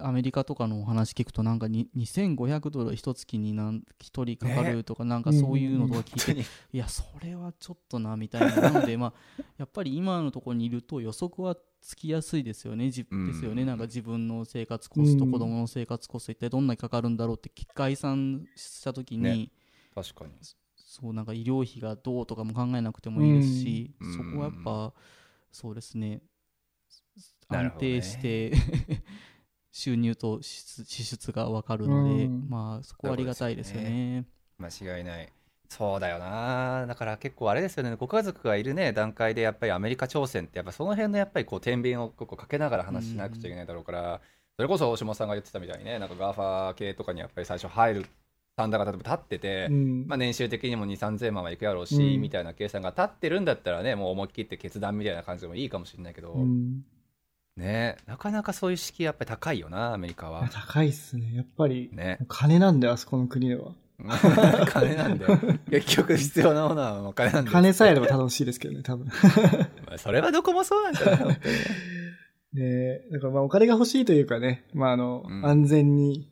[0.00, 6.42] アメリカとかのお話聞くとなんか2500ドル一月に1人かかるとかなんかそういうのとか聞いて、
[6.72, 8.70] いやそれはちょっとなみたいな。
[8.70, 12.90] なのでまあやっぱり今のところにいると予測はつきやすいですよね。
[12.90, 13.64] じですよね。
[13.64, 19.50] なんか自分の生活コスト子供の生活コスト一体どんなにかかるんだろうって概算した時に、
[19.94, 20.32] 確かに
[20.76, 24.92] そうなんか医療費がどうとかも考えなくてもいいですし、そこはやっぱ
[25.52, 26.20] そうですね
[27.48, 29.02] 安定して、ね、
[29.70, 34.26] 収入と支出が分かるので、まあそこはありがたいですよね。
[34.58, 34.68] 間
[34.98, 35.32] 違いない
[35.68, 36.86] そうだよな。
[36.86, 37.94] だから結構あれですよね。
[37.96, 44.20] ご家族がいるね段階でやっぱりアメリカ挑戦ってやっぱその辺のやっぱりこう天秤をこうかけながら話しなくちゃいけないだろうから、
[44.56, 48.06] それこそ大島さんが言ってたみたいにねなんか GAFA 系とかにやっぱり最初入る
[48.58, 50.06] 算段が例えば立ってて、うん。
[50.08, 52.20] まあ、年収的にも2 3 0 0 0万はいくやろうし、うん。
[52.20, 56.82] みたいな計算が立ってるんだったらねもう思い切って決断みたいな感じでもいいかもしれないけど、うん。
[57.56, 60.48] ねなかなかそういう敷居やっぱり高いよなアメリカは。
[60.52, 61.36] 高いっすね。
[61.36, 62.18] やっぱり、ね。
[62.26, 63.72] 金なんで、あそこの国では。
[64.68, 65.26] 金なんで。
[65.70, 67.50] 結局必要なものはもう金なんで。
[67.50, 69.06] 金さえあれば楽しいですけどね、多分。
[69.86, 71.40] まあそれはどこもそうなんじゃないね
[72.52, 75.46] で、だからまあお金が欲しいというかね、まああの、うん。
[75.46, 76.30] 安全に、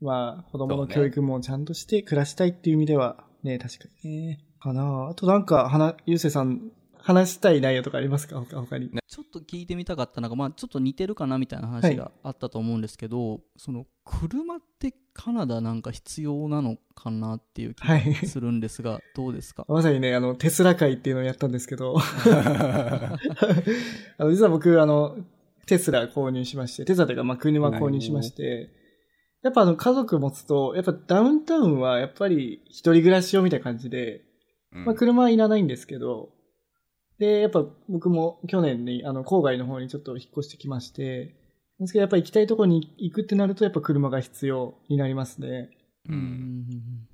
[0.00, 4.44] まあ子供の教育もちゃんとして暮らしたいっていう意味では、ね、確かにね。
[4.60, 6.70] かなあとなんか、はな、ゆうせいさん、
[7.02, 8.40] 話したい内容とかありますか？
[8.40, 8.90] 他他に。
[8.90, 18.12] ちょっと聞いてみたかったのが、まあ、ちょっと似てるかなみたいな話があったと思うんですけど、その車ってカナダなんか必要なのかなっていう気はい。
[18.14, 19.64] がするんですが、どうですか？
[19.68, 23.18] まさにね、あの、テスラ会っていうのをやったんですけど、 あ
[24.18, 25.16] の、実は僕、あの、
[25.66, 28.70] テスラ購入しまして、テスラというか、まあ、車購入しまして、
[29.42, 34.22] やっぱあの、家族持つと、やっぱダウンタウンはやっぱり一人暮らし用みたいな感じで、
[34.72, 34.84] うん。
[34.84, 36.30] まあ、車はいらないんですけど、
[37.20, 41.36] で、やっぱ僕も去年に、あの、郊外の方にちょっと引っ越してきまして、
[41.78, 45.70] ですけどやっぱ行きたいところに行くってなると、やっぱ車が必要になりますね。
[46.08, 46.18] ううん。
[46.18, 46.66] ん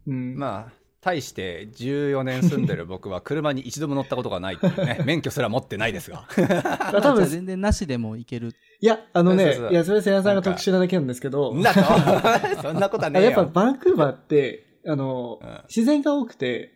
[0.07, 0.39] うん。
[0.39, 6.27] まあ対して14年住んでる 僕は車に一度も乗ったことがないっていうね 免許すら持ってないですが。
[6.37, 8.55] まあ多分、全然なしでもいける。
[8.81, 9.73] いや、あのねそうそうそ、う。
[9.73, 11.81] いや、それは瀬谷さんが特殊なだけなんですけど、なと。
[12.63, 15.61] そんなことはねえやっぱよバンクーバーって、あの、うん。
[15.69, 16.73] 自然が多くて、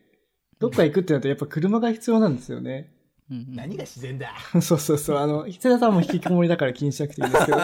[0.59, 2.91] どっか行くってなるとやっぱ車が必要なんですよね。
[3.31, 4.29] うんうん何が自然だ
[4.61, 5.19] そうそうそう。
[5.19, 7.59] あの、瀬田さんも引きこもりだから気にしなくていいんですけど。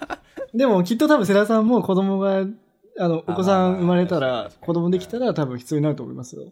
[0.54, 2.44] でもきっと多分瀬田さんも子供が、
[2.98, 6.50] あの、お子さん生まれたら子供できたら多分必要になると思いますよ。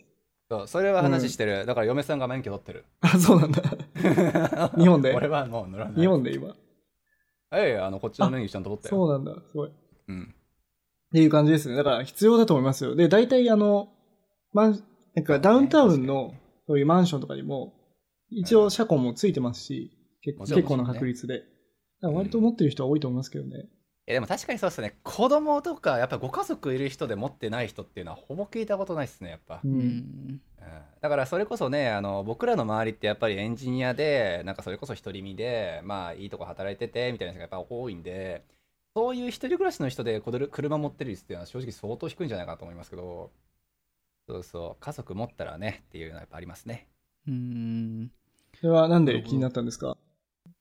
[0.50, 3.62] そうそれは話してる、だから嫁さんが免許取ってるあ、そうなんだ。
[4.78, 5.14] 日本で？
[5.14, 6.54] 俺はもう乗らない日本で今？
[7.52, 9.34] ええあのこっちの免許ちゃんと取ったよそうなんだ。
[9.34, 9.68] すごい。
[9.68, 9.72] っ
[10.08, 10.34] うん
[11.12, 11.76] ていう感じですね。
[11.76, 12.94] だから必要だと思いますよ。
[12.94, 13.88] で、大体あの、
[14.52, 14.82] マン、
[15.14, 16.34] なんかダウンタウンの
[16.66, 17.72] そういうマンションとかにも、
[18.30, 19.92] 一応車庫もついてますし、
[20.22, 21.38] 結もちろん結構な確率で。
[21.38, 21.48] だか
[22.00, 23.68] ら割と持ってる人は多いと思いますけどね。
[24.06, 24.98] えでも確かにそうですね。
[25.02, 29.68] 子供とかやっぱご家族いる人で持ってない人っていうのはほぼ聞いたことないですねやっぱ、う。
[29.68, 29.78] うん。
[29.78, 30.40] んうん。
[31.00, 38.44] だからそれこそねあの僕らの周りってやっぱりエンジニアでなんかそれこそ独り身でまあいいとこ働いててみたいな人がやっぱ多いんで
[38.94, 43.30] そういう一人暮らしの人でこれ車持ってる率っていうのは正直相当低いんじゃないかなと思いますけど
[44.28, 44.80] そうそう。
[44.80, 46.88] 家族持ったらねっていうのはやっぱありますね。
[47.26, 48.10] うん
[48.60, 49.96] それはなんで気になったんですか？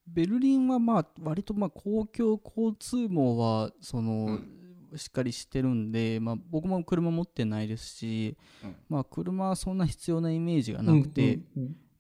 [0.07, 4.40] ベルリンはまあ割とまあ公共交通網はその、
[4.95, 8.76] しっかりしてるんで、まあ、僕も車持ってないですし、うん。
[8.88, 11.40] まあ、車はそんな必要なイメージがなくて、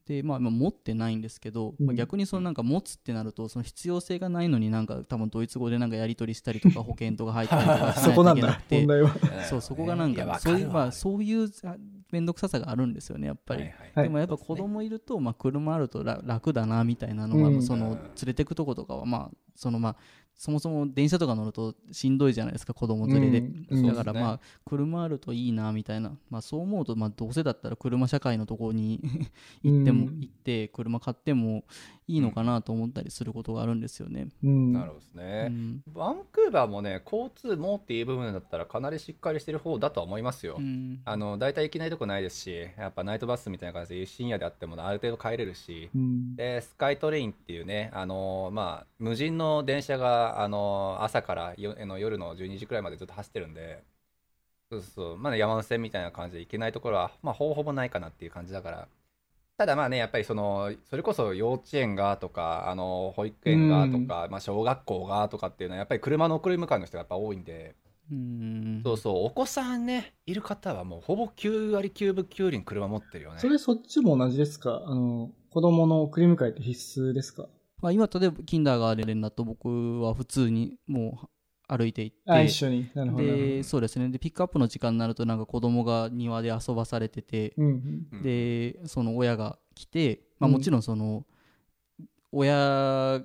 [0.07, 1.87] でまあ、まあ持ってないんですけど、うん。
[1.87, 9.43] まあ、逆にそのなんか持つってなるとその必要性がないのになんか多分ドイツ語でなんかやり取りしたりとか 保険とか入ったりとかしそこなないんだといけなく、て問題は。
[9.43, 11.75] そうそこがなんかそういうまあそういうあ
[12.11, 13.63] 面倒くささがあるんですよねやっぱり。
[13.63, 14.03] はいはいはい。
[14.05, 17.61] でもやっぱ子供いると、まあ、車あると楽楽だなみたいなのが、うん。
[17.61, 19.95] その連れてくとことかはまあそのまあ
[20.37, 29.01] そもそも電車とか乗るとしんどいじゃないですか子供連れで、うんだからまあ車あるといいなみたいな、まあ、そう思うとまあどうせだったら車社会のところに
[29.63, 30.19] 行っても、うん。
[30.19, 31.63] 行って車買っても
[32.07, 34.27] いいのかなと思ったりすることがあるんですよね。
[34.43, 34.73] うん。
[34.73, 35.81] なるほどですうね、ん。
[35.87, 41.01] バンクーバーもね交通網っていう部分だったらかなりしっかりしてる方だとは思いますよ、うん。
[41.03, 45.89] あの大体行けないとこないですしやっぱナイトバスみたいな感じで深夜であってもある程度帰れるし。
[45.95, 46.35] うん。
[46.35, 53.83] でスカイトレインっていうねあの、まあ、無人の電車があの朝からよあの夜の12時くらいまでずっと走ってるんで
[54.71, 58.87] そうそう、まあね、山手線みたいな感じで行けないところは、まあ、ほぼほぼないかなっていう感じだから。
[59.57, 67.75] ただまあねやっぱりそのそれこそ幼稚園がとかあの保育園がとか、まあ、小学校がとかっていうのはやっぱり車の送り迎えの人がやっぱ多いんで。
[68.11, 68.81] うん。
[68.83, 73.39] そうそう、お子さんね、いる方はもうほぼ9割9分9厘車持ってるよね。
[73.39, 74.83] それそっちも同じですか？
[74.85, 77.47] あの、子供の送り迎えって必須ですか？
[77.81, 81.27] まあ、今例えばキンダーガーデンだと僕は普通にもう
[81.67, 82.89] 歩いて行ってあ、一緒に。
[82.95, 83.23] なるほど。
[83.23, 87.67] なるでそうですねでピックアップの時間になるとなんか子供が庭で遊ばされてて、うん
[88.11, 91.25] うんでその親が来て、まあ、うんもちろんその
[92.31, 93.21] 親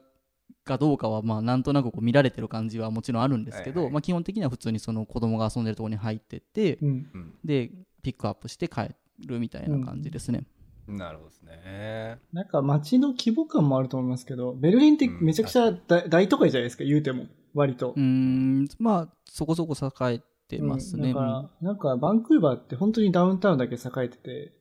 [0.64, 6.88] がどうかはまあなんとなくこう見られてる感じはもちろんあるんですけど、はいはいまあ、基本的には普通にその子供が遊んでるところに入ってって、うん。
[6.88, 7.70] うんで
[8.02, 8.88] ピックアップして帰
[9.24, 10.42] るみたいな感じですね。
[10.88, 12.18] なるほどですね。
[12.32, 17.26] なんか街の規模感もあると思いますけど、ベルリンってめちゃくちゃ大大都会じゃないですか、言うても。
[17.54, 18.00] 割とう。
[18.00, 21.10] ーんまあそこそこ栄えてますね。
[21.10, 24.52] うんだから、なんかバンクーバーって本当にダウンタウンだけ栄えてて、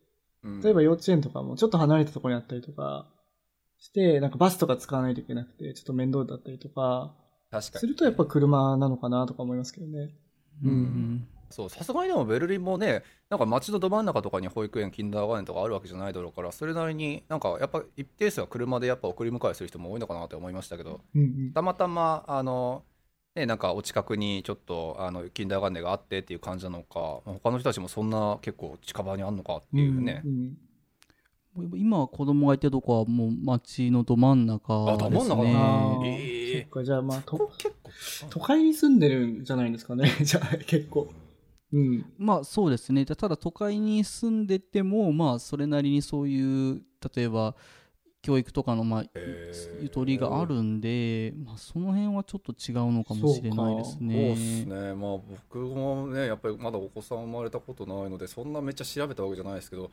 [0.43, 3.07] うん例えば幼稚園とかもちょっと離れたところにあったりとか
[3.77, 7.15] して、なんかバスとか使わないといけなくて、ちょっと面倒だったりとか、
[7.49, 7.79] 確かに。
[7.79, 10.11] するとやっぱ車なのかなとか思いますけどね。
[10.63, 21.53] うんうんそうさすがにでもベルリンもねなんか街のど真ん中とかに保育園キンダーガーデンとかあるわけじゃないだろうからそれなりになんかやっぱ一定数は車でやっぱ送り迎えする人も多いのかなって思いましたけどうんうん。
[21.53, 22.83] たまたまあの
[23.35, 30.57] ねなんかお近くにちょっとあのキンダーガーデンがあってっていう感じなのかまあ他の人たちもそんな結構近場にあんのかっていうね、うんうん
[31.75, 35.35] 今は子供がいてるとこはもう街のど真ん中あどですね。
[35.35, 36.05] 真ん中なあー。
[36.05, 37.91] ええそっか、じゃあまあ、と結構
[38.29, 40.09] 都会に住んでるんじゃないですかね。
[40.23, 41.09] じゃあ結構。
[41.73, 42.05] うん。
[42.17, 43.05] まあそうですね。
[43.05, 46.81] ただ都会に住んでてもまあそれなりにそういう
[47.15, 47.55] 例えば
[48.21, 49.05] 教育とかのまあ
[49.79, 54.93] ゆとりがあるんで、まあ、その辺はちょっと違うのかもしれないですそうねっすね。
[54.93, 59.89] まあ僕もねやっぱりまだお子さん生まれたことないのでそんなめっちゃ調べたわけじゃないですけど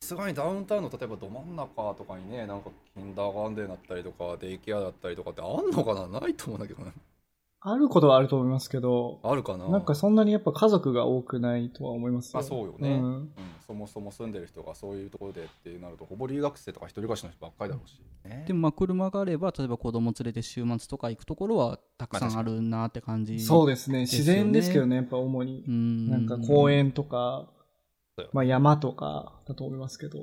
[0.00, 6.20] さすがにダウンタウンの例えばど真ん中とかにねなんかキンダーガーデンだったりとかデイケアだったりとかってあんのかな？
[6.20, 6.92] ないと思うんだけどね
[7.68, 9.68] あることはあると思いますけど、あるかな？
[9.68, 12.30] なんかそんなにやっぱ家族が多くないとは思いますよ。
[12.34, 13.14] まあそうよね、ううん。
[13.22, 13.30] ん。
[13.66, 18.44] そもそも住んでる人がそういうところでってなるとほぼ留学生とか一人暮らしの人ばっかりだろうし、ね。
[18.46, 24.02] でもまあ車があれば例えば子供連れて週末とか行くところはたくさんあるなって感じ、そうですね。
[24.02, 25.64] 自然ですけどね、やっぱ主に。
[25.66, 25.70] う。
[25.72, 26.08] ん。
[26.08, 27.48] なんか公園とか
[28.32, 30.18] まあ山とかだと思いますけど。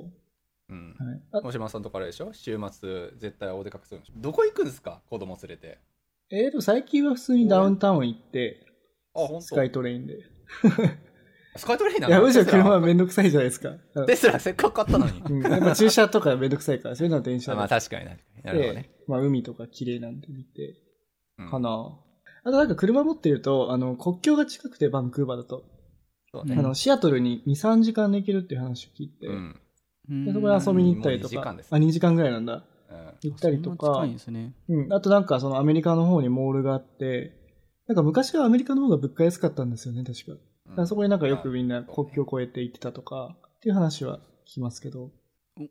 [0.70, 0.96] うん。
[0.98, 1.20] はい。
[1.32, 2.32] あ大島さんとかあれでしょ？
[2.32, 4.12] 週末絶対お出かけするんでしょ？
[4.16, 5.02] どこ行くんですか？
[5.10, 5.78] 子供連れて
[6.36, 8.66] えーと、最近は普通にダウンタウン行って、
[9.14, 9.40] あ本当？
[9.42, 10.18] スカイトレインで。
[11.56, 13.76] スカイトレインないのや、むしろ車はめんどくさいじゃないですか。
[13.94, 15.20] うんテスラせっかく買ったのに。
[15.20, 15.42] うん。
[15.42, 17.76] やっぱ駐車とかめんどくさいから、そういうのは電車あまあで。
[17.76, 20.74] 確かに確かになるほどね、で、まあ海とか綺麗なんで見て、
[21.38, 21.50] うん。
[21.50, 22.00] かな。
[22.42, 25.64] あとなんか車持ってると、あの、国境が近くてバンクーバーだと、
[26.32, 26.54] そうね。
[26.54, 29.60] うんあの、シアトルに2、3時間で行けるっていう話を聞いて、うん。
[30.10, 30.24] うん。
[30.24, 32.64] でそこで遊びに行ったりともう2時か、間ですあ、2時間ぐらいなんだ。
[33.24, 33.94] うん行ったりとか。
[33.94, 34.54] 近いん、ですね。
[34.68, 34.92] うん。
[34.92, 37.32] あとなんかそのアメリカの方にモールがあって、
[37.86, 40.32] なんか昔はアメリカの方が物価安かったんですよね、確か。
[40.32, 45.10] だからそこになんかよくみんな国境を越えて行ってたとか、っていう話は聞きますけど。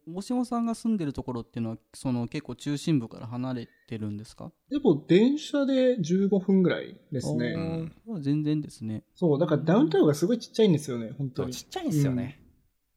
[0.07, 4.49] お大島さんが住んでるところっていうのはその結構中心部から離れてるんですか？
[4.69, 7.51] でも電車で15分ぐらいですね。
[7.51, 8.21] んおー。
[8.21, 9.03] 全然ですね。
[9.13, 11.53] そう、だからダウンタウンがすごいちっちゃいんですよね、本当に。
[11.53, 12.39] ちっちゃいんですよね、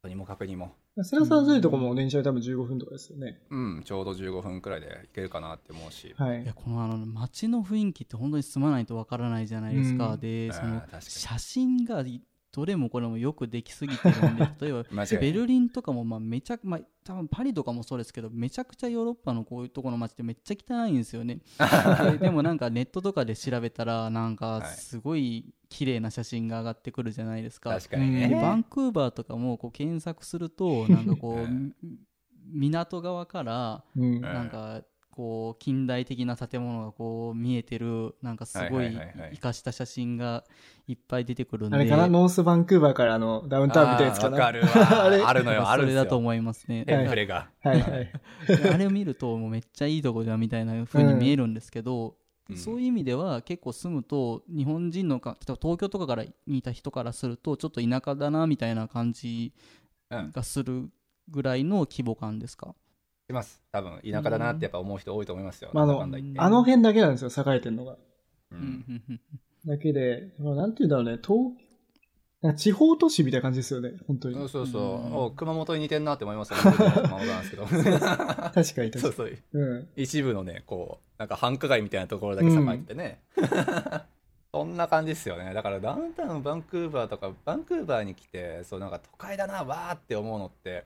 [0.01, 3.39] とにもかくにもセラさん住んでるとこも電車で多分15分とかですよね。
[3.49, 3.83] うん。
[3.85, 6.43] ちょうど15分くらいで行けるかなって思うし、はい。
[6.43, 6.53] いや。
[6.53, 10.19] このあの街の雰囲気って本当に住まないとわからないじゃないですか、うん。
[10.19, 12.03] でその写真が
[12.57, 21.39] どれもこれもよくできすぎてるんで 例えばベルリンとかもまあめちゃまあ多分パリとかもそうですけどめちゃくちゃヨーロッパのこういうところの街ってめっちゃ汚いんですよね。
[22.13, 31.73] ででもなんかネットとかで調べたらなんかすごい綺麗な写真が上がってくるじゃないですか、確かにね、でバンクーバーとかもこう検索すると なんかこううん。
[32.49, 34.21] 港側からうん。
[34.21, 34.81] なんか
[35.11, 38.95] こう近代的な建物がこう見えてるなんかすごはい
[39.33, 40.43] 生かした写真が
[40.87, 41.75] いっぱい出てくるんで。
[41.75, 42.07] あれかな？
[42.07, 44.45] ノースバンクーバーからあのダウンタウンみたいなやつかな？
[44.45, 44.67] あるわ。
[45.05, 45.21] あれ？
[45.23, 46.85] あるのよあるそれだと思いますね。
[46.85, 48.11] テンプレが、はいはい。
[48.71, 52.15] あれを見るともうめっちゃいいとこじゃんみたいな風に見えるんですけど、
[52.49, 52.57] うん。
[52.57, 59.53] そういう意味では結構住むと日本人のか例えば東京とかからにいた人からするとちょっと田舎だなみたいな感じ
[60.09, 60.31] うん。
[60.31, 60.89] がする
[61.29, 62.75] ぐらいの規模感ですか、
[63.29, 63.61] します。
[63.71, 67.97] 多分田舎だなってやっぱ思う人多いと思いますよ、まああのあの辺だけなんですよ、栄えてるのが。
[68.51, 68.59] ううん。
[68.59, 68.85] ん。
[69.09, 69.19] うん。
[69.65, 71.53] だけで、まあなんて言うんだろうね、東、
[72.41, 74.35] なんか地方都市みたいな感じですよね、本当に。
[74.35, 75.15] そうそうそう、うん。
[75.25, 76.71] お熊本に似てんなって思いますよね。
[76.77, 77.93] 熊本なんですけど確かに
[78.51, 78.99] 確かに。
[78.99, 79.37] そうそう。
[79.53, 79.87] うん。
[79.95, 83.21] 一部のねこうなんか繁華街みたいなところだけ栄えててね、
[84.53, 85.53] そんな感じですよね。
[85.53, 90.85] だからダウンタウンバンクーバーとかバンクーバーに来てそうなんか都会だなわーって思うのって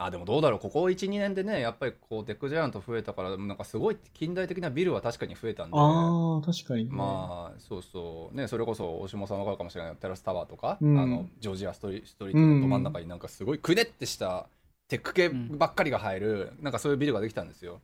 [0.00, 0.60] あでもどうだろう。
[0.60, 6.90] ここ12年でねやっぱりこうテックジャイアント増えたからなんかすごい近代的なビルは確かに増えたんでああ、確かに、ね。
[6.92, 8.36] まあそうそう。
[8.36, 9.96] ねそれこそ大島さんわかるかもしれない。
[9.96, 10.98] テラスタワーとか、うん。
[10.98, 14.46] あのジョージアストリストリートのど真ん中になんかすごいくねってした
[14.86, 17.80] テック系ばっかりが入る、なんかそういうビルができたんですよ。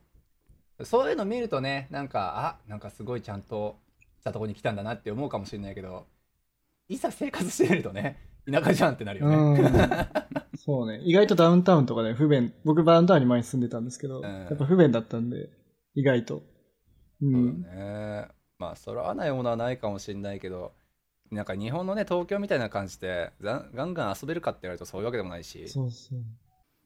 [0.83, 3.77] そういうの見るとねなんかあなんかすごいちゃんと
[4.19, 6.05] したとこに来たんだなって思うかもしれないけど
[6.89, 8.19] いざ生活してみるとね
[8.51, 10.44] 田舎じゃんってなるよね、うん。
[10.65, 10.99] そうね。
[11.03, 12.53] 意外とダウンタウンとかね、不便。
[12.63, 15.49] 僕ダウンタウンに前に住んでたんですけど、うんやっぱ不便だったんで、
[15.93, 16.37] 意外と。
[16.37, 16.41] う
[17.21, 17.61] そうだん。
[17.61, 18.27] ね
[18.57, 20.71] まあそれはないものはないかもしれないけど
[21.29, 26.19] なんか日本のね東京みたいな感じでガンガンガン遊べるかって言われるとそういうわけでもないしそうそう。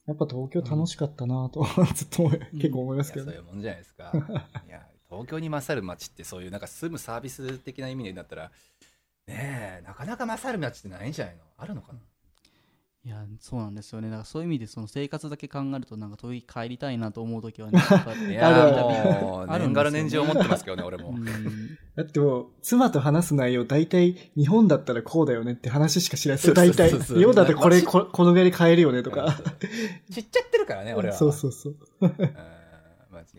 [0.07, 4.11] やっぱ東京楽しかったなと、 ずっと思い結構思いますけどそういうもんじゃないですか
[4.67, 8.51] いや東京に勝る街ってそういうなんか住むサービス的な意味でだったら
[9.27, 11.43] ねえなかなか勝る街ってないんじゃないの？
[11.57, 11.99] あるのかな？
[13.05, 14.09] いやそうなんですよね。
[14.09, 19.67] だからそういう意味でその生活だけ考えるとなんか遠い帰りたいなと思う時はね やっぱりいあるあるやもうある。
[19.69, 21.09] んですよね年がら年中思ってますけどね 俺も。
[21.11, 21.25] うん。
[21.95, 26.43] だってもう、妻と話す内容、大体、日本だったらこうだよねって話しか知らない。
[26.43, 26.91] です大体。
[26.91, 29.33] 日本だったらこれ、まあここのぐらいで買えるよねとか。
[30.11, 31.15] 知っちゃってるからね俺は。
[31.15, 31.75] そうそうそう。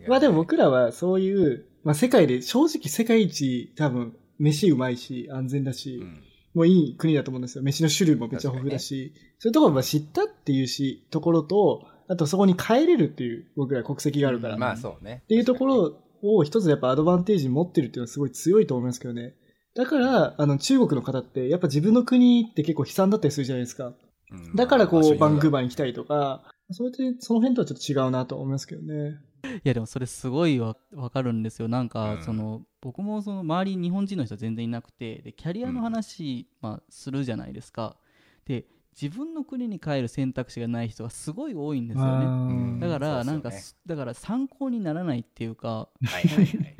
[0.07, 6.23] まあでも僕らはそういう、まあ世界で、正直世界一多分、飯うまいし、安全だし、うん
[6.53, 7.63] もういい国だと思うんですよ。
[7.63, 14.57] 飯の種類もめっちゃ豊富だし、そういうところを知ったっていうし、ところと、あとそこに帰れるっていう、僕ら国籍があるから。
[14.57, 19.35] まあそうねっていうところを一つやっぱアドバンテージに持ってるっていうのはすごい強いと思いますけどね。
[19.75, 23.87] だから、あの中国の方ってやっぱ自分の国って結構悲惨だったりするじゃないですか。
[24.31, 29.19] うんだからこう、まあバンクーバーに来たりとか、それで、その辺とはちょっと違うなと思いますけどね。
[29.43, 31.67] いやでもそれすごいわわかるんですよ。
[31.67, 32.23] なんかうん。
[32.23, 37.97] その、僕もその周りに日本人の人全然いなくてでキャリアの話、まあ、するじゃないですか。
[38.45, 38.65] で
[38.99, 42.25] 自分の国に帰る選択肢がない人がすごい多いんですよね。
[42.25, 42.29] う
[42.77, 42.79] ん。
[42.79, 46.51] だからなんか、ねだから参考にならないっていうかはいはいはい。
[46.55, 46.75] だか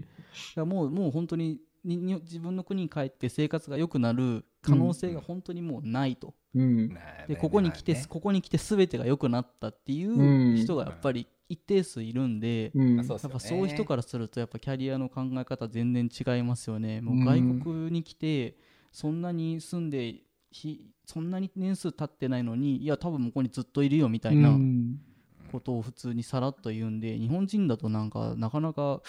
[0.58, 6.90] らもうもう本当ににに自分の国に帰って生活が良くなる可能性が本当にもうないと、うん。
[6.90, 10.56] まあでここに来て、ここに来て全てが良くなったっていううん。
[10.58, 12.96] 人がやっぱり一定数いるんで、うん。
[12.96, 17.02] やっぱそういう人からするとやっぱキャリアの考え方全然違いますよね。
[17.02, 18.56] もううん外国に来て
[18.92, 25.00] そんなに住んでひそんなに年数経ってないのにいや多分ここにずっといるよみたいなうん。
[25.52, 29.02] ことを普通にさらっと言うんで日本人だとなんかなかなか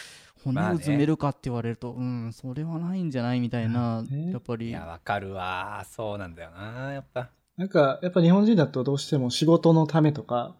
[0.42, 4.32] 骨をまあね埋めるかって言われると、うんそれはないんじゃないみたいな、ね。
[4.32, 4.68] やっぱり。
[4.68, 5.86] いやわかるわ。
[5.88, 7.30] そうなんだよなやっぱ。
[7.56, 10.56] なんか、やっぱ日本人だとどうしても仕事のためとか、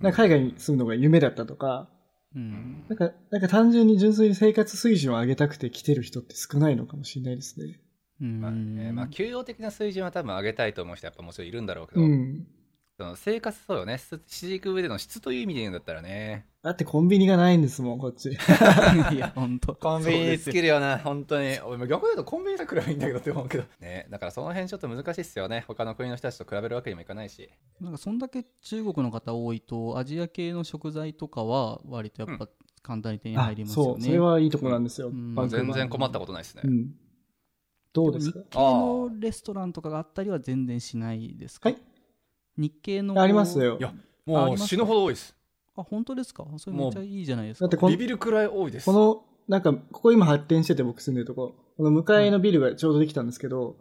[0.00, 1.88] なんか海外に住むのが夢だったとか、
[2.34, 7.80] うんなんか、なんか単純に純粋に生活水準を上げたくて来てる人って少ないのかもしれないですね。
[8.20, 12.46] うんまあねまあ給与的な水準は多分上げたいと思う人はやっぱもちろんいるんだろうけど、うん。
[12.98, 13.96] その生活そうよね。
[13.96, 16.46] 質していく上での質という意味で言うんだったらね。
[16.64, 18.30] だってコンビニがないんですもん、こっち。
[19.14, 19.76] いや本当。
[19.76, 21.60] コンビニつけるよな本当に。
[21.60, 23.64] 俺も逆に言うとコンビニさくらいいいんだけどって思うけど。
[23.78, 25.64] ねだからその辺ちょっと難しいっすよね。
[25.68, 27.48] 他の国の人たちと比べるわけにもいかないし。
[27.80, 32.48] なんかそんだけ中国の方多いとアジア系の食材とかは割とやっぱ
[32.82, 33.92] 簡単に手にあ入りますよね。
[33.92, 35.10] そう、それはいいとこなんですよ。
[35.10, 35.36] うん。
[35.48, 36.92] 全然困ったことないですね、うん。
[37.92, 38.40] どうですか？
[38.40, 41.78] 日系のレストランとかがあったりは全然しないですか、はい
[42.58, 43.20] 日系の。
[43.20, 43.78] ありますよ。
[43.78, 43.82] い。
[43.82, 43.92] や
[44.28, 45.34] あもう死ぬほど多いです。
[45.76, 46.44] あ本当ですか？
[46.58, 47.64] それめっちゃいいじゃないですか。
[47.64, 48.86] だってこんビビるくらい多いです。
[48.86, 53.76] この、なんか、ここ今発展してて僕住んでるとこ、この向かいのビルがちょうどできたんですけど、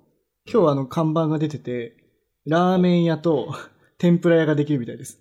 [0.50, 1.98] 今日あの看板が出てて、
[2.46, 3.54] ラーメン屋と
[4.00, 5.20] 天ぷら屋ができるみたいです。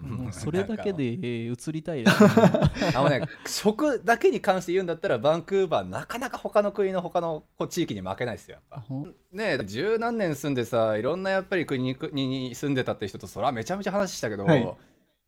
[0.00, 2.30] もうそれだけで、えー移りたいです、ね、
[2.94, 8.94] あのね、食だけに関して言うんだったら、バンクーバー、なかなか他の国の他のこう地域に負けないですよ、やっぱ。
[9.32, 14.76] ねえ、十何年住んでさ、いろんなやっぱり国に国に住んでたって人と、それはめちゃめちゃ話したけど、はい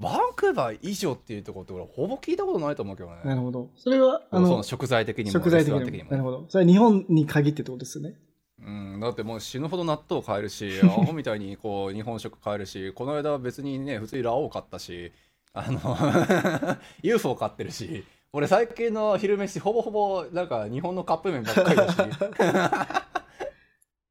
[0.01, 3.21] バンクーバー以上っていうところって、俺、ほぼ聞いたことないと思うけどね。
[3.25, 3.71] なるほど。
[3.77, 6.11] それは、あのその、食材的にも、食材的にも。
[6.11, 6.47] なるもほど。
[6.49, 8.17] それは日本に限ってってことですよね。
[8.65, 15.13] うん、だってもう死ぬほど納豆買えるし、 アホみたいにこう日本食買えるし、この間は別にね、普通にラオウ買ったし、
[15.53, 15.81] あの、
[17.03, 21.99] UFO 買ってるし、俺最近の昼飯ほぼほぼなんか日本のカップ麺ばっかりだし、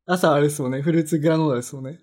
[0.06, 0.82] 朝あれですもんね。
[0.82, 2.00] フルーツグラノーラですもんね。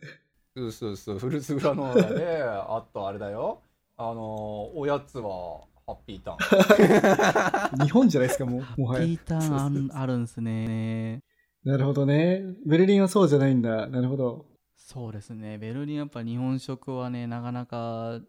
[0.57, 3.61] そうそうそう、フルーツグラノーラで、あとあれだよ、
[3.99, 7.81] あの、おやつはハッピーターン。
[7.85, 9.05] 日本じゃないですか、もう、もはや。
[9.05, 11.23] ピーターンあるあるんですね
[11.65, 12.43] なるほどね。
[12.67, 13.87] ベルリンはそうじゃないんだ。
[13.89, 14.47] なるほど。
[14.77, 18.21] そうですねベルリンやっぱ日本食はねなかなか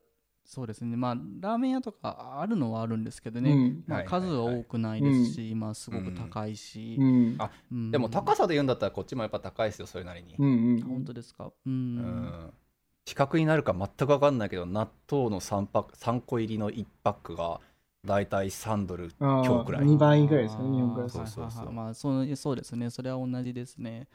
[0.43, 3.83] そうですねまあラーメン屋とかあるのはあるんですけどね、うん。
[3.87, 7.35] まあ、数は多くないですし、今すごく高いし、うん。
[7.37, 10.35] あうんでも高さで言うんだったらこっちもやっぱ高いですよ、それなりに。
[10.37, 10.81] うんうん。
[10.81, 11.45] 本当ですか？
[11.45, 12.53] ううんん
[13.05, 17.61] 比較になるか全く分かんないけど納豆の 3, パック3個入りの1パックが
[18.05, 19.85] だいたい3ドルあ今日くらい。
[19.85, 21.17] 2倍ぐらいですかね、日本からあーす。
[21.17, 22.35] るとそうそう。
[22.35, 22.89] そうですね。
[22.89, 24.07] それは同じですね。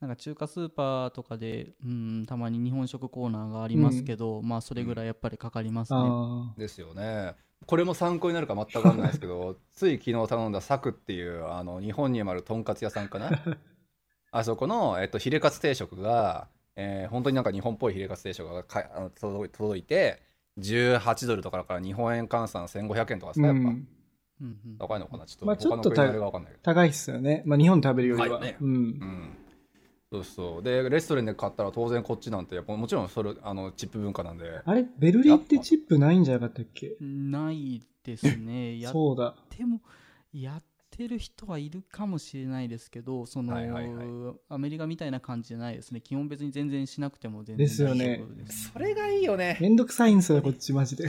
[0.00, 7.34] なんか中華スーパーとかで、うん、たまに日本食コーナーがありますけど、まあそれぐらいやっぱりかかりますね、あですよね。
[7.66, 13.30] これも参考になるか全く分かんないですけど つい昨日頼んだサクっていうあの日本にもあるとんかつ屋さんかな？
[14.32, 20.22] あそこの、えっと、ヒレカツ定食が、えー本当になんか日本っぽいヒレカツ定食がかあの届いて
[20.58, 24.76] 18ドルとかだから日本円換算1500円とかですーかやっぱ、うん。
[24.78, 25.26] 高いのかな？
[25.26, 26.62] ちょっとまあ他の国のあれが分かんないけど。
[26.62, 27.42] 高いっすよね。
[27.46, 28.40] まあ日本で食べるよりは。
[28.40, 28.56] ね。
[28.60, 28.68] うん。
[28.68, 28.78] う。
[28.78, 29.36] ん。
[30.12, 30.62] そうそう。
[30.62, 34.60] でレストランで買ったら当然こっちなんてやっぱもちろんそれあのチップ文化なんで。
[34.64, 36.96] あれ、ベルリンってチップないんじゃなかったっけ？
[37.00, 38.78] ないですね。
[38.80, 39.36] やっそうだ。
[39.50, 39.80] ても
[40.32, 40.62] やっ
[41.00, 44.06] ててる人はいるかもしれないですけど、その、はいはいはい
[44.50, 46.00] アメリカみたいな感じじゃないですね。
[46.02, 48.22] 基本別に全然しなくても全然ですよね
[48.72, 49.56] それがいいよね。
[49.60, 51.08] めんどくさいんですよ、こっちマジで。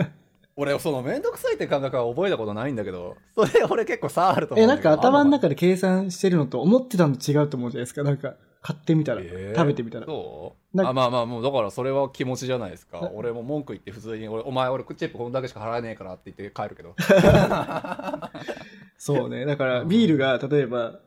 [0.56, 4.90] 俺、そのめんどくさいって感覚は覚えたことないんだけど、それ俺結構差あると思うえ、んだけど。
[4.90, 8.02] なんか頭の中で計算してるのと思ってたのと違うと思うじゃないですか。
[8.02, 9.56] なんか、買ってみたら、えー？
[9.56, 10.06] 食べてみたら。
[10.06, 10.80] そう？
[10.82, 16.94] あまあまあもうだからそれは気持ちじゃないですか俺も文句言って普通に俺お前俺チップこんだけしか払えねえからって言って帰るけど
[18.98, 19.46] そうね。
[19.46, 21.00] だから、ビールが、例えば、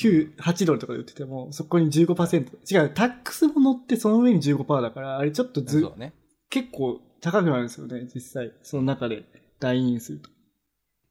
[0.00, 2.56] 9、8ドルとかで売ってても、そこに15%。
[2.70, 6.12] 違う、タックスも乗ってその上に15%だから、あれちょっとずそ、うね
[6.50, 8.52] 結構高くなるんですよね、実際。
[8.62, 9.24] その中で、
[9.58, 10.30] 代印すると。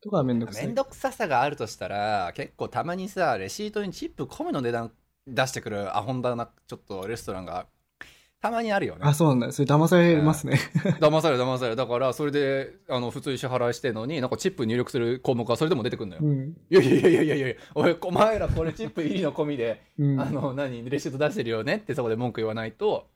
[0.01, 0.65] とかはめんどくさい。
[0.65, 4.91] めんどくささがあるとしたら結構たまにさレシートにチップ込みの値段
[5.27, 7.67] 出してくるアホンダなちょっとレストランが
[8.41, 9.51] たまにあるよねあ、そうなんだ。
[9.53, 10.59] それ騙されますね。
[10.99, 16.57] 騙される騙されるだからそれであの普通に支払いしてんのになんかチップ入力する項目がそれでも出てくるのよ、うん。
[16.69, 20.19] いやいやいやいやいやいやおいお前らこれチップ入りの込みでうん。
[20.19, 21.77] あの、何、レシート出してるよね？
[21.77, 23.07] ってそこで文句言わないと、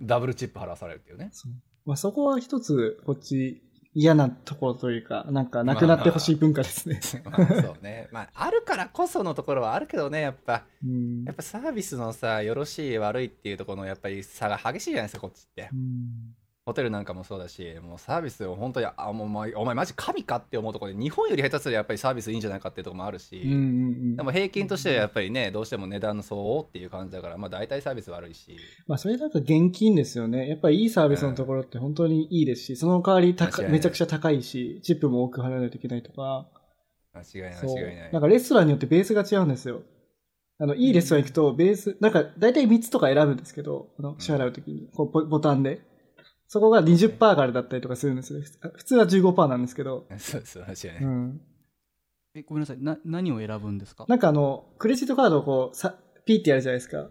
[0.00, 1.28] ダブルチップ払わされるっていうね。
[1.32, 1.52] そう
[1.84, 3.62] まあ、そこは一つ、こっち、
[3.98, 7.00] 嫌なところというか、なんか、なくなってほしい文化ですね。
[7.24, 8.08] まあ、そうね。
[8.12, 10.64] まあ、あるからこそのところはあるけどね、やっぱ。
[10.84, 15.76] うんやっぱサービスのさ、よろしい悪いっていうところのやっぱり差が激しいじゃないですか、こっちってう。
[15.76, 16.35] ん
[16.66, 23.60] ホテルなんかもそうだし、もうサービスを本当に、あ、もうお前、お前マジ神かって思うところで、日本より下手すりゃやっぱりサービスいいんじゃないかっていうところもあるし、うんうんう
[24.14, 28.56] んでも平均としてはやっぱりね、どうしても値段の相応っていう感じだから、まあ大体サービス悪いし。
[28.88, 30.48] まあ、それなんか現金ですよね。
[30.48, 36.48] やっぱりいいサービスのところって本当にいいですし、その代わり高めちゃくちゃ高いし、チップも多く払わないといけないとか、
[37.14, 37.62] 間違いない。
[37.62, 38.22] 間違いないなん。
[38.22, 39.82] かレストランによってベースが違うんですよ。
[40.58, 45.80] あの、いいレストラン行くと、ベース、なんか、大体3つとか選ぶんですけど、あの支払うときに、こうボ、ボタンで。
[46.48, 48.40] そこが20%からだったりとかするんですよ。
[48.74, 51.04] 普通は15%なんですけど、そうそう、間違いない。
[51.04, 51.40] うん。
[52.34, 52.78] えごめんなさい。
[52.80, 54.04] な、何を選ぶんですか？
[54.08, 57.08] なんかあの、クレジットカードをこう、さ、ピーってやるじゃないですか。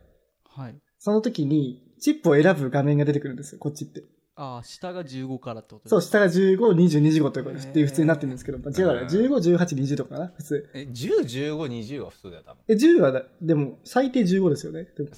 [0.50, 0.76] はい。
[1.00, 4.04] その時に、チップを選ぶ画面が出てくるんですよ、こっちって。
[4.38, 10.70] ああ、下が15からってことですそう、か下が15、20、25とかっていう普通になってるんですけど、まあ違うから、うん15、18、20とかかな、普通。
[10.74, 12.62] え、10、15、20は普通だよ、多分。
[12.68, 14.84] え、10はだ、でも、最低15ですよね。
[14.98, 15.10] でも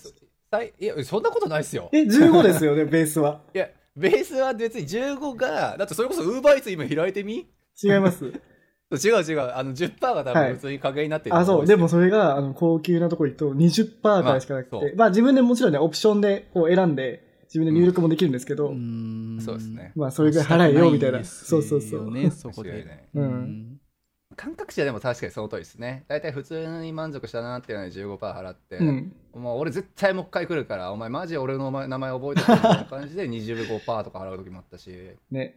[0.49, 1.89] さいいや、そんなことないっすよ。
[1.91, 3.41] え、15ですよね、ベースは。
[3.53, 7.47] いや、ベースは別に15が、だってそれこそ UberEats 今開いてみ？
[7.83, 8.25] 違います。
[8.89, 11.65] 違う違う、あの10%が多はい分普通に加減になってる、あ、そう。
[11.65, 19.91] でもそれが、あの、高級なとこ行くと20%からしかなくて、まあまあ自分でもちろんね、オプションでこう選んで、自分で入力もできるんですけど、うーんそうですね。
[19.95, 21.23] まあそれぐらい払えよ、みたいな。
[21.23, 22.11] そうそうそう。
[22.11, 23.07] ね、そこで。
[23.13, 23.76] うん
[24.37, 26.05] 感覚値はでも確かにその通りですね。
[26.07, 29.13] 大体普通に満足したなっていうのに15%払って、うん。
[29.33, 34.91] もう俺絶対もう一回来るから、お前マジ俺の名前覚えてるみたいな感じで 25%とか払う時もあったし、
[35.31, 35.55] ね。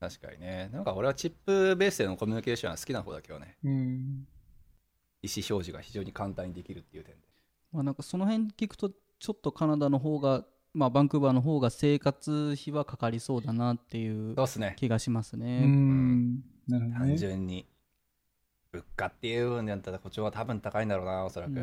[0.00, 0.70] 確かにね。
[0.72, 3.56] なんか俺はチップベースでのコミュニケーションは好きな方だけどね。
[3.62, 4.26] うん。
[5.22, 7.20] 意思表示が非常に簡単にできるっていう点で。
[7.72, 14.34] まあなんかその辺聞くと、ちょっとカナダの方が、まあバンクーバーの方が生活費はかかりそうだなっていう。
[14.76, 15.66] 気がしますうね。
[15.66, 16.36] ん。
[16.68, 17.16] なるほど単ね。
[17.18, 17.66] 純に。
[18.78, 21.52] 物価っていう部分でやったらこっちは多分高いんだろうな、おそらく。
[21.52, 21.56] い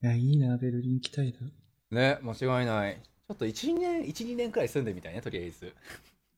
[0.00, 1.34] や、いいな、ベルリン行きたい
[1.90, 1.98] な。
[1.98, 3.00] ね、間違いない。
[3.02, 5.72] ちょっと1、2年、1、2年くらい住んでみたいね、とりあえず。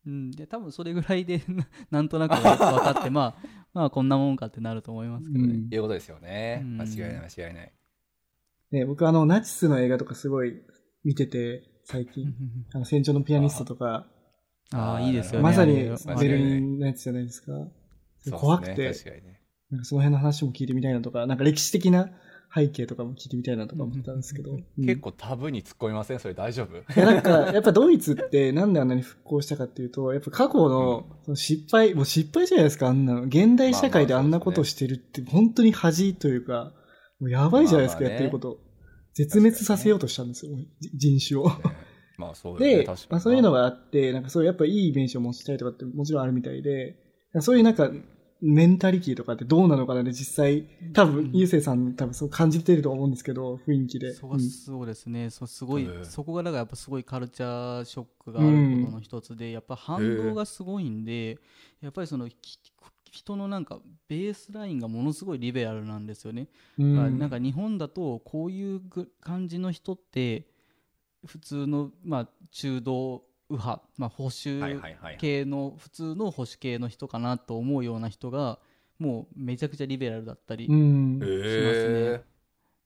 [0.07, 6.61] うん、で多分それぐらいでな なんとなく分かってまあまあこんなもんかってなると思いますけどね、うんいうことですよね。
[6.63, 7.73] うん間違いない、間違いない。
[8.71, 10.63] ね、僕あの、ナチスの映画とかすごい
[11.05, 12.35] 見てて、最近。
[12.73, 14.07] あの、戦場のピアニストとか、
[14.73, 17.53] ああいいですよねまさにベルリンのやつじゃないですか。
[18.33, 19.41] 怖くて、ですね。
[19.83, 22.11] その辺の話も聞いてみたいなとか、なんか歴史的な
[22.55, 24.53] 背景とかも聞いてみたいなとか思ったんですけど。
[24.53, 24.87] うん。
[24.87, 26.21] 結構タブーに突っ込みません？
[26.21, 27.01] それ大丈夫？
[27.01, 33.23] なんか、やっぱドイツってなんであんなに復興したかっていうと、やっぱ過去のその失敗、もう失敗じゃないですか、あんなの。
[33.23, 36.73] 現代社会であんなことをしてるって、本当に恥というか、
[37.19, 38.25] もうやばいじゃないですか、まあまあね。
[38.25, 38.59] やってること。
[39.15, 41.51] 絶滅させようとしたんですよ、じ人種を。
[42.19, 42.99] まあそうで、確かに。
[43.11, 46.97] まあ、そういうのがあって、なんかそういうやっぱいいイメージを持ちたいとかってもちろんあるみたいで、
[47.41, 47.91] そういうなんか、
[48.47, 54.15] メンタリティとかってどうなのかなって実際、多分、ゆうせいさん多分そう感じてると思うんですけど、雰囲気で。
[54.15, 54.41] そううん。
[54.41, 55.31] そうですね。
[55.31, 61.39] そうすごい、うんそこがだからやっぱすごいカルチャーショックがあることの一つで、やっぱ反動がすごいんで、
[61.81, 62.59] やっぱりそのき
[63.11, 66.49] 人のなんかベースラインがものすごいリベラルなんですよね、
[66.79, 67.19] うん。
[67.19, 70.47] なんか日本だとこういうぐ感じの人って
[71.25, 74.61] 普通の、まあ、中道右派、まあ、保守。
[75.19, 78.59] 系の普通の保守系の人かなと思うような人が
[78.99, 81.21] もうめちゃくちゃリベラルだったり、うん。
[81.23, 82.23] へ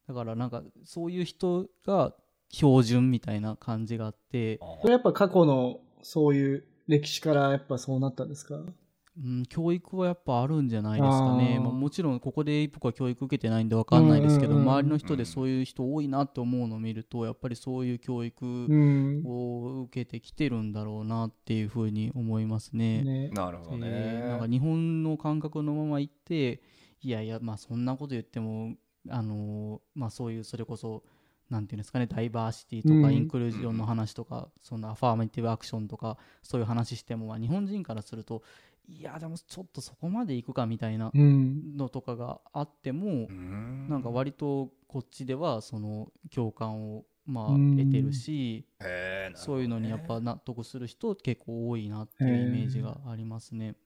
[0.08, 2.14] だからなんかそういう人が
[2.50, 4.56] 標準みたいな感じがあって。
[4.56, 4.58] ー。
[4.58, 8.60] これやっぱ過去のそういう歴史からやっぱそうなったんですか？
[9.22, 23.02] うん、教育はやっぱあるんじゃないですかね、まあ、もちろんここで僕は教育受けてないんで分かんないですけど、周りの人でそういう人多いなって思うのを見るとやっぱりそういう教育を受けてきてるんだろうなっていうふうに思いますね。
[23.02, 23.28] ね。
[23.28, 26.62] なるほどね、えー、なんか日本の感覚のまま行って
[27.02, 28.76] いやいやまあそんなこと言っても
[29.08, 31.02] あのまあ、そういうそれこそ
[31.48, 38.42] なんていうんですかねダイバーシティとかインクルージョンの話とか、そのアファーメティブアクションとかそういう話しても、まあ、日本人からすると
[38.98, 53.76] いやでもちょっとそこまでいくかみたいなのとかがあっても、うん、なんか割とこっちではその共感をまあ得てるし、ね、そういうのにやっぱ納得する人結構多いなっていうイメージがありますね。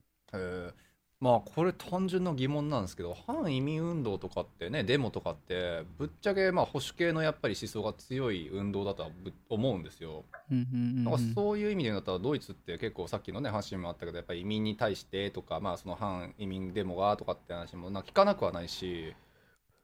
[1.25, 9.11] へまあこれ単純な疑問なんですけど反移民運動とかってねデモとかってぶっちゃけまあ保守系のやっぱり思想が強い運動だとは
[9.49, 10.25] 思うんですよ。
[10.51, 19.15] なんかそういう意味で言うんだったらドイツって結構さっきのね話もあったけどやっぱり移民に対してとかまあその反移民デモがとかって話もな聞かなくはないし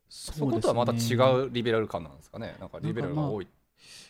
[0.08, 1.14] そ,、ことはまた違
[1.46, 2.56] うリベラル感なんですかね？
[2.60, 3.48] なんかリベラルが多い。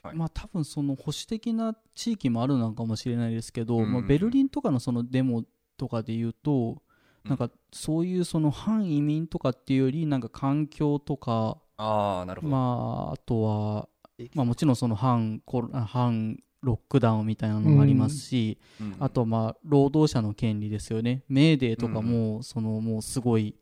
[0.03, 5.45] はい、まあ多分その保守的な地域もあるのかもしれないですけど、まあ、ベルリンとかのそのデモ
[5.77, 6.83] とかで言うと
[7.25, 13.89] なんかそういうその反移民とかっていうよりなんか環境とかあなるほど、まあ、あとは、
[14.35, 21.23] まあ、もちろんその反コロ反ロックダウンみたいなのもありますし、うん、あとまあ労働者の権利ですよね。
[21.29, 23.55] メーデーとかもそのもうすごい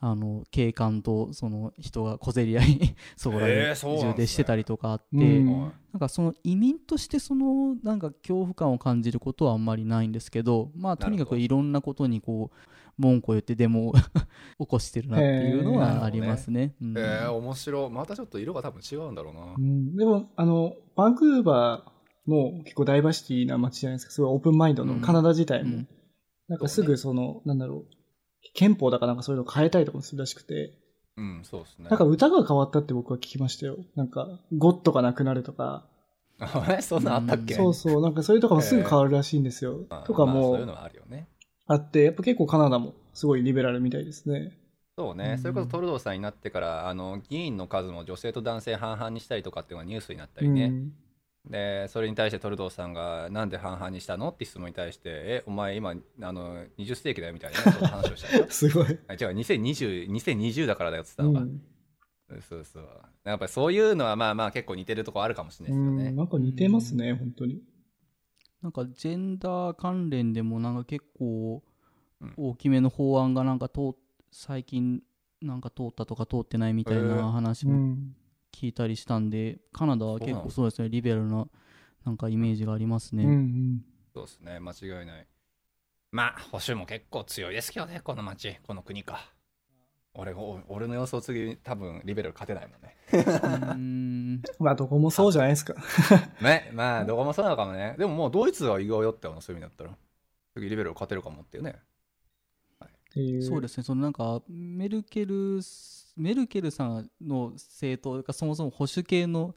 [0.00, 12.56] あの警官とその人が小競り合い そこらで充でしてたりとかあって、なんかその移民としてそのなんか恐怖感を感じることはあんまりないんですけどまあとにかくいろんなことにこう
[12.98, 16.74] 文句を言ってデモを起こしてるなっていうのはありますね。
[16.80, 17.90] えー、ねうん、えー、面白い。
[17.90, 19.54] またちょっと色が多分違うんだろうな。
[19.56, 24.12] うん、でも、あの、バンクーバーも結構ダイバーシティな街じゃないですか。
[24.12, 25.70] すごいオープンマインドのカナダ自体も。
[25.70, 25.88] うん、
[26.48, 27.94] なんかすぐその、ね、なんだろう、
[28.54, 30.78] 憲法だかなんかそういうの変えたりとかするらしくて。
[31.16, 31.88] うん、そうですね。
[31.88, 33.76] なんか歌が変わったって僕は聞きましたよ。
[33.96, 35.88] なんか、ゴッドがなくなるとか。
[36.76, 38.02] えそんなあったっけ、そうそう。
[38.02, 39.84] なんかそれとかもすぐ変わるらしいんですよ。
[40.06, 41.28] とかも、まあ、そういうのはあるよね。
[41.66, 44.58] あって、やっぱ結構カナダもすごいリベラルみたいですね。
[44.98, 50.92] そうね、うん、それこそトルドーさんになってからあの議員の数も女性と男性半々にしたりとかっていうのがニュースになったりね、うん、
[51.50, 58.84] でそれに対してトルドーさんがなんで半々にしたのって質問に対してえお前今あの20世紀だよみたいな、話をした すごい。
[58.84, 61.46] 違う2020 2020だからだよって言ったのが、
[62.30, 62.88] うん、そうそう。
[63.24, 67.62] やっぱりそういうのはまあまあ結構似てるとこあるかもしれないですよね、なんか似てますね、本当に
[68.62, 71.62] なんかジェンダー関連でもなんか結構
[72.36, 73.94] 大きめの法案がなんか通
[74.30, 75.02] 最近
[75.40, 77.96] なんか通ったとか通ってないみたいな話も
[78.52, 81.46] 聞いたりしたんで、カナダは結構そうですねリベラルな
[82.04, 83.84] なんかイメージがありますね、うんうん、
[84.14, 85.26] そうですね間違いない。
[86.12, 89.31] まあ保守も結構強いですけどねこの町この国か
[90.14, 90.34] 俺
[90.68, 94.42] 俺の予想次多分リベラル勝てないもんね。
[94.58, 95.74] まあどこもそうじゃないですか。
[96.42, 97.94] ねまあどこもそうなのかもね。
[97.98, 99.96] でももうドイツは意外よってそういう意味だったら。
[100.54, 101.76] 次リベラル勝てるかもっていうね。
[103.42, 105.60] そうですねそのなんかメルケル
[106.16, 109.54] メルケルさんの政党がそもそも保守系の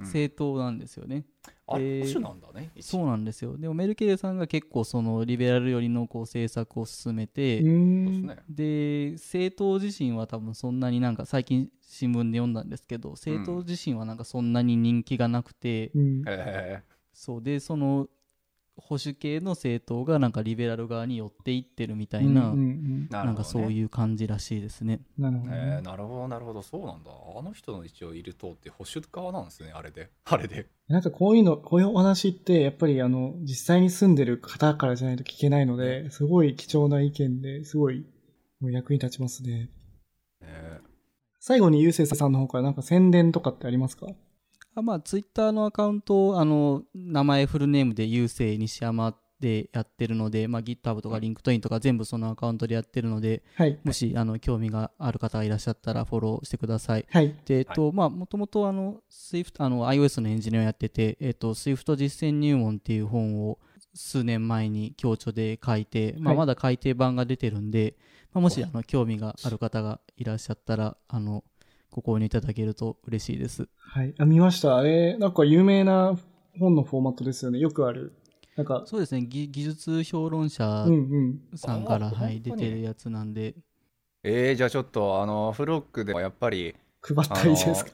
[0.00, 1.16] 政党なんですよね。
[1.16, 1.24] うん、
[1.68, 2.70] あ、保守なんだね。
[2.80, 3.56] そうなんですよ。
[3.58, 7.62] でもメルケルさんが結構そのリベラル寄りのこう政策を進めて、
[8.48, 16.24] で政党自身は多分そんなになんか最近新聞で読んだんですけど、政党自身はなんかそんなに人気がなくて、うん、
[17.12, 17.42] そう。
[17.42, 18.08] でその
[18.80, 22.54] 保守系の政党がなんかリベラル側に寄っていってるみたいな、
[23.10, 25.00] なんかそういう感じらしいですね。
[25.18, 26.62] なるほど、ね、なるほどなるほど。
[26.62, 27.10] そうなんだ。
[27.10, 30.10] あの人の一応いる党って保守側なんですねあれで。
[30.24, 30.66] あれで。
[30.88, 38.06] なんかこういうのこういうお話ってやっぱりあの実際に住んでる方からじゃないと聞けないのですごい貴重な意見ですごい
[38.62, 39.70] 役に立ちますね。
[40.40, 40.80] え。
[40.80, 40.86] ー、
[41.40, 44.06] 最後にゆうせいさんの方からなんか宣伝とかってありますか？
[44.08, 44.10] あ
[44.82, 57.06] まあ、ツイッターのアカウントあの、名前フルネームで郵政西山でやってるので、まあ、GitHub とか LinkedIn とか全部そのアカウントでやってるので、はい、もしあの興味がある方がいらっしゃったらフォローしてください。
[57.08, 63.58] はい、で、えっと、まあ、もともとあの、Swift、あの、iOS のエンジニアをやってて、えっと、Swift 実践入門っていう本を
[63.94, 67.96] 数年前に共著で書いて、まあ、まだ改訂版が出てるんで、
[68.32, 71.44] まあ、もしあの興味がある方がいらっしゃったら、あの、
[71.90, 73.68] ご購入いただけると嬉しいです。
[73.78, 74.14] はい。
[74.18, 74.82] あ、見ました。
[74.86, 76.16] えー、なんか有名な
[76.58, 77.58] 本のフォーマットですよね。
[77.58, 78.12] よくある。
[78.56, 78.82] なんか。
[78.86, 79.22] そうですね。
[79.22, 80.86] 技術評論者
[81.54, 83.54] さんから、うんうん、はい、出てるやつなんで。
[84.24, 87.90] えー、じゃあちょっと、あの、フロックではやっぱり、配ったらいいですか？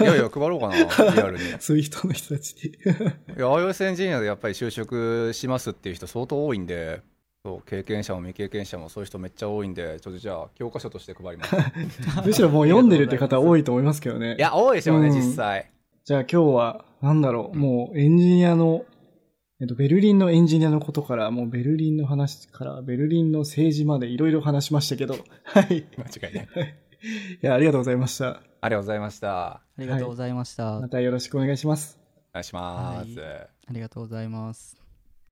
[0.00, 1.44] いやいや、配ろうかな、リアルに。
[1.60, 2.70] そういう人の人たちに。
[3.36, 7.02] いや、iOS エンジニアでやっぱり就職しますっていう人相当多いんで、
[7.44, 11.56] そう経験者も未経験者もそういう人めっちゃ多いんでちょっとじゃあ教科書として配ります
[12.24, 14.36] むしろもう読んでるって方多いと思いますけどね。
[14.36, 15.70] いや多いでしょうね、うん実際
[16.04, 18.84] じゃあ今日は、なんだろう、もうエンジニアの、
[19.60, 25.14] えっと、ベルリンのエンジニアのことから、もうベルリンの話から、ベルリンの政治までいろいろ話しましたけど、
[25.44, 25.86] はい。
[25.98, 26.46] 間違いない
[27.42, 28.42] いや、ありがとうございました。
[28.62, 30.80] ありがとうございましたありがとうございました。
[30.80, 31.98] またよろしくお願いします。
[32.32, 33.22] お願いします、
[33.68, 34.79] ありがとうございます。